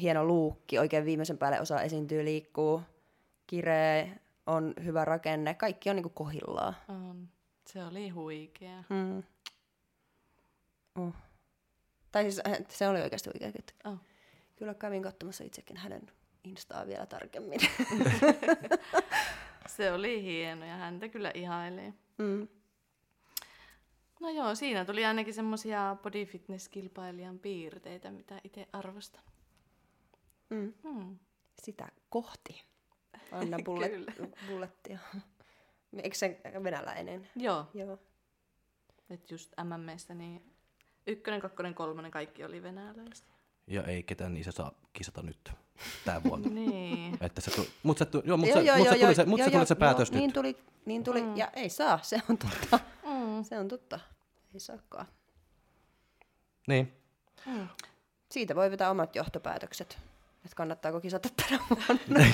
hieno 0.00 0.24
luukki, 0.24 0.78
oikein 0.78 1.04
viimeisen 1.04 1.38
päälle 1.38 1.60
osaa 1.60 1.82
esiintyä, 1.82 2.24
liikkuu, 2.24 2.82
kireä, 3.46 4.06
on 4.46 4.74
hyvä 4.84 5.04
rakenne, 5.04 5.54
kaikki 5.54 5.90
on 5.90 5.96
niinku 5.96 6.08
kohillaan. 6.08 6.76
On. 6.88 7.28
Se 7.66 7.84
oli 7.84 8.08
huikea. 8.08 8.84
Mm. 8.88 9.22
Uh. 10.98 11.14
Tai 12.12 12.22
siis 12.22 12.40
äh, 12.46 12.58
se 12.68 12.88
oli 12.88 13.00
oikeasti. 13.00 13.30
Että 13.58 13.72
Oh. 13.84 13.98
kyllä 14.56 14.74
kävin 14.74 15.02
katsomassa 15.02 15.44
itsekin 15.44 15.76
hänen 15.76 16.02
Instaa 16.44 16.86
vielä 16.86 17.06
tarkemmin. 17.06 17.60
Se 19.76 19.92
oli 19.92 20.22
hieno 20.22 20.66
ja 20.66 20.76
häntä 20.76 21.08
kyllä 21.08 21.30
ihailee. 21.34 21.92
mm. 22.18 22.48
No 24.20 24.28
joo, 24.30 24.54
siinä 24.54 24.84
tuli 24.84 25.04
ainakin 25.04 25.34
semmoisia 25.34 25.96
body 26.02 26.24
fitness-kilpailijan 26.24 27.38
piirteitä, 27.38 28.10
mitä 28.10 28.40
itse 28.44 28.68
arvostan. 28.72 29.22
Mm. 30.50 30.72
Hmm. 30.82 31.18
Sitä 31.62 31.88
kohti. 32.08 32.62
Anna 33.32 33.58
bullet, 33.64 33.92
bullettia. 34.48 34.98
Eikö 36.02 36.16
se 36.16 36.40
venäläinen? 36.64 37.28
Joo, 37.36 37.66
Joo. 37.74 37.98
että 39.10 39.34
just 39.34 39.52
MMstä 39.64 40.14
niin 40.14 40.52
ykkönen, 41.06 41.40
kakkonen, 41.40 41.74
kolmonen, 41.74 42.10
kaikki 42.10 42.44
oli 42.44 42.62
venäläisiä. 42.62 43.26
Ja 43.66 43.82
ei 43.82 44.02
ketään 44.02 44.34
niissä 44.34 44.52
saa 44.52 44.72
kisata 44.92 45.22
nyt 45.22 45.52
tää 46.04 46.22
vuonna. 46.22 46.48
niin. 46.60 47.18
että 47.20 47.40
se 47.40 47.50
tuli, 47.50 47.68
mut 47.82 47.98
se, 47.98 48.04
tuli, 48.04 48.22
joo, 48.26 48.36
mut 48.36 48.48
Joo, 48.48 48.58
se, 48.58 48.64
joo, 48.64 48.76
mut 48.76 48.88
se 48.88 48.94
joo, 48.94 49.06
tuli 49.06 49.14
se, 49.14 49.22
joo, 49.52 49.64
se, 49.64 49.74
joo, 49.74 49.78
päätös 49.78 50.12
Niin 50.12 50.22
nyt. 50.22 50.34
tuli, 50.34 50.56
niin 50.86 51.04
tuli. 51.04 51.22
Mm. 51.22 51.36
Ja 51.36 51.50
ei 51.54 51.68
saa, 51.68 51.98
se 52.02 52.20
on 52.30 52.38
totta. 52.38 52.80
Mm. 53.38 53.44
Se 53.44 53.58
on 53.58 53.68
totta. 53.68 54.00
Ei 54.54 54.60
saakaan. 54.60 55.06
Niin. 56.66 56.92
Mm. 57.46 57.68
Siitä 58.30 58.54
voi 58.54 58.70
vetää 58.70 58.90
omat 58.90 59.16
johtopäätökset. 59.16 59.98
Että 60.44 60.56
kannattaako 60.56 61.00
kisata 61.00 61.28
tänä 61.36 61.60
vuonna. 61.70 62.24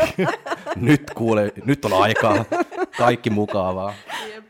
nyt 0.76 1.10
kuule, 1.14 1.52
nyt 1.64 1.84
on 1.84 1.92
aikaa. 2.02 2.44
Kaikki 2.98 3.30
mukavaa. 3.30 3.94
Jep. 4.28 4.44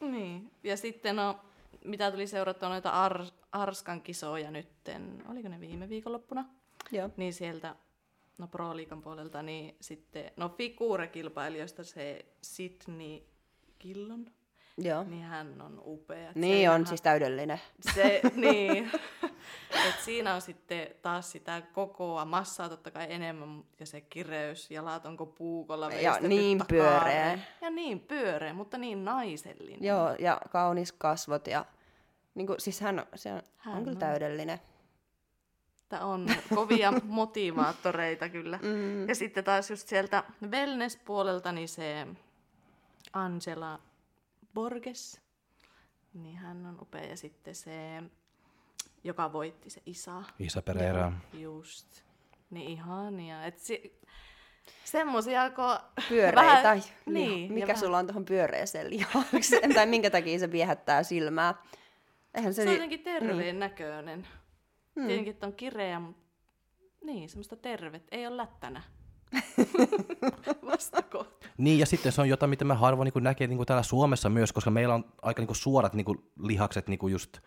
niin. 0.00 0.50
Ja 0.62 0.76
sitten 0.76 1.16
no, 1.16 1.40
mitä 1.84 2.10
tuli 2.10 2.26
seurattua 2.26 2.68
noita 2.68 2.90
Ar- 2.90 3.24
Arskan 3.52 4.00
kisoja 4.02 4.50
nytten, 4.50 5.22
oliko 5.28 5.48
ne 5.48 5.60
viime 5.60 5.88
viikonloppuna? 5.88 6.44
Joo. 6.92 7.10
Niin 7.16 7.32
sieltä, 7.34 7.74
no 8.38 8.46
Pro-liikan 8.46 9.02
puolelta, 9.02 9.42
niin 9.42 9.76
sitten, 9.80 10.30
no 10.36 10.48
figuure-kilpailijoista 10.48 11.84
se 11.84 12.24
Sydney 12.42 13.22
Killon, 13.78 14.26
Joo. 14.78 15.04
niin 15.04 15.22
hän 15.22 15.60
on 15.62 15.82
upea. 15.86 16.30
Et 16.30 16.36
Niin 16.36 16.70
on 16.70 16.74
siinähän- 16.74 16.86
siis 16.86 17.02
täydellinen. 17.02 17.60
Se, 17.94 18.20
niin. 18.34 18.90
Et 19.88 20.00
siinä 20.04 20.34
on 20.34 20.40
sitten 20.40 20.88
taas 21.02 21.32
sitä 21.32 21.62
kokoa, 21.72 22.24
massaa 22.24 22.68
totta 22.68 22.90
kai 22.90 23.06
enemmän, 23.12 23.64
ja 23.80 23.86
se 23.86 24.00
kireys, 24.00 24.70
jalat 24.70 25.06
onko 25.06 25.26
puukolla 25.26 25.90
Ja 25.90 26.18
niin 26.20 26.58
takareen. 26.58 26.84
pyöreä. 26.84 27.38
Ja 27.60 27.70
niin 27.70 28.00
pyöreä, 28.00 28.52
mutta 28.54 28.78
niin 28.78 29.04
naisellinen. 29.04 29.84
Joo, 29.84 30.14
ja 30.18 30.40
kaunis 30.50 30.92
kasvot 30.92 31.46
ja 31.46 31.64
niin 32.34 32.46
kuin, 32.46 32.60
siis 32.60 32.80
hän, 32.80 32.98
on- 32.98 33.06
se 33.14 33.32
on, 33.32 33.42
Hän 33.56 33.74
on 33.76 33.80
kyllä 33.84 33.94
on. 33.96 33.98
täydellinen. 34.00 34.58
Että 35.82 36.04
on 36.04 36.26
kovia 36.54 36.92
motivaattoreita 37.04 38.28
kyllä. 38.28 38.58
Mm. 38.62 39.08
Ja 39.08 39.14
sitten 39.14 39.44
taas 39.44 39.70
just 39.70 39.88
sieltä 39.88 40.24
wellness-puolelta, 40.50 41.52
niin 41.52 41.68
se 41.68 42.06
Angela 43.12 43.80
Borges, 44.62 45.20
niin 46.14 46.36
hän 46.36 46.66
on 46.66 46.78
upea. 46.82 47.04
Ja 47.04 47.16
sitten 47.16 47.54
se, 47.54 48.02
joka 49.04 49.32
voitti 49.32 49.70
se 49.70 49.82
Isa. 49.86 50.22
Isa 50.38 50.62
Pereira. 50.62 51.12
Just. 51.32 52.02
Niin 52.50 52.70
ihania. 52.70 53.44
Et 53.44 53.58
si- 53.58 54.00
semmosia, 54.84 55.50
kun... 55.50 55.64
Pyöreitä. 56.08 56.40
Vähän- 56.62 56.82
Niin, 57.06 57.14
niin, 57.30 57.52
Mikä 57.52 57.66
vähän- 57.66 57.78
sulla 57.80 57.98
on 57.98 58.06
tuohon 58.06 58.24
pyöreäseen 58.24 58.90
lihakseen? 58.90 59.74
tai 59.74 59.86
minkä 59.86 60.10
takia 60.10 60.38
se 60.38 60.52
viehättää 60.52 61.02
silmää? 61.02 61.54
Eihän 62.34 62.54
se, 62.54 62.62
Se 62.62 62.68
on 62.68 62.74
jotenkin 62.74 63.00
terveen 63.00 63.58
näköinen. 63.58 64.26
Hmm. 64.94 65.06
Tietenkin, 65.06 65.30
että 65.34 65.46
on 65.46 65.52
kireä, 65.52 66.00
mutta 66.00 66.22
niin, 67.04 67.28
semmoista 67.28 67.56
tervet. 67.56 68.02
Ei 68.10 68.26
ole 68.26 68.36
lättänä. 68.36 68.82
Vastakohta. 70.70 71.48
Niin, 71.58 71.78
ja 71.78 71.86
sitten 71.86 72.12
se 72.12 72.20
on 72.20 72.28
jotain, 72.28 72.50
mitä 72.50 72.64
mä 72.64 72.74
harvoin 72.74 73.10
niin 73.14 73.24
näkee 73.24 73.46
niin 73.46 73.66
täällä 73.66 73.82
Suomessa 73.82 74.28
myös, 74.28 74.52
koska 74.52 74.70
meillä 74.70 74.94
on 74.94 75.04
aika 75.22 75.42
niin 75.42 75.54
suorat 75.56 75.94
niin 75.94 76.06
lihakset 76.42 76.88
niin 76.88 76.98
just 77.10 77.38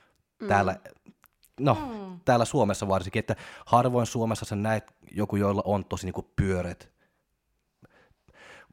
täällä, 0.48 0.80
no, 1.60 1.74
Mm. 1.76 2.20
täällä 2.26 2.46
Suomessa 2.46 2.88
varsinkin, 2.88 3.20
että 3.20 3.36
harvoin 3.66 4.06
Suomessa 4.08 4.46
sä 4.46 4.56
näet 4.56 4.94
joku, 5.12 5.36
joilla 5.36 5.62
on 5.66 5.86
tosi 5.86 6.06
niin 6.06 6.26
pyöreät. 6.36 6.92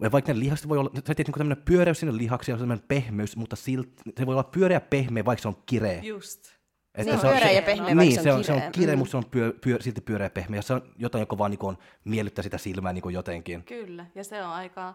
Ja 0.00 0.12
vaikka 0.12 0.32
ne 0.32 0.38
lihakset 0.38 0.68
voi 0.68 0.78
olla, 0.78 0.90
sä 0.94 1.00
tiedät, 1.14 1.18
niin 1.26 1.34
tämmöinen 1.38 1.64
pyöreys 1.64 2.00
sinne 2.00 2.16
lihaksi 2.16 2.50
ja 2.50 2.58
semmoinen 2.58 2.84
pehmeys, 2.88 3.36
mutta 3.36 3.56
silti, 3.56 3.92
se 4.18 4.26
voi 4.26 4.34
olla 4.34 4.44
pyöreä 4.44 4.80
pehmeä, 4.80 5.24
vaikka 5.24 5.42
se 5.42 5.48
on 5.48 5.62
kireä. 5.66 6.02
Just. 6.02 6.57
Niin, 6.96 7.20
pyöreä 7.20 7.50
ja 7.50 7.62
pehmeä, 7.62 7.94
niin, 7.94 8.22
se 8.22 8.32
on 8.32 8.44
se 8.44 8.52
on, 8.52 8.60
se 8.60 8.70
kireä. 8.72 8.92
on 8.92 8.96
Mm. 8.96 8.98
mutta 8.98 9.10
se 9.10 9.16
on 9.16 9.24
pyö, 9.30 9.52
pyö, 9.60 9.76
silti 9.80 10.00
pyöreä 10.00 10.26
ja 10.26 10.30
pehmeä. 10.30 10.58
Ja 10.58 10.62
se 10.62 10.74
on 10.74 10.94
jotain, 10.96 11.20
joka 11.22 11.38
vaan 11.38 11.50
niin 11.50 11.64
on, 11.64 11.78
miellyttää 12.04 12.42
sitä 12.42 12.58
silmää 12.58 12.92
niin 12.92 13.12
jotenkin. 13.12 13.64
Kyllä. 13.64 14.06
Ja 14.14 14.24
se 14.24 14.42
on 14.42 14.50
aika, 14.50 14.94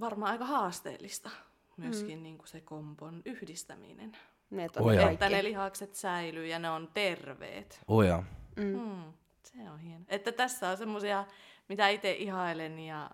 varmaan 0.00 0.32
aika 0.32 0.44
haasteellista 0.44 1.30
myöskin 1.76 2.18
mm. 2.18 2.22
niin 2.22 2.38
kuin 2.38 2.48
se 2.48 2.60
kompon 2.60 3.22
yhdistäminen. 3.24 4.16
Ne 4.50 4.68
on 4.76 4.96
kaikki. 4.96 5.12
Että 5.12 5.28
ne 5.28 5.44
lihakset 5.44 5.94
säilyy 5.94 6.46
ja 6.46 6.58
ne 6.58 6.70
on 6.70 6.88
terveet. 6.94 7.80
Oh 7.88 8.02
ja. 8.02 8.22
Mm. 8.56 8.64
Mm, 8.64 9.12
se 9.42 9.70
on 9.70 9.78
hieno. 9.78 10.04
Että 10.08 10.32
tässä 10.32 10.68
on 10.68 10.76
semmoisia, 10.76 11.24
mitä 11.68 11.88
itse 11.88 12.12
ihailen 12.12 12.78
ja 12.78 13.10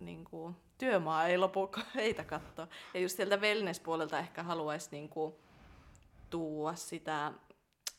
niin 0.00 0.24
kuin, 0.24 0.56
työmaa 0.78 1.26
ei 1.26 1.38
lopu 1.38 1.70
heitä 1.94 2.24
katsoa. 2.24 2.68
Ja 2.94 3.00
just 3.00 3.16
sieltä 3.16 3.36
wellness-puolelta 3.36 4.18
ehkä 4.18 4.42
haluaisi 4.42 4.88
niin 4.90 5.08
kuin, 5.08 5.34
tuua 6.34 6.74
sitä 6.74 7.32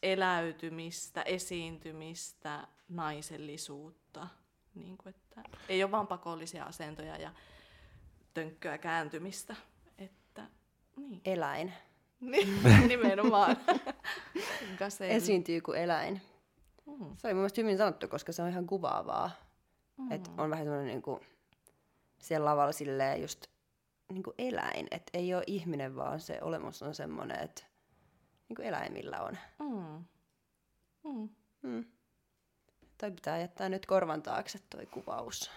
eläytymistä, 0.03 1.21
esiintymistä, 1.21 2.67
naisellisuutta. 2.89 4.27
Niin 4.73 4.97
kuin, 4.97 5.15
että 5.15 5.43
ei 5.69 5.83
ole 5.83 5.91
vain 5.91 6.07
pakollisia 6.07 6.63
asentoja 6.63 7.17
ja 7.17 7.31
tönkköä 8.33 8.77
kääntymistä. 8.77 9.55
Että, 9.97 10.45
niin. 10.95 11.21
Eläin. 11.25 11.73
Niin, 12.19 12.59
nimenomaan. 12.87 13.57
Esiintyy 15.09 15.61
kuin 15.61 15.77
eläin. 15.77 16.21
Mm. 16.85 17.17
Se 17.17 17.27
oli 17.27 17.33
mun 17.33 17.41
mielestä 17.41 17.61
hyvin 17.61 17.77
sanottu, 17.77 18.07
koska 18.07 18.31
se 18.31 18.41
on 18.41 18.49
ihan 18.49 18.67
kuvaavaa. 18.67 19.31
Mm. 19.97 20.11
Että 20.11 20.29
on 20.37 20.49
vähän 20.49 20.65
semmoinen 20.65 20.87
niinku, 20.87 21.19
siellä 22.19 22.45
lavalla 22.45 22.71
silleen 22.71 23.21
just 23.21 23.47
niinku 24.11 24.33
eläin. 24.37 24.87
Että 24.91 25.09
ei 25.13 25.35
ole 25.35 25.43
ihminen, 25.47 25.95
vaan 25.95 26.19
se 26.19 26.39
olemus 26.41 26.81
on 26.81 26.95
semmoinen, 26.95 27.39
että 27.43 27.74
niinku 28.49 28.61
eläimillä 28.61 29.21
on. 29.21 29.37
Mm. 29.59 30.05
Mm. 31.03 31.29
Mm. 31.61 31.85
Toi 32.97 33.11
pitää 33.11 33.39
jättää 33.39 33.69
nyt 33.69 33.85
korvan 33.85 34.21
taakse 34.21 34.59
toi 34.69 34.85
kuvaus. 34.85 35.51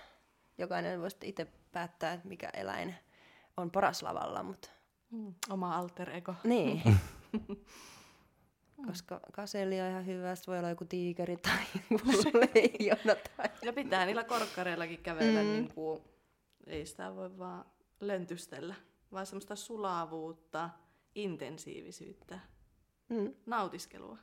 Jokainen 0.59 1.01
voi 1.01 1.09
itse 1.23 1.47
päättää, 1.73 2.13
että 2.13 2.29
mikä 2.29 2.51
eläin 2.55 2.95
on 3.57 3.71
paras 3.71 4.03
lavalla, 4.03 4.43
mutta 4.43 4.71
Mm. 5.11 5.35
Oma 5.51 5.77
alter 5.77 6.11
ego. 6.11 6.35
niin. 6.45 6.83
Koska 8.87 9.21
kaselli 9.33 9.81
on 9.81 9.91
ihan 9.91 10.07
hyvä, 10.07 10.35
sit 10.35 10.47
voi 10.47 10.59
olla 10.59 10.69
joku 10.69 10.85
tiikeri 10.85 11.37
tai 11.37 11.59
joku 11.91 12.39
leijona 12.39 13.15
tai... 13.37 13.49
Ja 13.63 13.73
pitää 13.73 14.07
niillä 14.07 14.25
korkkareillakin 14.25 14.99
kävellä, 15.03 15.43
mm. 15.43 15.49
niin 15.49 15.75
kuin, 15.75 16.03
ei 16.67 16.87
sitä 16.87 17.15
voi 17.15 17.39
vaan 17.39 17.65
löntystellä, 18.01 18.75
vaan 19.13 19.27
semmoista 19.27 19.57
sulavuutta, 19.57 20.71
intensiivisyyttä, 21.15 22.39
Mm. 23.09 23.35
nautiskelua. 23.47 24.19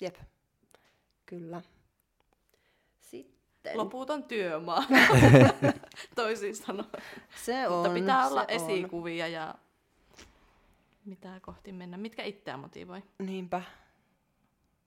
Jep, 0.00 0.16
kyllä. 1.26 1.62
Sitten. 3.00 3.78
Loputon 3.78 4.24
työmaa, 4.24 4.84
toisin 6.14 6.56
sanoen. 6.56 7.02
Se 7.44 7.68
on, 7.68 7.74
Mutta 7.74 7.94
pitää 7.94 8.26
olla 8.28 8.44
se 8.48 8.54
on. 8.54 8.70
esikuvia 8.70 9.28
ja 9.28 9.54
mitä 11.04 11.40
kohti 11.42 11.72
mennä, 11.72 11.96
mitkä 11.96 12.22
itseä 12.22 12.56
motivoi. 12.56 13.02
Niinpä. 13.18 13.62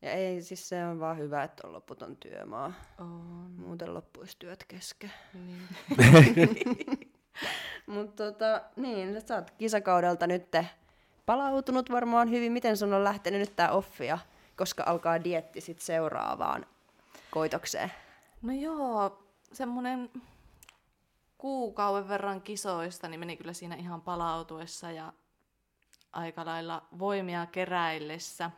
Ja 0.02 0.12
ei, 0.12 0.42
siis 0.42 0.70
se 0.70 0.86
on 0.86 1.00
vaan 1.00 1.18
hyvä, 1.18 1.44
että 1.44 1.68
on 1.68 1.74
loputon 1.74 2.18
työmaa. 2.18 2.74
On. 3.00 3.52
Muuten 3.58 3.94
loppuisi 3.94 4.36
työt 4.40 4.66
kesken. 4.68 5.12
Niin. 5.34 5.62
Mutta 7.88 8.24
tota, 8.24 8.62
niin, 8.76 9.22
sä 9.28 9.36
oot 9.36 9.52
kisakaudelta 9.52 10.28
nyt 10.28 10.52
palautunut 11.26 11.92
varmaan 11.92 12.30
hyvin. 12.30 12.52
Miten 12.52 12.78
sun 12.78 12.94
on 12.94 13.04
lähtenyt 13.04 13.40
nyt 13.40 13.56
tää 13.56 13.72
offia, 13.72 14.18
koska 14.58 14.84
alkaa 14.86 15.24
dietti 15.24 15.62
sit 15.62 15.80
seuraavaan 15.80 16.66
koitokseen? 17.32 17.92
No 18.42 18.54
joo, 18.54 19.24
semmoinen 19.54 20.10
kuukauden 21.38 22.10
verran 22.10 22.42
kisoista 22.42 23.08
niin 23.08 23.20
meni 23.20 23.38
kyllä 23.38 23.54
siinä 23.54 23.76
ihan 23.76 24.02
palautuessa 24.02 24.92
ja 24.92 25.14
aika 26.14 26.46
lailla 26.46 26.88
voimia 27.00 27.46
keräillessä. 27.46 28.52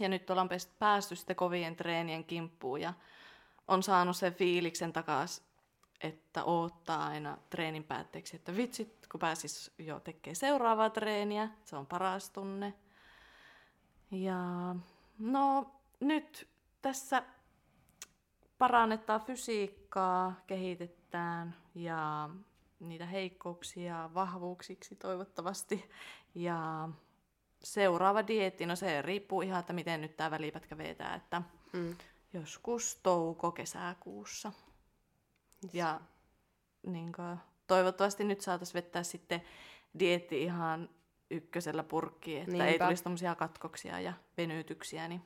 Ja 0.00 0.08
nyt 0.08 0.30
ollaan 0.30 0.48
päästy 0.78 1.16
sitten 1.16 1.36
kovien 1.36 1.76
treenien 1.76 2.24
kimppuun 2.24 2.80
ja 2.80 2.94
on 3.68 3.82
saanut 3.82 4.16
sen 4.16 4.34
fiiliksen 4.34 4.92
takas, 4.92 5.47
että 6.00 6.44
odottaa 6.44 7.06
aina 7.06 7.38
treenin 7.50 7.84
päätteeksi, 7.84 8.36
että 8.36 8.56
vitsit, 8.56 9.06
kun 9.12 9.20
pääsis 9.20 9.70
jo 9.78 10.00
tekemään 10.00 10.36
seuraavaa 10.36 10.90
treeniä, 10.90 11.48
se 11.64 11.76
on 11.76 11.86
paras 11.86 12.30
tunne. 12.30 12.74
Ja 14.10 14.74
no 15.18 15.70
nyt 16.00 16.48
tässä 16.82 17.22
parannetaan 18.58 19.20
fysiikkaa, 19.20 20.34
kehitetään 20.46 21.56
ja 21.74 22.30
niitä 22.80 23.06
heikkouksia 23.06 24.10
vahvuuksiksi 24.14 24.96
toivottavasti. 24.96 25.90
Ja 26.34 26.88
seuraava 27.62 28.26
dieetti, 28.26 28.66
no 28.66 28.76
se 28.76 29.02
riippuu 29.02 29.42
ihan, 29.42 29.60
että 29.60 29.72
miten 29.72 30.00
nyt 30.00 30.16
tämä 30.16 30.30
välipätkä 30.30 30.78
vetää, 30.78 31.14
että 31.14 31.42
Mm. 31.72 31.96
joskus 32.32 33.00
touko-kesäkuussa. 33.02 34.52
Ja 35.72 36.00
niin 36.86 37.12
kuin, 37.12 37.38
toivottavasti 37.66 38.24
nyt 38.24 38.40
saataisiin 38.40 38.74
vettää 38.74 39.02
sitten 39.02 39.42
dieetti 39.98 40.42
ihan 40.42 40.90
ykkösellä 41.30 41.82
purkkiin, 41.82 42.42
että 42.42 42.64
ei 42.64 42.70
Niinpä. 42.70 42.84
tulisi 42.84 43.02
tämmöisiä 43.02 43.34
katkoksia 43.34 44.00
ja 44.00 44.12
venytyksiä, 44.36 45.08
niin 45.08 45.22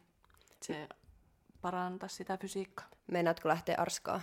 se 0.62 0.88
parantaa 1.60 2.08
sitä 2.08 2.36
fysiikkaa. 2.36 2.88
Meinaatko 3.06 3.48
lähteä 3.48 3.74
arskaa? 3.78 4.20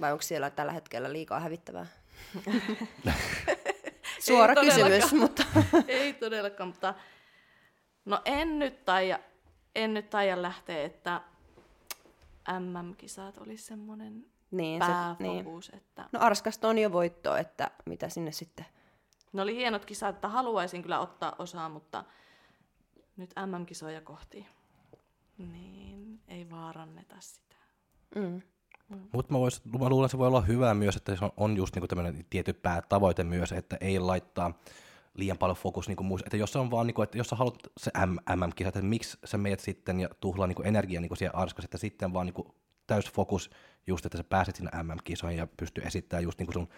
Vai 0.00 0.12
onko 0.12 0.22
siellä 0.22 0.50
tällä 0.50 0.72
hetkellä 0.72 1.12
liikaa 1.12 1.40
hävittävää? 1.40 1.86
Suora 4.26 4.54
Ei 4.54 4.64
kysymys, 4.68 5.12
mutta... 5.12 5.44
Ei 5.88 6.12
todellakaan, 6.12 6.68
mutta 6.68 6.94
no 8.04 8.22
en 8.24 8.58
nyt 8.58 8.84
taida, 8.84 9.18
en 9.74 9.94
nyt 9.94 10.10
taida 10.10 10.42
lähteä, 10.42 10.84
että 10.84 11.20
MM-kisat 12.58 13.38
olisi 13.38 13.64
semmoinen 13.64 14.26
niin, 14.50 14.82
se, 14.82 14.92
niin. 15.18 15.44
pääfokus, 15.44 15.70
että 15.74 16.08
No 16.12 16.20
Arskasta 16.20 16.68
on 16.68 16.78
jo 16.78 16.92
voitto, 16.92 17.36
että 17.36 17.70
mitä 17.86 18.08
sinne 18.08 18.32
sitten? 18.32 18.66
ne 19.36 19.42
oli 19.42 19.56
hienot 19.56 19.84
kisat, 19.84 20.14
että 20.14 20.28
haluaisin 20.28 20.82
kyllä 20.82 21.00
ottaa 21.00 21.36
osaa, 21.38 21.68
mutta 21.68 22.04
nyt 23.16 23.30
MM-kisoja 23.46 24.00
kohti, 24.00 24.46
niin 25.38 26.20
ei 26.28 26.50
vaaranneta 26.50 27.16
sitä. 27.20 27.56
Mm. 28.14 28.42
Mutta 29.12 29.32
mä, 29.32 29.38
vois, 29.38 29.64
mä 29.64 29.88
luulen, 29.88 30.06
että 30.06 30.10
se 30.10 30.18
voi 30.18 30.26
olla 30.26 30.40
hyvä 30.40 30.74
myös, 30.74 30.96
että 30.96 31.16
se 31.16 31.24
on, 31.24 31.32
on 31.36 31.56
just 31.56 31.74
niinku 31.74 31.88
tämmöinen 31.88 32.26
tietty 32.30 32.52
päätavoite 32.52 33.24
myös, 33.24 33.52
että 33.52 33.76
ei 33.80 33.98
laittaa 33.98 34.58
liian 35.14 35.38
paljon 35.38 35.56
fokus 35.56 35.88
niinku 35.88 36.02
muissa. 36.02 36.26
Että 36.26 36.36
jos 36.36 36.52
se 36.52 36.58
on 36.58 36.70
vaan, 36.70 36.86
niinku, 36.86 37.02
että 37.02 37.18
jos 37.18 37.28
sä 37.28 37.36
haluat 37.36 37.58
se 37.76 37.90
MM-kisa, 38.36 38.68
että 38.68 38.82
miksi 38.82 39.18
sä 39.24 39.38
meet 39.38 39.60
sitten 39.60 40.00
ja 40.00 40.08
tuhlaa 40.20 40.46
niinku 40.46 40.62
energiaa 40.62 41.00
niinku 41.00 41.16
siihen 41.16 41.34
arskas, 41.34 41.64
että 41.64 41.78
sitten 41.78 42.12
vaan 42.12 42.26
niinku 42.26 42.54
täys 42.86 43.10
fokus 43.12 43.50
just, 43.86 44.06
että 44.06 44.18
sä 44.18 44.24
pääset 44.24 44.56
sinne 44.56 44.82
MM-kisoihin 44.82 45.38
ja 45.38 45.46
pystyy 45.56 45.84
esittämään 45.84 46.24
just 46.24 46.38
niinku 46.38 46.52
sun 46.52 46.68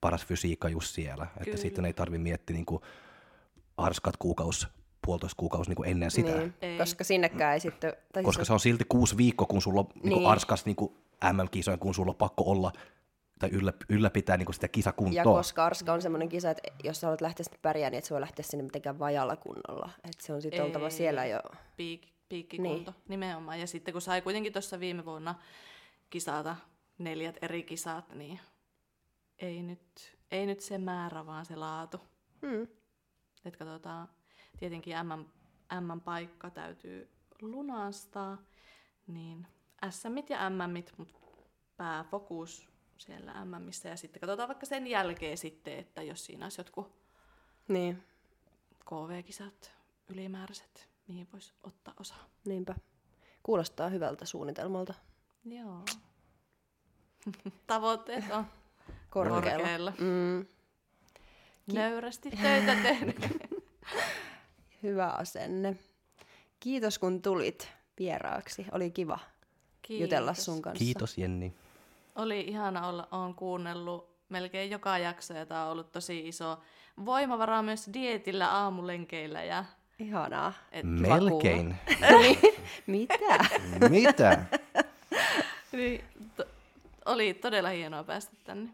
paras 0.00 0.26
fysiikka 0.26 0.68
just 0.68 0.94
siellä. 0.94 1.24
Että 1.24 1.44
Kyllä. 1.44 1.56
sitten 1.56 1.84
ei 1.84 1.92
tarvi 1.92 2.18
miettiä 2.18 2.54
niinku 2.54 2.82
arskat 3.76 4.16
kuukaus, 4.16 4.68
puolitoista 5.06 5.36
kuukausi 5.36 5.70
niinku 5.70 5.82
ennen 5.82 6.10
sitä. 6.10 6.30
Niin, 6.30 6.54
Ei. 6.62 6.78
koska 6.78 7.04
sinnekään 7.04 7.54
ei 7.54 7.60
sitten... 7.60 7.92
Tai 8.12 8.22
Koska 8.22 8.40
siis 8.40 8.46
se 8.46 8.52
on 8.52 8.60
silti 8.60 8.84
kuusi 8.88 9.16
viikkoa, 9.16 9.46
kun 9.46 9.62
sulla 9.62 9.80
on 9.80 9.86
niin. 9.94 10.18
Niin. 10.18 10.26
arskas 10.26 10.66
niin 10.66 10.76
MM-kisoja, 11.32 11.76
kun 11.76 11.94
sulla 11.94 12.10
on 12.10 12.16
pakko 12.16 12.44
olla 12.46 12.72
tai 13.38 13.50
yllä, 13.50 13.72
ylläpitää 13.88 14.36
niin 14.36 14.54
sitä 14.54 14.64
Ja 14.64 14.68
kisakuntoa. 14.68 15.22
koska 15.24 15.64
Arska 15.64 15.92
on 15.92 16.02
semmoinen 16.02 16.28
kisa, 16.28 16.50
että 16.50 16.62
jos 16.84 17.00
sä 17.00 17.06
haluat 17.06 17.20
lähteä 17.20 17.44
sinne 17.44 17.58
pärjää, 17.62 17.90
niin 17.90 17.98
et 17.98 18.04
sä 18.04 18.14
voi 18.14 18.20
lähteä 18.20 18.44
sinne 18.48 18.62
mitenkään 18.62 18.98
vajalla 18.98 19.36
kunnolla. 19.36 19.90
Että 20.04 20.26
se 20.26 20.32
on 20.32 20.42
sitten 20.42 20.64
oltava 20.64 20.90
siellä 20.90 21.26
jo. 21.26 21.40
Piik, 21.76 22.08
piikkikunto 22.28 22.90
niin. 22.90 23.02
nimenomaan. 23.08 23.60
Ja 23.60 23.66
sitten 23.66 23.92
kun 23.92 24.00
sai 24.00 24.22
kuitenkin 24.22 24.52
tuossa 24.52 24.80
viime 24.80 25.04
vuonna 25.04 25.34
kisata 26.10 26.56
neljät 26.98 27.36
eri 27.42 27.62
kisat, 27.62 28.12
niin 28.14 28.40
ei 29.38 29.62
nyt, 29.62 30.18
ei 30.30 30.46
nyt 30.46 30.60
se 30.60 30.78
määrä, 30.78 31.26
vaan 31.26 31.46
se 31.46 31.56
laatu. 31.56 32.00
Hmm. 32.46 32.68
Et 33.44 33.56
katsotaan, 33.56 34.08
tietenkin 34.58 34.94
MM, 35.02 35.24
M-paikka 35.80 36.50
täytyy 36.50 37.10
lunastaa, 37.42 38.38
niin 39.06 39.46
SMit 39.90 40.30
ja 40.30 40.50
MMit, 40.50 40.92
mutta 40.96 41.18
pääfokus 41.76 42.68
siellä 42.98 43.44
MMissä. 43.44 43.88
Ja 43.88 43.96
sitten 43.96 44.20
katsotaan 44.20 44.48
vaikka 44.48 44.66
sen 44.66 44.86
jälkeen 44.86 45.38
sitten, 45.38 45.78
että 45.78 46.02
jos 46.02 46.24
siinä 46.24 46.44
olisi 46.44 46.60
jotkut 46.60 46.92
Niin, 47.68 48.02
KV-kisat 48.84 49.72
ylimääräiset, 50.08 50.88
mihin 51.08 51.28
voisi 51.32 51.54
ottaa 51.62 51.94
osaa. 52.00 52.24
niinpä. 52.44 52.74
Kuulostaa 53.42 53.88
hyvältä 53.88 54.24
suunnitelmalta. 54.24 54.94
Joo. 55.44 55.80
Tavoitteet 57.66 58.24
on 58.32 58.46
Korkealla. 59.10 59.40
korkealla. 59.42 59.92
Mm, 59.98 60.46
Nöyrästi 61.72 62.30
töitä 62.30 62.76
hyvä 64.82 65.06
asenne. 65.08 65.76
Kiitos 66.60 66.98
kun 66.98 67.22
tulit 67.22 67.68
vieraaksi. 67.98 68.66
Oli 68.72 68.90
kiva 68.90 69.18
jutella 69.88 70.34
sun 70.34 70.62
kanssa. 70.62 70.84
Kiitos 70.84 71.18
Jenni. 71.18 71.54
Oli 72.14 72.40
ihana 72.40 72.88
olla, 72.88 73.08
on 73.10 73.34
kuunnellut 73.34 74.14
melkein 74.28 74.70
joka 74.70 74.98
jakso 74.98 75.34
ja 75.34 75.46
tämä 75.46 75.64
on 75.66 75.72
ollut 75.72 75.92
tosi 75.92 76.28
iso 76.28 76.58
voimavara 77.04 77.62
myös 77.62 77.90
dietillä 77.92 78.50
aamulenkeillä 78.50 79.44
ja 79.44 79.64
Ihanaa. 79.98 80.52
et, 80.72 80.84
Melkein. 80.86 81.76
Mitä? 82.86 83.44
Mitä? 83.90 84.44
Niin, 85.74 86.04
to, 86.36 86.44
oli 87.06 87.34
todella 87.34 87.68
hienoa 87.68 88.04
päästä 88.04 88.32
tänne. 88.44 88.70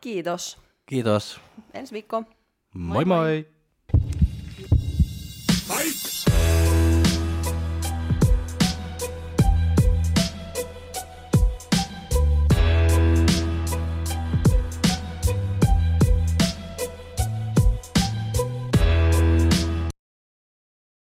Kiitos. 0.00 0.58
Kiitos. 0.86 1.40
Ensi 1.74 1.92
viikko. 1.92 2.20
Moi 2.20 2.34
moi. 2.74 3.04
moi. 3.04 3.04
moi. 3.04 3.55